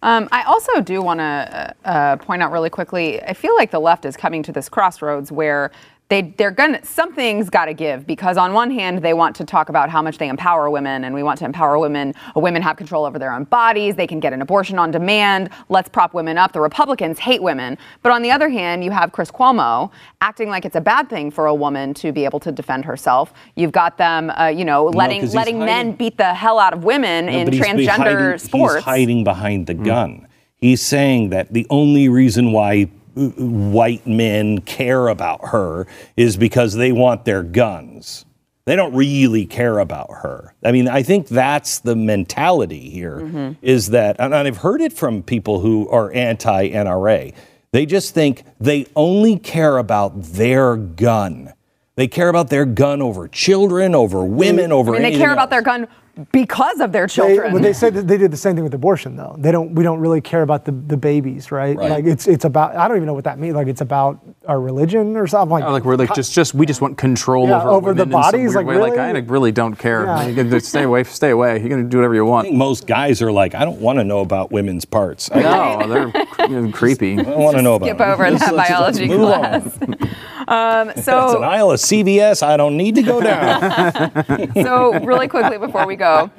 Um, 0.03 0.29
I 0.31 0.43
also 0.43 0.81
do 0.81 1.01
want 1.01 1.19
to 1.19 1.75
uh, 1.85 1.87
uh, 1.87 2.15
point 2.17 2.41
out 2.41 2.51
really 2.51 2.69
quickly. 2.69 3.21
I 3.21 3.33
feel 3.33 3.55
like 3.55 3.71
the 3.71 3.79
left 3.79 4.05
is 4.05 4.17
coming 4.17 4.41
to 4.43 4.51
this 4.51 4.67
crossroads 4.67 5.31
where 5.31 5.71
they 6.11 6.33
they're 6.37 6.51
gonna 6.51 6.83
something's 6.83 7.49
got 7.49 7.65
to 7.65 7.73
give 7.73 8.05
because 8.05 8.35
on 8.35 8.51
one 8.51 8.69
hand 8.69 9.01
they 9.01 9.13
want 9.13 9.33
to 9.37 9.45
talk 9.45 9.69
about 9.69 9.89
how 9.89 10.01
much 10.01 10.17
they 10.17 10.27
empower 10.27 10.69
women 10.69 11.05
and 11.05 11.15
we 11.15 11.23
want 11.23 11.39
to 11.39 11.45
empower 11.45 11.79
women. 11.79 12.13
Women 12.35 12.61
have 12.61 12.75
control 12.75 13.05
over 13.05 13.17
their 13.17 13.31
own 13.31 13.45
bodies. 13.45 13.95
They 13.95 14.07
can 14.07 14.19
get 14.19 14.33
an 14.33 14.41
abortion 14.41 14.77
on 14.77 14.91
demand. 14.91 15.49
Let's 15.69 15.87
prop 15.87 16.13
women 16.13 16.37
up. 16.37 16.51
The 16.51 16.59
Republicans 16.59 17.17
hate 17.17 17.41
women, 17.41 17.77
but 18.03 18.11
on 18.11 18.21
the 18.23 18.29
other 18.29 18.49
hand, 18.49 18.83
you 18.83 18.91
have 18.91 19.13
Chris 19.13 19.31
Cuomo 19.31 19.89
acting 20.19 20.49
like 20.49 20.65
it's 20.65 20.75
a 20.75 20.81
bad 20.81 21.09
thing 21.09 21.31
for 21.31 21.45
a 21.45 21.55
woman 21.55 21.93
to 21.95 22.11
be 22.11 22.25
able 22.25 22.41
to 22.41 22.51
defend 22.51 22.83
herself. 22.83 23.33
You've 23.55 23.71
got 23.71 23.97
them, 23.97 24.31
uh, 24.31 24.47
you 24.47 24.65
know, 24.65 24.83
letting 24.87 25.21
he's 25.21 25.33
letting 25.33 25.59
men 25.59 25.67
hiding- 25.69 25.95
beat 25.95 26.17
the 26.17 26.33
hell 26.33 26.59
out 26.59 26.73
of 26.73 26.83
women 26.83 27.29
in 27.29 27.49
he's 27.53 27.61
transgender 27.61 28.31
hiding- 28.33 28.37
sports. 28.39 28.75
He's 28.75 28.83
hiding 28.83 29.23
behind 29.23 29.67
the 29.67 29.75
gun. 29.75 30.27
He's 30.57 30.81
saying 30.85 31.29
that 31.29 31.53
the 31.53 31.65
only 31.69 32.09
reason 32.09 32.51
why 32.51 32.89
white 33.15 34.05
men 34.07 34.59
care 34.61 35.07
about 35.07 35.49
her 35.49 35.87
is 36.15 36.37
because 36.37 36.73
they 36.75 36.91
want 36.91 37.25
their 37.25 37.43
guns. 37.43 38.25
They 38.65 38.75
don't 38.75 38.93
really 38.93 39.45
care 39.45 39.79
about 39.79 40.09
her. 40.21 40.53
I 40.63 40.71
mean, 40.71 40.87
I 40.87 41.01
think 41.03 41.27
that's 41.27 41.79
the 41.79 41.95
mentality 41.95 42.89
here. 42.89 43.17
Mm-hmm. 43.17 43.53
Is 43.61 43.89
that, 43.89 44.17
and 44.19 44.35
I've 44.35 44.57
heard 44.57 44.81
it 44.81 44.93
from 44.93 45.23
people 45.23 45.59
who 45.59 45.89
are 45.89 46.13
anti 46.13 46.69
NRA. 46.69 47.33
They 47.71 47.85
just 47.85 48.13
think 48.13 48.43
they 48.59 48.85
only 48.95 49.39
care 49.39 49.77
about 49.77 50.21
their 50.21 50.75
gun. 50.75 51.53
They 51.95 52.07
care 52.07 52.29
about 52.29 52.49
their 52.49 52.65
gun 52.65 53.01
over 53.01 53.27
children, 53.27 53.95
over 53.95 54.23
women, 54.23 54.71
over 54.71 54.95
I 54.95 54.99
mean, 54.99 55.11
they 55.11 55.17
care 55.17 55.31
about 55.31 55.43
else. 55.43 55.49
their 55.51 55.61
gun 55.61 55.87
because 56.31 56.79
of 56.79 56.91
their 56.91 57.07
They, 57.07 57.13
children. 57.13 57.61
they 57.61 57.73
said 57.73 57.93
that 57.93 58.07
they 58.07 58.17
did 58.17 58.31
the 58.31 58.37
same 58.37 58.55
thing 58.55 58.63
with 58.63 58.73
abortion, 58.73 59.15
though. 59.15 59.35
They 59.39 59.51
don't. 59.51 59.73
We 59.73 59.83
don't 59.83 59.99
really 59.99 60.21
care 60.21 60.41
about 60.41 60.65
the, 60.65 60.71
the 60.71 60.97
babies, 60.97 61.51
right? 61.51 61.75
Right. 61.77 61.89
Like 61.89 62.05
it's 62.05 62.27
it's 62.27 62.45
about. 62.45 62.75
I 62.75 62.87
don't 62.87 62.97
even 62.97 63.07
know 63.07 63.13
what 63.13 63.23
that 63.23 63.39
means. 63.39 63.55
Like 63.55 63.67
it's 63.67 63.81
about 63.81 64.19
our 64.47 64.59
religion 64.59 65.15
or 65.17 65.25
something. 65.27 65.51
Like, 65.51 65.63
Oh, 65.63 65.71
like 65.71 65.85
we're 65.85 65.95
like 65.95 66.13
just 66.13 66.33
just 66.33 66.53
we 66.53 66.65
just 66.65 66.81
want 66.81 66.97
control 66.97 67.47
Yeah, 67.47 67.61
over 67.61 67.69
over 67.69 67.93
the 67.93 68.03
women 68.03 68.07
in 68.07 68.21
bodies, 68.21 68.55
like, 68.55 68.65
way. 68.65 68.77
like 68.77 68.93
really? 68.93 68.99
I 69.19 69.19
really 69.19 69.51
don't 69.51 69.75
care. 69.75 70.05
Yeah. 70.05 70.27
You 70.27 70.35
can 70.35 70.59
stay 70.61 70.83
away, 70.83 71.03
stay 71.05 71.29
away. 71.31 71.59
You're 71.59 71.69
gonna 71.69 71.83
do 71.83 71.97
whatever 71.97 72.15
you 72.15 72.25
I 72.27 72.29
want. 72.29 72.45
think 72.47 72.57
most 72.57 72.87
guys 72.87 73.21
are 73.21 73.31
like, 73.31 73.55
I 73.55 73.63
don't 73.65 73.79
want 73.79 73.99
to 73.99 74.03
know 74.03 74.19
about 74.19 74.51
women's 74.51 74.85
parts. 74.85 75.29
I 75.31 75.41
No, 75.41 75.87
they're 75.87 76.47
you 76.49 76.61
know, 76.61 76.71
creepy. 76.71 77.13
I 77.19 77.23
don't 77.23 77.39
want 77.39 77.55
to 77.57 77.61
know 77.63 77.75
about 77.75 77.85
skip 77.87 77.97
them. 77.99 78.09
over 78.11 78.29
Let's- 78.29 78.43
that 78.45 78.53
let's- 78.55 78.69
let's 78.69 78.97
biology 78.99 79.07
move 79.07 79.19
class. 79.21 79.79
Um, 80.47 80.89
It's 80.89 81.07
an 81.07 81.43
aisle 81.43 81.71
of 81.71 81.79
CVS. 81.79 82.41
I 82.43 82.57
don't 82.57 82.75
need 82.75 82.95
to 82.95 83.03
go 83.03 83.21
down. 83.21 84.51
so 84.55 84.99
really 85.05 85.27
quickly 85.29 85.57
before 85.59 85.85
we 85.85 85.95
go, 86.01 86.29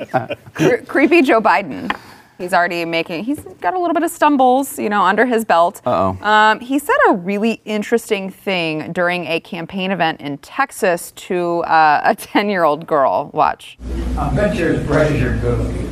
cre- 0.55 0.85
creepy 0.87 1.23
Joe 1.23 1.41
Biden. 1.41 1.95
He's 2.39 2.53
already 2.53 2.85
making. 2.85 3.23
He's 3.23 3.39
got 3.61 3.75
a 3.75 3.79
little 3.79 3.95
bit 3.95 4.03
of 4.03 4.11
stumbles, 4.11 4.77
you 4.79 4.89
know, 4.89 5.03
under 5.03 5.25
his 5.25 5.45
belt. 5.45 5.81
Uh-oh. 5.87 6.19
Um, 6.27 6.59
he 6.59 6.81
said 6.81 6.97
a 7.09 7.13
really 7.13 7.61
interesting 7.65 8.31
thing 8.31 8.93
during 8.93 9.27
a 9.27 9.39
campaign 9.39 9.93
event 9.93 10.21
in 10.21 10.39
Texas 10.39 11.13
to 11.13 11.61
uh, 11.65 12.01
a 12.05 12.15
ten-year-old 12.17 12.87
girl. 12.87 13.31
Watch. 13.33 13.79
I 14.19 14.35
bet 14.35 14.57
you're 14.57 14.75
as 14.75 14.87
bright 14.87 15.13
as 15.13 15.21
you're 15.21 15.39
good 15.39 15.83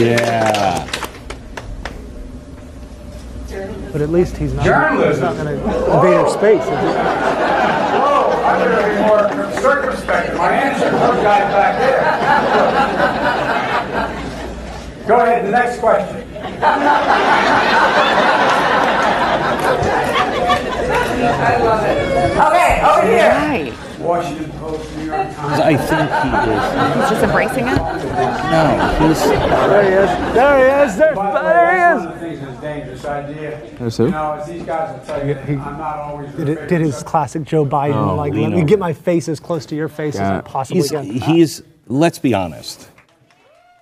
yeah. 0.00 0.86
but 3.92 4.00
at 4.02 4.10
least 4.10 4.36
he's 4.36 4.52
not. 4.52 4.64
Journalism. 4.64 5.10
He's 5.10 5.20
not 5.20 5.34
going 5.36 5.58
to 5.58 5.94
invade 5.94 6.14
our 6.14 6.28
space. 6.28 8.04
is 8.56 8.62
he? 8.62 9.02
Whoa, 9.02 9.14
I 9.14 9.24
better 9.28 9.42
be 9.42 9.42
more 9.42 9.52
circumspect 9.60 10.36
my 10.36 10.52
answer. 10.52 10.90
Those 10.90 11.22
guys 11.22 11.52
back 11.52 11.78
there. 11.78 12.02
Go 15.08 15.20
ahead, 15.20 15.46
the 15.46 15.50
next 15.50 15.78
question. 15.80 16.24
I 21.40 21.56
love 21.62 21.82
it. 21.84 21.98
Okay, 22.38 22.80
over 22.84 23.06
here. 23.06 23.32
Right. 23.32 23.74
Washington 23.98 24.50
Post, 24.58 24.96
New 24.96 25.06
York 25.06 25.34
Times. 25.34 25.60
I 25.60 25.76
think 25.76 26.10
he 26.22 26.28
is. 26.52 26.62
He's 26.94 27.10
just 27.10 27.24
embracing 27.24 27.66
it. 27.66 27.76
No, 27.76 28.62
he's. 29.00 29.20
There 29.24 29.82
he 29.82 29.88
is. 29.90 30.34
There 30.34 30.56
he 30.58 30.64
is. 30.86 30.96
There, 30.96 31.14
By 31.14 31.30
the 31.30 31.36
way, 31.38 31.52
there 31.52 31.96
that's 31.96 32.22
he 32.22 32.36
one 32.36 32.47
of 32.82 32.86
the 32.88 32.90
things 32.92 33.02
that's 33.02 33.04
a 33.04 33.32
dangerous 33.32 33.62
idea. 33.64 33.78
There's 33.78 33.96
who? 33.96 34.04
You 34.06 34.10
know, 34.10 34.32
as 34.32 34.46
these 34.48 34.62
guys 34.62 34.98
will 34.98 35.06
tell 35.06 35.26
you, 35.26 35.34
I'm 35.34 35.78
not 35.78 35.96
always 35.96 36.30
is. 36.30 36.36
Did, 36.36 36.48
it, 36.48 36.68
did 36.68 36.80
his 36.80 36.94
subject. 36.94 37.10
classic 37.10 37.42
Joe 37.44 37.64
Biden, 37.66 37.94
Oh, 37.94 38.14
like, 38.14 38.32
let 38.34 38.50
me 38.52 38.64
get 38.64 38.78
my 38.78 38.92
face 38.92 39.28
as 39.28 39.40
close 39.40 39.66
to 39.66 39.74
your 39.76 39.88
face 39.88 40.14
as 40.16 40.20
I 40.30 40.40
possibly 40.40 40.82
He's, 40.82 40.90
can. 40.90 41.04
he's. 41.04 41.62
Let's 41.86 42.18
be 42.18 42.34
honest. 42.34 42.90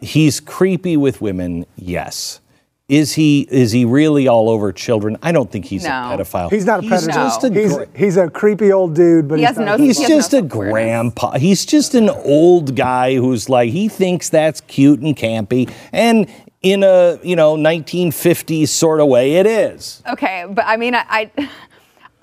He's 0.00 0.40
creepy 0.40 0.96
with 0.96 1.20
women. 1.20 1.66
Yes. 1.76 2.40
Is 2.88 3.14
he? 3.14 3.48
Is 3.50 3.72
he 3.72 3.84
really 3.84 4.28
all 4.28 4.48
over 4.48 4.72
children? 4.72 5.16
I 5.20 5.32
don't 5.32 5.50
think 5.50 5.64
he's 5.64 5.82
No. 5.82 5.88
a 5.90 6.16
pedophile. 6.16 6.50
He's 6.52 6.64
not 6.64 6.84
a 6.84 6.86
predator. 6.86 7.10
just 7.10 7.42
a 7.42 7.52
he's, 7.52 7.74
gra- 7.74 7.88
he's 7.96 8.16
a 8.16 8.30
creepy 8.30 8.70
old 8.70 8.94
dude, 8.94 9.26
but 9.26 9.40
He 9.40 9.44
he's 9.44 9.48
has 9.56 9.58
not 9.58 9.78
no- 9.80 9.84
He's 9.84 9.96
He 9.96 10.04
has 10.04 10.08
just 10.12 10.28
a 10.34 10.36
self-awareness. 10.38 10.72
grandpa. 10.72 11.32
He's 11.36 11.66
just 11.66 11.96
an 11.96 12.08
old 12.08 12.76
guy 12.76 13.16
who's 13.16 13.48
like 13.48 13.70
he 13.72 13.88
thinks 13.88 14.28
that's 14.28 14.60
cute 14.60 15.00
and 15.00 15.16
campy, 15.16 15.68
and 15.92 16.28
in 16.72 16.82
a 16.82 17.18
you 17.22 17.36
know 17.36 17.56
1950s 17.56 18.68
sort 18.68 19.00
of 19.00 19.06
way, 19.06 19.34
it 19.34 19.46
is. 19.46 20.02
Okay, 20.10 20.44
but 20.48 20.64
I 20.66 20.76
mean, 20.76 20.94
I, 20.94 21.30
I 21.36 21.50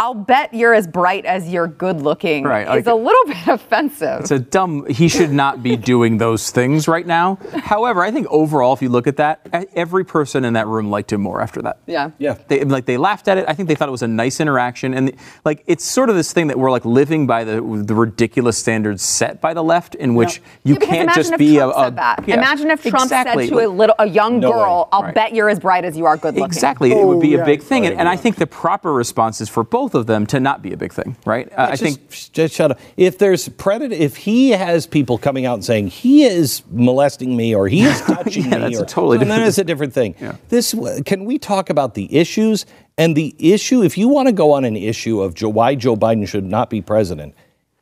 I'll 0.03 0.13
bet 0.13 0.53
you're 0.53 0.73
as 0.73 0.85
bright 0.85 1.23
as 1.25 1.47
you're 1.47 1.67
good 1.67 2.01
looking. 2.01 2.43
Right, 2.43 2.67
It's 2.77 2.85
like- 2.87 2.93
a 2.93 2.93
little 2.93 3.25
bit 3.33 3.47
offensive. 3.47 4.19
It's 4.19 4.31
a 4.31 4.39
dumb. 4.39 4.85
He 4.89 5.07
should 5.07 5.31
not 5.31 5.63
be 5.63 5.77
doing 5.77 6.17
those 6.17 6.51
things 6.51 6.89
right 6.89 7.07
now. 7.07 7.37
However, 7.53 8.01
I 8.03 8.11
think 8.11 8.27
overall, 8.29 8.73
if 8.73 8.81
you 8.81 8.89
look 8.89 9.07
at 9.07 9.15
that, 9.17 9.47
every 9.75 10.03
person 10.03 10.43
in 10.43 10.53
that 10.53 10.67
room 10.67 10.89
liked 10.89 11.13
him 11.13 11.21
more 11.21 11.39
after 11.41 11.61
that. 11.61 11.77
yeah. 11.85 12.11
Yeah. 12.17 12.35
They 12.49 12.65
like 12.65 12.85
they 12.85 12.97
laughed 12.97 13.29
at 13.29 13.37
it. 13.37 13.45
I 13.47 13.53
think 13.53 13.69
they 13.69 13.75
thought 13.75 13.87
it 13.87 13.93
was 13.93 14.01
a 14.01 14.07
nice 14.09 14.41
interaction, 14.41 14.93
and 14.93 15.13
like 15.45 15.63
it's 15.67 15.85
sort 15.85 16.09
of 16.09 16.15
this 16.17 16.33
thing 16.33 16.47
that 16.47 16.59
we're 16.59 16.69
like 16.71 16.83
living 16.83 17.25
by 17.25 17.45
the 17.45 17.61
the 17.61 17.95
ridiculous 17.95 18.57
standards 18.57 19.03
set 19.03 19.39
by 19.39 19.53
the 19.53 19.63
left, 19.63 19.95
in 19.95 20.15
which 20.15 20.41
you 20.65 20.73
Yeah, 20.81 20.85
can't 20.85 21.13
just 21.13 21.37
be 21.37 21.55
Trump 21.55 21.75
a, 21.75 21.79
a 21.79 21.83
said 21.85 21.95
that. 21.95 22.23
yeah, 22.27 22.35
imagine 22.35 22.69
if 22.71 22.81
Trump 22.83 23.05
exactly. 23.05 23.47
said 23.47 23.53
to 23.55 23.65
a 23.65 23.69
little, 23.69 23.95
a 23.99 24.07
young 24.07 24.41
No 24.41 24.51
girl, 24.51 24.79
way. 24.83 24.89
"I'll 24.91 25.03
Right. 25.03 25.15
bet 25.15 25.33
you're 25.33 25.49
as 25.49 25.59
bright 25.59 25.85
as 25.85 25.95
you 25.97 26.05
are 26.07 26.17
good 26.17 26.33
looking." 26.35 26.43
Exactly, 26.45 26.91
it 26.91 27.05
would 27.07 27.21
be 27.21 27.37
Oh, 27.37 27.41
a 27.41 27.45
big 27.45 27.61
yeah. 27.61 27.67
thing, 27.67 27.85
and, 27.85 27.97
and 27.97 28.09
I 28.09 28.17
think 28.17 28.35
the 28.35 28.47
proper 28.47 28.91
response 28.93 29.39
is 29.39 29.47
for 29.47 29.63
both 29.63 29.92
of 29.93 30.07
them 30.07 30.25
to 30.27 30.39
not 30.39 30.61
be 30.61 30.73
a 30.73 30.77
big 30.77 30.93
thing, 30.93 31.15
right? 31.25 31.51
Uh, 31.51 31.61
I 31.61 31.75
Just- 31.75 31.83
think 31.83 32.31
just 32.33 32.53
shut 32.55 32.71
up. 32.71 32.79
If 32.97 33.17
there's 33.17 33.47
predator, 33.49 33.93
if 33.95 34.15
he 34.17 34.49
has 34.51 34.85
people 34.87 35.17
coming 35.17 35.45
out 35.45 35.55
and 35.55 35.65
saying 35.65 35.87
he 35.87 36.23
is 36.23 36.63
molesting 36.71 37.35
me 37.35 37.53
or 37.55 37.67
he 37.67 37.81
is 37.83 37.99
touching 38.07 38.43
Yeah, 38.45 38.49
me, 38.51 38.57
that's 38.59 38.79
or, 38.79 38.83
a 38.83 38.85
totally 38.87 39.17
then 39.17 39.27
different- 39.27 39.45
that's 39.45 39.57
a 39.57 39.63
different 39.63 39.93
thing. 39.93 40.15
Yeah. 40.19 40.35
This 40.49 40.75
can 41.05 41.25
we 41.25 41.37
talk 41.37 41.69
about 41.69 41.93
the 41.95 42.13
issues 42.15 42.65
and 42.97 43.15
the 43.15 43.35
issue? 43.39 43.83
If 43.83 43.97
you 43.97 44.07
want 44.07 44.27
to 44.27 44.33
go 44.33 44.51
on 44.53 44.65
an 44.65 44.75
issue 44.77 45.21
of 45.21 45.39
why 45.41 45.75
Joe 45.75 45.95
Biden 45.95 46.27
should 46.27 46.45
not 46.45 46.69
be 46.69 46.81
president, 46.81 47.33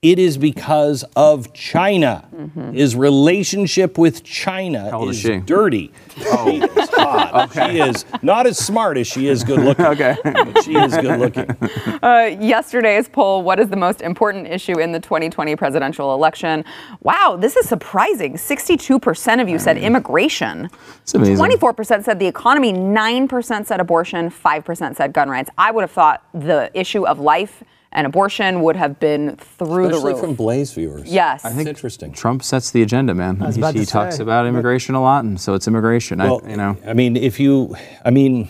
it 0.02 0.18
is 0.18 0.36
because 0.36 1.04
of 1.16 1.54
China. 1.54 2.28
His 2.74 2.95
relationship 2.95 3.99
with 3.99 4.24
China 4.24 4.89
How 4.89 5.08
is 5.08 5.18
is 5.18 5.22
she? 5.22 5.38
dirty. 5.41 5.91
Oh, 6.26 6.49
she 6.49 6.58
is 6.58 6.89
hot. 6.93 7.54
She 7.54 7.80
is 7.80 8.06
not 8.24 8.47
as 8.47 8.58
smart 8.58 8.97
as 8.97 9.06
she 9.06 9.28
is 9.28 9.43
good 9.43 9.60
looking. 9.60 9.86
Okay. 9.86 10.18
but 10.24 10.64
she 10.64 10.76
is 10.76 10.97
good 10.97 11.20
looking. 11.20 11.56
Uh, 12.02 12.36
yesterday's 12.39 13.08
poll: 13.08 13.43
What 13.43 13.60
is 13.60 13.70
the 13.70 13.76
most 13.76 14.02
important 14.02 14.47
issue 14.47 14.80
in 14.80 14.91
the 14.91 14.99
2020 14.99 15.56
presidential 15.56 16.16
election? 16.16 16.66
Wow, 17.02 17.38
this 17.39 17.56
is 17.56 17.70
surprising. 17.70 18.34
62% 18.34 19.39
of 19.39 19.47
you 19.47 19.60
said 19.60 19.78
immigration. 19.78 20.68
It's 21.04 21.14
amazing. 21.14 21.36
24% 21.36 22.04
said 22.04 22.18
the 22.18 22.26
economy. 22.26 22.74
9% 22.74 23.66
said 23.68 23.80
abortion. 23.80 24.32
5% 24.32 24.95
said 24.95 25.14
gun 25.14 25.30
rights. 25.30 25.52
I 25.60 25.70
would 25.70 25.82
have 25.82 25.91
thought 25.91 26.24
the 26.34 26.72
issue 26.74 27.06
of 27.06 27.20
life 27.20 27.64
and 27.94 28.08
abortion 28.08 28.62
would 28.62 28.76
have 28.76 29.00
been 29.00 29.36
through 29.36 29.89
the 29.89 29.96
Especially 29.96 30.12
roof. 30.14 30.22
from 30.22 30.36
Blaze 30.36 30.74
viewers. 30.74 31.12
Yes. 31.12 31.44
I 31.44 31.50
think 31.50 31.68
interesting. 31.68 32.14
Trump 32.14 32.42
sets 32.44 32.72
the 32.72 32.82
agenda, 32.82 33.14
man. 33.14 33.36
He, 33.52 33.80
he 33.80 33.86
talks 33.86 34.18
say. 34.18 34.24
about 34.24 34.46
immigration 34.48 34.96
a 34.96 35.02
lot, 35.02 35.24
and 35.26 35.39
so 35.39 35.54
it's 35.54 35.68
immigration. 35.68 36.20
Well, 36.20 36.42
I, 36.46 36.50
you 36.52 36.58
know, 36.58 36.78
I 36.86 36.94
mean, 36.94 37.18
if 37.18 37.39
you, 37.39 37.76
I 38.06 38.10
mean, 38.12 38.48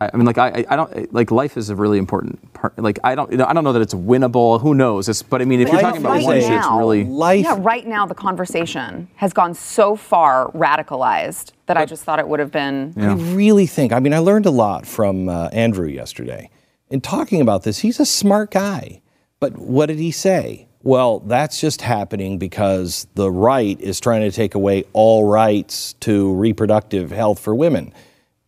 I 0.00 0.10
I 0.12 0.16
mean, 0.16 0.24
like 0.24 0.38
I, 0.38 0.48
I- 0.48 0.64
I 0.70 0.76
don't 0.76 1.12
like 1.12 1.30
life 1.30 1.56
is 1.56 1.68
a 1.68 1.74
really 1.76 1.98
important 1.98 2.52
part. 2.54 2.78
Like 2.78 2.98
I 3.04 3.14
don't, 3.14 3.30
you 3.30 3.36
know, 3.38 3.44
I 3.46 3.52
don't 3.52 3.64
know 3.64 3.72
that 3.74 3.82
it's 3.82 3.92
winnable. 3.92 4.60
Who 4.60 4.72
knows? 4.74 5.08
It's, 5.10 5.22
but 5.22 5.42
I 5.42 5.44
mean, 5.44 5.60
if 5.60 5.68
you're 5.70 5.80
talking 5.80 6.00
about 6.00 6.18
is 6.18 6.24
one 6.24 6.36
a- 6.36 6.38
issue, 6.38 6.52
it's 6.54 6.66
really 6.68 7.04
life. 7.04 7.44
Yeah, 7.44 7.56
right 7.60 7.86
now 7.86 8.06
the 8.06 8.14
conversation 8.14 9.08
has 9.16 9.32
gone 9.34 9.52
so 9.52 9.96
far 9.96 10.50
radicalized 10.52 11.52
that 11.66 11.76
I 11.76 11.84
just 11.86 12.04
thought 12.04 12.18
it 12.18 12.28
would 12.28 12.40
have 12.40 12.50
been. 12.52 12.94
I 12.96 13.12
really 13.34 13.66
think. 13.66 13.92
I 13.92 14.00
mean, 14.00 14.14
I 14.14 14.18
learned 14.18 14.46
a 14.46 14.50
lot 14.50 14.86
from 14.86 15.28
uh, 15.28 15.48
Andrew 15.52 15.86
yesterday 15.88 16.48
in 16.90 17.00
talking 17.00 17.40
about 17.40 17.62
this. 17.62 17.80
He's 17.80 18.00
a 18.00 18.06
smart 18.06 18.50
guy, 18.50 19.00
but 19.38 19.56
what 19.56 19.86
did 19.86 19.98
he 19.98 20.10
say? 20.10 20.68
Well, 20.82 21.20
that's 21.20 21.60
just 21.60 21.82
happening 21.82 22.38
because 22.38 23.06
the 23.14 23.30
right 23.30 23.78
is 23.80 24.00
trying 24.00 24.22
to 24.22 24.30
take 24.30 24.54
away 24.54 24.84
all 24.92 25.26
rights 25.26 25.94
to 26.00 26.34
reproductive 26.34 27.10
health 27.10 27.38
for 27.38 27.54
women. 27.54 27.92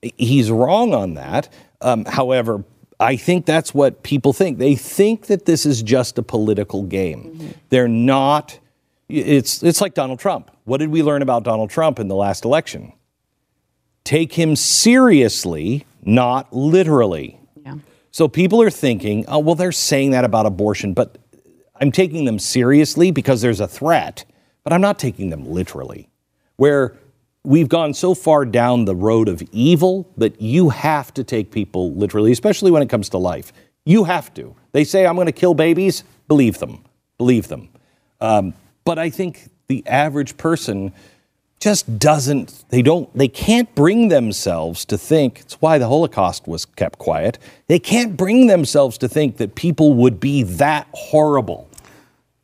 He's 0.01 0.51
wrong 0.51 0.95
on 0.95 1.15
that. 1.15 1.53
Um, 1.81 2.05
however, 2.07 2.65
I 2.99 3.17
think 3.17 3.45
that's 3.45 3.75
what 3.75 4.03
people 4.03 4.33
think. 4.33 4.59
They 4.59 4.75
think 4.75 5.27
that 5.27 5.45
this 5.45 5.67
is 5.67 5.83
just 5.83 6.19
a 6.19 6.23
political 6.23 6.83
game. 6.85 7.55
They're 7.69 7.89
not. 7.89 8.59
It's 9.09 9.63
it's 9.63 9.81
like 9.81 9.95
Donald 9.95 10.19
Trump. 10.19 10.51
What 10.65 10.79
did 10.79 10.89
we 10.89 11.03
learn 11.03 11.21
about 11.21 11.43
Donald 11.43 11.69
Trump 11.71 11.99
in 11.99 12.09
the 12.09 12.15
last 12.15 12.45
election? 12.45 12.93
take 14.05 14.35
him 14.35 14.57
seriously, 14.57 15.87
not 16.03 16.53
literally. 16.53 17.39
So 18.13 18.29
people 18.29 18.61
are 18.61 18.71
thinking, 18.71 19.25
oh, 19.27 19.39
well, 19.39 19.55
they're 19.55 19.73
saying 19.73 20.11
that 20.11 20.25
about 20.25 20.45
abortion, 20.45 20.93
but 20.93 21.17
I'm 21.81 21.91
taking 21.91 22.27
them 22.27 22.39
seriously 22.39 23.11
because 23.11 23.41
there's 23.41 23.59
a 23.59 23.67
threat, 23.67 24.27
but 24.65 24.73
I'm 24.73 24.83
not 24.83 24.99
taking 24.99 25.31
them 25.31 25.47
literally. 25.47 26.11
Where 26.57 26.95
we've 27.43 27.71
gone 27.71 27.95
so 27.95 28.15
far 28.15 28.45
down 28.45 28.85
the 28.85 28.95
road 28.95 29.29
of 29.29 29.43
evil 29.51 30.09
that 30.19 30.41
you 30.43 30.69
have 30.69 31.15
to 31.15 31.25
take 31.25 31.51
people 31.51 31.95
literally, 31.95 32.33
especially 32.33 32.71
when 32.71 32.83
it 32.83 32.91
comes 32.91 33.09
to 33.09 33.19
life. 33.19 33.51
You 33.87 34.05
have 34.05 34.33
to. 34.35 34.55
They 34.73 34.85
say, 34.85 35.07
I'm 35.07 35.15
going 35.17 35.27
to 35.27 35.33
kill 35.33 35.55
babies, 35.55 36.05
believe 36.29 36.59
them. 36.59 36.85
Believe 37.17 37.49
them. 37.49 37.71
Um, 38.21 38.53
but 38.85 38.99
I 38.99 39.09
think 39.09 39.49
the 39.69 39.85
average 39.87 40.37
person 40.37 40.93
just 41.63 41.99
doesn't 42.01 42.65
they 42.71 42.83
don't 42.83 43.17
they 43.17 43.29
can't 43.29 43.73
bring 43.77 44.09
themselves 44.09 44.85
to 44.85 44.99
think 44.99 45.39
it's 45.39 45.55
why 45.61 45.79
the 45.79 45.87
holocaust 45.87 46.49
was 46.49 46.65
kept 46.65 46.99
quiet 46.99 47.39
they 47.69 47.79
can't 47.79 48.17
bring 48.17 48.49
themselves 48.49 48.99
to 48.99 49.09
think 49.09 49.37
that 49.37 49.55
people 49.55 49.95
would 49.95 50.19
be 50.19 50.43
that 50.43 50.89
horrible 50.93 51.69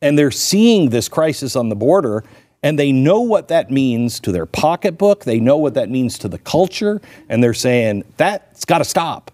and 0.01 0.17
they're 0.17 0.31
seeing 0.31 0.89
this 0.89 1.09
crisis 1.09 1.57
on 1.57 1.67
the 1.67 1.75
border 1.75 2.23
and 2.63 2.79
they 2.79 2.93
know 2.93 3.19
what 3.19 3.49
that 3.49 3.69
means 3.69 4.21
to 4.21 4.31
their 4.31 4.45
pocketbook 4.45 5.25
they 5.25 5.39
know 5.39 5.57
what 5.57 5.73
that 5.73 5.89
means 5.89 6.17
to 6.17 6.29
the 6.29 6.39
culture 6.39 7.01
and 7.27 7.43
they're 7.43 7.53
saying 7.53 8.01
that's 8.15 8.63
got 8.63 8.77
to 8.77 8.85
stop 8.85 9.31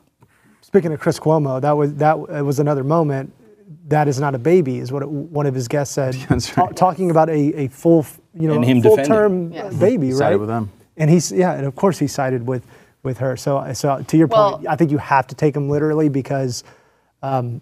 Speaking 0.75 0.91
of 0.91 0.99
Chris 0.99 1.19
Cuomo, 1.19 1.61
that 1.61 1.71
was 1.71 1.95
that 1.95 2.19
was 2.19 2.59
another 2.59 2.83
moment. 2.83 3.31
That 3.87 4.09
is 4.09 4.19
not 4.19 4.35
a 4.35 4.37
baby, 4.37 4.79
is 4.79 4.91
what 4.91 5.03
it, 5.03 5.07
one 5.07 5.45
of 5.45 5.55
his 5.55 5.69
guests 5.69 5.95
said. 5.95 6.15
That's 6.29 6.49
Ta- 6.49 6.67
talking 6.67 7.11
about 7.11 7.29
a, 7.29 7.53
a 7.55 7.67
full, 7.69 8.05
you 8.37 8.47
know, 8.47 8.55
And 8.55 8.65
him 8.65 8.81
full 8.81 8.97
term 8.97 9.51
Yes. 9.51 9.73
baby, 9.75 10.09
right? 10.09 10.17
Sided 10.17 10.39
with 10.39 10.49
them. 10.49 10.69
And 10.97 11.09
he's 11.09 11.31
yeah, 11.31 11.53
and 11.53 11.65
of 11.65 11.75
course 11.75 11.99
he 11.99 12.07
sided 12.07 12.47
with 12.47 12.65
with 13.03 13.17
her. 13.19 13.35
So 13.37 13.71
so 13.73 14.01
to 14.01 14.17
your 14.17 14.27
Well- 14.27 14.57
point, 14.57 14.67
I 14.67 14.75
think 14.75 14.91
you 14.91 14.97
have 14.97 15.27
to 15.27 15.35
take 15.35 15.55
him 15.55 15.69
literally 15.69 16.09
because 16.09 16.63
um, 17.23 17.61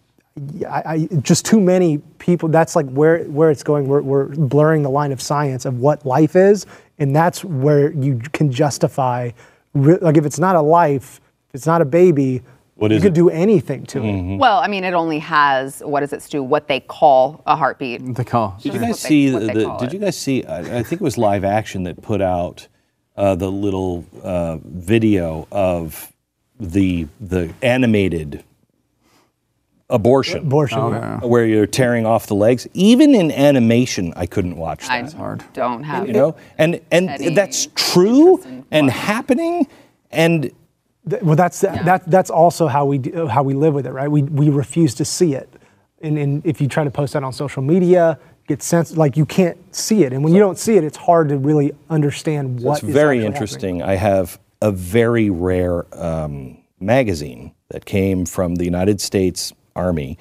I, 0.68 0.84
I, 0.86 1.08
just 1.22 1.46
too 1.46 1.62
many 1.62 2.00
people. 2.18 2.50
That's 2.50 2.76
like 2.76 2.90
where 2.90 3.24
where 3.26 3.52
it's 3.52 3.64
going. 3.64 3.88
We're, 3.88 4.02
we're 4.02 4.26
blurring 4.30 4.82
the 4.82 4.90
line 4.90 5.12
of 5.12 5.22
science 5.22 5.66
of 5.66 5.80
what 5.80 6.06
life 6.06 6.36
is, 6.36 6.66
and 6.98 7.16
that's 7.16 7.44
where 7.46 7.92
you 7.94 8.20
can 8.34 8.52
justify. 8.52 9.30
Like 9.76 10.18
if 10.18 10.26
it's 10.26 10.40
not 10.40 10.56
a 10.56 10.62
life, 10.62 11.22
if 11.50 11.56
it's 11.56 11.68
not 11.68 11.82
a 11.82 11.86
baby, 11.86 12.42
What 12.76 12.92
you 12.92 13.00
could 13.00 13.08
it? 13.14 13.16
do 13.16 13.30
anything 13.30 13.86
to 13.88 14.04
it. 14.04 14.38
Well, 14.38 14.58
I 14.60 14.68
mean, 14.68 14.84
it 14.84 14.94
only 14.94 15.20
has 15.20 15.82
what 15.86 16.00
does 16.00 16.12
it, 16.14 16.22
Stu? 16.24 16.42
What 16.44 16.68
they 16.68 16.80
call 16.80 17.42
a 17.46 17.56
heartbeat. 17.56 18.16
the 18.16 18.26
call. 18.26 18.58
Did 18.62 18.74
you 18.74 18.80
guys 18.80 18.90
what 18.90 18.98
they- 19.02 19.08
see 19.10 19.32
what 19.34 19.40
the? 19.42 19.54
Did 19.80 19.82
it. 19.84 19.94
you 19.94 20.00
guys 20.00 20.18
see? 20.18 20.44
I, 20.44 20.80
I 20.80 20.84
think 20.84 20.94
it 21.02 21.02
was 21.02 21.18
Live 21.18 21.44
Action 21.44 21.84
that 21.84 22.02
put 22.02 22.20
out 22.22 22.68
uh, 23.16 23.36
the 23.36 23.52
little 23.52 24.06
uh, 24.24 24.58
video 24.64 25.48
of 25.52 26.12
the 26.60 27.08
the 27.22 27.54
animated 27.62 28.44
abortion, 29.90 30.40
Abortion. 30.40 31.20
where 31.22 31.46
you're 31.46 31.68
tearing 31.68 32.06
off 32.06 32.26
the 32.28 32.36
legs. 32.36 32.68
Even 32.74 33.14
in 33.14 33.32
animation, 33.32 34.14
I 34.16 34.26
couldn't 34.26 34.58
watch 34.58 34.86
I 34.90 35.04
hard. 35.12 35.44
don't 35.54 35.84
have. 35.84 36.08
You 36.08 36.14
know, 36.14 36.36
and 36.58 36.82
and 36.92 37.10
Any 37.10 37.30
that's 37.36 37.68
true 37.76 38.42
and 38.72 38.90
happening, 38.90 39.68
and 40.12 40.44
Th- 40.44 40.56
Well, 41.06 41.36
that's 41.36 41.62
that. 41.62 42.04
That's 42.10 42.30
also 42.30 42.68
how 42.68 42.86
we 42.86 42.98
do, 42.98 43.28
how 43.28 43.44
we 43.44 43.54
live 43.54 43.74
with 43.74 43.86
it, 43.86 43.92
right? 43.92 44.10
We 44.10 44.24
we 44.24 44.50
refuse 44.50 44.96
to 44.96 45.06
see 45.06 45.34
it, 45.36 45.50
and, 46.02 46.18
and 46.18 46.46
if 46.46 46.62
you 46.62 46.68
try 46.68 46.84
to 46.84 46.92
post 46.92 47.14
that 47.14 47.24
on 47.24 47.34
social 47.34 47.62
media, 47.62 48.18
get 48.48 48.64
sense 48.64 48.96
like 48.96 49.18
you 49.18 49.26
can't 49.26 49.58
see 49.76 50.04
it, 50.04 50.14
and 50.14 50.24
when 50.24 50.34
you 50.34 50.40
don't 50.40 50.58
see 50.58 50.78
it, 50.78 50.84
it's 50.84 50.98
hard 50.98 51.30
to 51.30 51.38
really 51.38 51.74
understand 51.90 52.62
what. 52.62 52.78
It's 52.78 52.88
is 52.88 52.94
very 52.94 53.18
actually 53.18 53.28
interesting. 53.28 53.82
I 53.82 53.96
have 53.96 54.40
a 54.62 54.72
very 54.72 55.30
rare 55.30 55.86
um, 55.94 56.58
magazine 56.80 57.54
that 57.70 57.86
came 57.86 58.26
from 58.26 58.56
the 58.56 58.64
United 58.64 59.02
States 59.02 59.52
Army, 59.76 60.18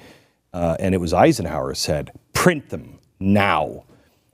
uh, 0.53 0.75
and 0.79 0.93
it 0.93 0.97
was 0.97 1.13
Eisenhower 1.13 1.75
said, 1.75 2.11
"Print 2.33 2.69
them 2.69 2.99
now," 3.21 3.85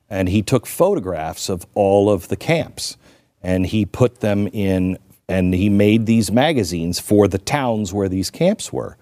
and 0.10 0.30
he 0.30 0.42
took 0.42 0.66
photographs 0.66 1.48
of 1.48 1.68
all 1.76 2.10
of 2.10 2.30
the 2.30 2.36
camps, 2.36 2.98
and 3.44 3.68
he 3.68 3.86
put 3.86 4.22
them 4.22 4.48
in, 4.48 4.98
and 5.30 5.54
he 5.54 5.70
made 5.70 6.06
these 6.06 6.32
magazines 6.32 7.00
for 7.00 7.28
the 7.28 7.38
towns 7.38 7.94
where 7.94 8.10
these 8.10 8.30
camps 8.30 8.74
were. 8.74 8.98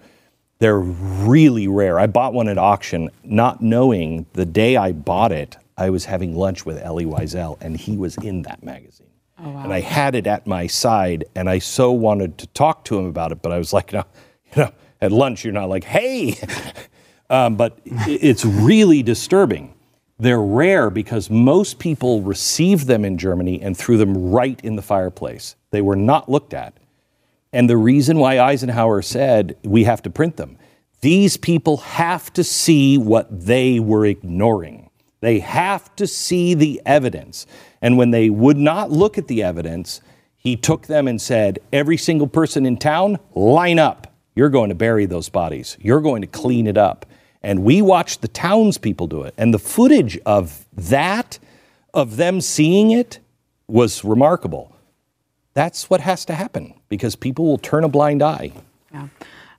They're 0.58 0.78
really 0.78 1.68
rare. 1.68 1.98
I 1.98 2.06
bought 2.06 2.32
one 2.34 2.48
at 2.48 2.58
auction, 2.58 3.10
not 3.24 3.62
knowing 3.62 4.26
the 4.32 4.44
day 4.44 4.76
I 4.76 4.92
bought 4.92 5.32
it, 5.32 5.56
I 5.76 5.90
was 5.90 6.04
having 6.04 6.34
lunch 6.34 6.66
with 6.66 6.82
Elie 6.82 7.06
Wiesel, 7.06 7.56
and 7.60 7.76
he 7.76 7.96
was 7.96 8.16
in 8.16 8.42
that 8.42 8.64
magazine. 8.64 9.06
Oh, 9.38 9.50
wow. 9.50 9.62
And 9.62 9.72
I 9.72 9.80
had 9.80 10.16
it 10.16 10.26
at 10.26 10.46
my 10.46 10.66
side, 10.66 11.24
and 11.36 11.48
I 11.48 11.60
so 11.60 11.92
wanted 11.92 12.38
to 12.38 12.48
talk 12.48 12.84
to 12.86 12.98
him 12.98 13.06
about 13.06 13.30
it, 13.30 13.40
but 13.40 13.52
I 13.52 13.58
was 13.58 13.72
like, 13.72 13.92
no, 13.92 14.04
you 14.56 14.62
know, 14.64 14.72
at 15.00 15.12
lunch 15.12 15.44
you're 15.44 15.52
not 15.52 15.68
like, 15.68 15.84
hey. 15.84 16.36
um, 17.30 17.56
but 17.56 17.78
it's 17.84 18.44
really 18.44 19.04
disturbing. 19.04 19.72
They're 20.18 20.42
rare 20.42 20.90
because 20.90 21.30
most 21.30 21.78
people 21.78 22.22
received 22.22 22.88
them 22.88 23.04
in 23.04 23.16
Germany 23.16 23.62
and 23.62 23.76
threw 23.76 23.96
them 23.96 24.32
right 24.32 24.60
in 24.64 24.74
the 24.74 24.82
fireplace. 24.82 25.54
They 25.70 25.80
were 25.80 25.96
not 25.96 26.28
looked 26.28 26.54
at. 26.54 26.74
And 27.52 27.68
the 27.68 27.76
reason 27.76 28.18
why 28.18 28.38
Eisenhower 28.38 29.02
said 29.02 29.56
we 29.62 29.84
have 29.84 30.02
to 30.02 30.10
print 30.10 30.36
them, 30.36 30.58
these 31.00 31.36
people 31.36 31.78
have 31.78 32.32
to 32.34 32.44
see 32.44 32.98
what 32.98 33.28
they 33.46 33.80
were 33.80 34.04
ignoring. 34.04 34.90
They 35.20 35.40
have 35.40 35.94
to 35.96 36.06
see 36.06 36.54
the 36.54 36.80
evidence. 36.84 37.46
And 37.80 37.96
when 37.96 38.10
they 38.10 38.30
would 38.30 38.56
not 38.56 38.90
look 38.90 39.18
at 39.18 39.28
the 39.28 39.42
evidence, 39.42 40.00
he 40.36 40.56
took 40.56 40.86
them 40.86 41.08
and 41.08 41.20
said, 41.20 41.58
Every 41.72 41.96
single 41.96 42.26
person 42.28 42.66
in 42.66 42.76
town, 42.76 43.18
line 43.34 43.78
up. 43.78 44.12
You're 44.34 44.50
going 44.50 44.68
to 44.68 44.74
bury 44.74 45.06
those 45.06 45.28
bodies, 45.28 45.76
you're 45.80 46.00
going 46.00 46.22
to 46.22 46.28
clean 46.28 46.66
it 46.66 46.78
up. 46.78 47.06
And 47.42 47.62
we 47.62 47.82
watched 47.82 48.20
the 48.20 48.28
townspeople 48.28 49.06
do 49.06 49.22
it. 49.22 49.34
And 49.38 49.54
the 49.54 49.58
footage 49.60 50.18
of 50.26 50.66
that, 50.74 51.38
of 51.94 52.16
them 52.16 52.40
seeing 52.40 52.90
it, 52.90 53.20
was 53.68 54.04
remarkable. 54.04 54.74
That's 55.58 55.90
what 55.90 56.00
has 56.02 56.24
to 56.26 56.34
happen 56.34 56.72
because 56.88 57.16
people 57.16 57.44
will 57.44 57.58
turn 57.58 57.82
a 57.82 57.88
blind 57.88 58.22
eye. 58.22 58.52
Uh, 58.94 59.00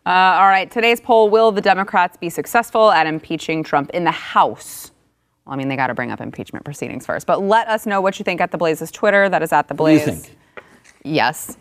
all 0.06 0.47
right, 0.47 0.72
today's 0.72 1.02
poll 1.02 1.30
Will 1.30 1.52
the 1.52 1.60
Democrats 1.60 2.16
be 2.16 2.30
successful 2.30 2.89
at 2.89 3.06
impeaching 3.06 3.64
Trump 3.66 3.89
in 3.89 4.06
the 4.06 4.12
House? 4.12 4.91
Well, 5.45 5.56
I 5.56 5.58
mean, 5.58 5.68
they 5.68 5.76
got 5.76 5.88
to 5.88 5.93
bring 5.93 6.10
up 6.10 6.22
impeachment 6.22 6.64
proceedings 6.64 7.06
first, 7.06 7.28
but 7.28 7.41
let 7.41 7.68
us 7.68 7.86
know 7.86 8.00
what 8.00 8.18
you 8.18 8.24
think 8.24 8.39
at 8.39 8.50
the 8.52 8.58
Blaze's 8.58 8.91
Twitter. 8.91 9.28
That 9.28 9.43
is 9.43 9.52
at 9.52 9.68
the 9.68 9.74
What 9.76 9.89
do 9.89 9.93
you 9.95 10.00
think? 10.00 10.38
Yes. 11.04 11.58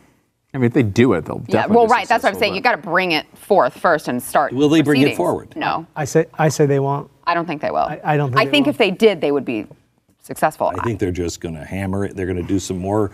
I 0.55 0.59
mean, 0.59 0.66
if 0.66 0.72
they 0.72 0.84
do 0.84 1.14
it, 1.14 1.24
they'll 1.24 1.43
Yeah. 1.49 1.62
definitely 1.62 1.76
Well, 1.78 1.86
be 1.89 1.91
right. 1.95 2.09
That's 2.09 2.22
what 2.22 2.32
I'm 2.32 2.39
saying. 2.39 2.53
but- 2.53 2.57
You 2.59 2.62
got 2.62 2.72
to 2.80 2.89
bring 2.89 3.11
it 3.11 3.26
forth 3.36 3.76
first 3.76 4.07
and 4.07 4.22
start. 4.22 4.53
Will 4.53 4.68
they 4.68 4.82
bring 4.82 5.03
it 5.03 5.16
forward? 5.16 5.57
No, 5.57 5.84
I 5.97 6.05
say 6.05 6.26
I 6.39 6.49
say 6.49 6.64
they 6.64 6.78
won't. 6.78 7.11
I 7.26 7.34
don't 7.34 7.47
think 7.47 7.61
they 7.61 7.72
will. 7.72 7.78
I- 7.78 8.01
I 8.05 8.16
don't 8.16 8.28
think 8.30 8.41
I 8.41 8.45
they 8.45 8.51
think 8.53 8.66
will. 8.66 8.70
if 8.70 8.78
they 8.78 8.93
did, 8.93 9.20
they 9.20 9.32
would 9.32 9.45
be 9.45 9.66
successful. 10.22 10.70
I 10.78 10.80
think 10.84 11.01
they're 11.01 11.11
just 11.11 11.41
going 11.41 11.57
to 11.57 11.64
hammer 11.64 12.05
it. 12.05 12.14
They're 12.14 12.26
going 12.26 12.36
to 12.36 12.43
do 12.47 12.61
some 12.61 12.78
more, 12.78 13.11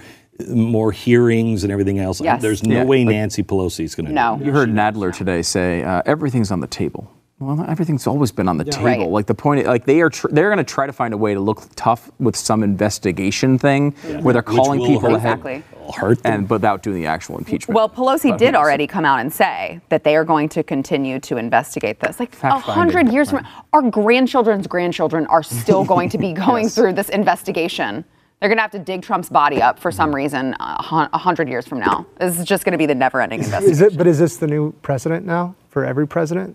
more 0.48 0.92
hearings 0.92 1.62
and 1.64 1.72
everything 1.72 1.98
else. 1.98 2.20
Yes. 2.20 2.42
There's 2.42 2.62
no 2.62 2.76
Yeah, 2.76 2.84
way 2.84 3.04
Nancy 3.04 3.42
Pelosi 3.42 3.84
is 3.84 3.94
going 3.94 4.06
to. 4.06 4.12
No. 4.12 4.38
You 4.42 4.52
heard 4.52 4.68
Nadler 4.68 5.14
today 5.14 5.42
say 5.42 5.82
uh, 5.82 6.02
everything's 6.06 6.50
on 6.50 6.60
the 6.60 6.66
table. 6.66 7.10
Well, 7.40 7.64
everything's 7.68 8.06
always 8.06 8.30
been 8.30 8.48
on 8.48 8.58
the 8.58 8.64
table. 8.64 8.84
Right. 8.86 9.00
Like 9.08 9.26
the 9.26 9.34
point, 9.34 9.66
like 9.66 9.84
they 9.84 10.00
are, 10.00 10.08
tr- 10.08 10.28
they're 10.30 10.48
going 10.48 10.64
to 10.64 10.72
try 10.72 10.86
to 10.86 10.92
find 10.92 11.12
a 11.12 11.16
way 11.16 11.34
to 11.34 11.40
look 11.40 11.62
tough 11.74 12.10
with 12.20 12.36
some 12.36 12.62
investigation 12.62 13.58
thing 13.58 13.90
where 14.22 14.32
they're 14.32 14.40
calling 14.42 14.80
people 14.80 15.00
hurt 15.00 15.12
ahead, 15.16 15.38
Exactly. 15.40 15.62
Hurt 15.94 16.22
them. 16.22 16.32
and 16.32 16.50
without 16.50 16.82
doing 16.84 16.96
the 17.02 17.06
actual 17.06 17.36
impeachment. 17.36 17.74
Well, 17.74 17.88
Pelosi 17.88 18.30
But 18.30 18.38
did 18.38 18.54
already 18.54 18.86
come 18.86 19.04
out 19.04 19.18
and 19.20 19.32
say 19.32 19.80
that 19.88 20.04
they 20.04 20.16
are 20.16 20.24
going 20.24 20.48
to 20.50 20.62
continue 20.62 21.18
to 21.20 21.36
investigate 21.36 21.98
this. 22.00 22.18
Like 22.20 22.40
a 22.42 22.58
hundred 22.58 23.08
years 23.12 23.30
from 23.30 23.46
our 23.72 23.82
grandchildren's 23.82 24.66
grandchildren 24.68 25.26
are 25.26 25.42
still 25.42 25.84
going 25.94 26.08
to 26.10 26.18
be 26.18 26.32
going 26.32 26.64
Yes. 26.64 26.74
through 26.76 26.92
this 26.94 27.08
investigation. 27.08 28.04
They're 28.44 28.50
going 28.50 28.58
to 28.58 28.62
have 28.62 28.72
to 28.72 28.78
dig 28.78 29.00
Trump's 29.00 29.30
body 29.30 29.62
up 29.62 29.78
for 29.78 29.90
some 29.90 30.14
reason 30.14 30.54
uh, 30.60 31.08
a 31.10 31.16
hundred 31.16 31.48
years 31.48 31.66
from 31.66 31.80
now. 31.80 32.04
This 32.20 32.38
is 32.38 32.44
just 32.44 32.66
going 32.66 32.72
to 32.72 32.78
be 32.78 32.84
the 32.84 32.94
never-ending 32.94 33.38
investigation. 33.38 33.72
Is 33.72 33.80
it? 33.80 33.96
But 33.96 34.06
is 34.06 34.18
this 34.18 34.36
the 34.36 34.46
new 34.46 34.72
precedent 34.82 35.24
now 35.24 35.56
for 35.70 35.82
every 35.82 36.06
president? 36.06 36.54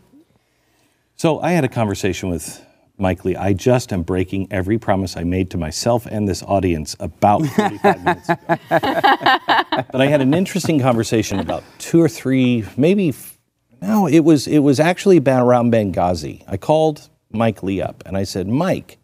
So 1.16 1.40
I 1.40 1.50
had 1.50 1.64
a 1.64 1.68
conversation 1.68 2.30
with 2.30 2.64
Mike 3.00 3.26
Lee. 3.26 3.36
I 3.36 3.54
just 3.54 3.92
am 3.92 4.04
breaking 4.04 4.50
every 4.52 4.78
promise 4.78 5.18
I 5.18 5.24
made 5.24 5.50
to 5.50 5.58
myself 5.58 6.06
and 6.06 6.28
this 6.28 6.44
audience 6.44 6.96
about 7.00 7.44
45 7.44 8.04
minutes 8.04 8.30
ago. 8.30 8.46
but 8.70 9.96
I 10.00 10.06
had 10.06 10.22
an 10.22 10.36
interesting 10.36 10.80
conversation 10.80 11.40
about 11.40 11.64
two 11.80 12.00
or 12.00 12.08
three, 12.08 12.66
maybe. 12.78 13.16
No, 13.82 14.06
it 14.06 14.20
was 14.20 14.46
it 14.46 14.60
was 14.60 14.80
actually 14.80 15.18
about 15.18 15.44
around 15.44 15.74
Benghazi. 15.74 16.44
I 16.48 16.58
called 16.58 17.10
Mike 17.32 17.64
Lee 17.64 17.82
up 17.82 18.04
and 18.06 18.16
I 18.16 18.26
said, 18.26 18.48
Mike, 18.48 18.99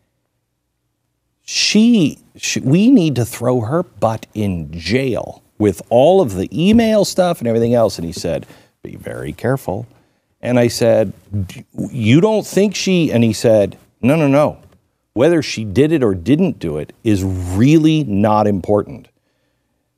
she, 1.45 2.19
she 2.35 2.59
we 2.59 2.91
need 2.91 3.15
to 3.15 3.25
throw 3.25 3.61
her 3.61 3.83
butt 3.83 4.25
in 4.33 4.71
jail 4.71 5.43
with 5.57 5.81
all 5.89 6.21
of 6.21 6.33
the 6.33 6.49
email 6.51 7.05
stuff 7.05 7.39
and 7.39 7.47
everything 7.47 7.73
else. 7.73 7.97
And 7.97 8.05
he 8.05 8.11
said, 8.11 8.45
be 8.85 8.95
very 8.95 9.33
careful. 9.33 9.87
And 10.41 10.59
I 10.59 10.67
said, 10.67 11.11
You 11.75 12.21
don't 12.21 12.45
think 12.45 12.75
she? 12.75 13.11
And 13.11 13.23
he 13.23 13.33
said, 13.33 13.77
No, 14.01 14.15
no, 14.15 14.27
no. 14.27 14.59
Whether 15.13 15.41
she 15.41 15.63
did 15.63 15.91
it 15.91 16.03
or 16.03 16.13
didn't 16.13 16.59
do 16.59 16.77
it 16.77 16.93
is 17.03 17.23
really 17.23 18.03
not 18.03 18.47
important. 18.47 19.07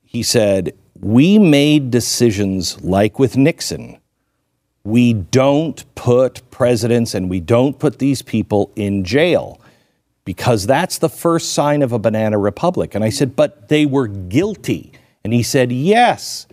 He 0.03 0.23
said, 0.23 0.73
We 0.99 1.37
made 1.37 1.91
decisions 1.91 2.81
like 2.81 3.19
with 3.19 3.35
Nixon. 3.35 3.97
We 4.85 5.11
don't 5.11 5.83
put 5.95 6.49
presidents 6.49 7.13
and 7.13 7.29
we 7.29 7.41
don't 7.41 7.77
put 7.77 7.99
these 7.99 8.21
people 8.21 8.71
in 8.77 9.03
jail 9.03 9.59
because 10.27 10.67
that's 10.67 10.97
the 10.97 11.07
first 11.07 11.53
sign 11.53 11.81
of 11.81 11.93
a 11.93 11.99
banana 11.99 12.37
republic. 12.37 12.95
And 12.95 13.01
I 13.01 13.09
said, 13.09 13.33
But 13.33 13.69
they 13.69 13.85
were 13.85 14.07
guilty. 14.07 14.91
And 15.23 15.31
he 15.31 15.41
said, 15.41 15.71
Yes, 15.71 16.47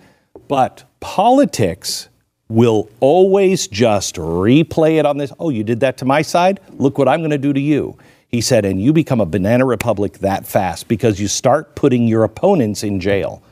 but 0.47 0.85
politics 1.01 2.09
will 2.49 2.89
always 3.01 3.67
just 3.67 4.15
replay 4.15 5.01
it 5.01 5.07
on 5.07 5.19
this. 5.19 5.33
Oh, 5.41 5.51
you 5.51 5.65
did 5.65 5.81
that 5.81 5.97
to 5.99 6.05
my 6.05 6.23
side? 6.23 6.61
Look 6.75 6.99
what 6.99 7.09
I'm 7.09 7.19
going 7.19 7.33
to 7.33 7.39
do 7.39 7.53
to 7.53 7.61
you. 7.61 7.99
He 8.29 8.41
said, 8.41 8.65
and 8.65 8.81
you 8.81 8.93
become 8.93 9.21
a 9.21 9.27
banana 9.27 9.65
republic 9.65 10.19
that 10.19 10.47
fast 10.47 10.87
because 10.87 11.19
you 11.19 11.27
start 11.27 11.75
putting 11.75 12.07
your 12.07 12.23
opponents 12.23 12.85
in 12.85 13.01
jail. 13.01 13.43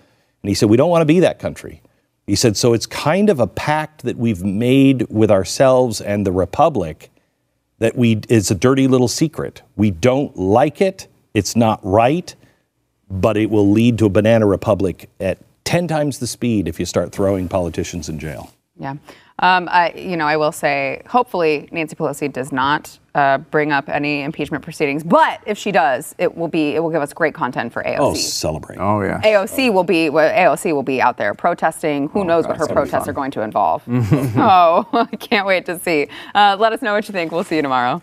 And 0.42 0.48
he 0.48 0.54
said, 0.54 0.70
we 0.70 0.76
don't 0.76 0.90
want 0.90 1.02
to 1.02 1.06
be 1.06 1.18
that 1.18 1.40
country. 1.40 1.82
He 2.28 2.36
said, 2.36 2.56
so 2.56 2.74
it's 2.74 2.86
kind 2.86 3.28
of 3.28 3.40
a 3.40 3.48
pact 3.48 4.04
that 4.04 4.16
we've 4.16 4.44
made 4.44 5.08
with 5.08 5.32
ourselves 5.32 6.00
and 6.00 6.24
the 6.24 6.30
republic 6.30 7.10
that 7.82 7.96
we 7.96 8.20
is 8.28 8.48
a 8.48 8.54
dirty 8.54 8.86
little 8.86 9.08
secret. 9.08 9.60
We 9.74 9.90
don't 9.90 10.36
like 10.36 10.80
it. 10.80 11.08
It's 11.34 11.56
not 11.56 11.80
right, 11.82 12.32
but 13.10 13.36
it 13.36 13.50
will 13.50 13.68
lead 13.68 13.98
to 13.98 14.06
a 14.06 14.08
banana 14.08 14.46
republic 14.46 15.10
at 15.18 15.38
10 15.64 15.88
times 15.88 16.20
the 16.20 16.28
speed 16.28 16.68
if 16.68 16.78
you 16.78 16.86
start 16.86 17.10
throwing 17.10 17.48
politicians 17.48 18.08
in 18.08 18.20
jail. 18.20 18.52
Yeah. 18.78 18.94
Um, 19.40 19.68
I, 19.68 19.92
you 19.96 20.16
know, 20.16 20.26
I 20.26 20.36
will 20.36 20.52
say, 20.52 21.02
hopefully, 21.08 21.68
Nancy 21.72 21.96
Pelosi 21.96 22.32
does 22.32 22.52
not 22.52 23.00
uh, 23.14 23.38
bring 23.38 23.72
up 23.72 23.88
any 23.88 24.22
impeachment 24.22 24.64
proceedings. 24.64 25.04
But 25.04 25.40
if 25.46 25.58
she 25.58 25.72
does, 25.72 26.14
it 26.18 26.36
will 26.36 26.48
be 26.48 26.74
it 26.74 26.80
will 26.80 26.90
give 26.90 27.02
us 27.02 27.12
great 27.12 27.34
content 27.34 27.72
for 27.72 27.82
AOC. 27.82 27.96
Oh, 27.98 28.14
celebrate. 28.14 28.78
Oh 28.78 29.00
yeah. 29.02 29.20
AOC 29.22 29.72
will 29.72 29.84
be 29.84 30.10
well, 30.10 30.32
AOC 30.32 30.72
will 30.72 30.82
be 30.82 31.00
out 31.00 31.16
there 31.16 31.34
protesting. 31.34 32.08
Who 32.10 32.24
knows 32.24 32.46
what 32.46 32.56
her 32.56 32.66
protests 32.66 33.08
are 33.08 33.12
going 33.12 33.30
to 33.32 33.42
involve? 33.42 33.82
oh, 33.88 34.88
I 34.92 35.16
can't 35.16 35.46
wait 35.46 35.66
to 35.66 35.78
see. 35.78 36.08
Uh, 36.34 36.56
let 36.58 36.72
us 36.72 36.82
know 36.82 36.94
what 36.94 37.06
you 37.08 37.12
think. 37.12 37.32
We'll 37.32 37.44
see 37.44 37.56
you 37.56 37.62
tomorrow. 37.62 38.02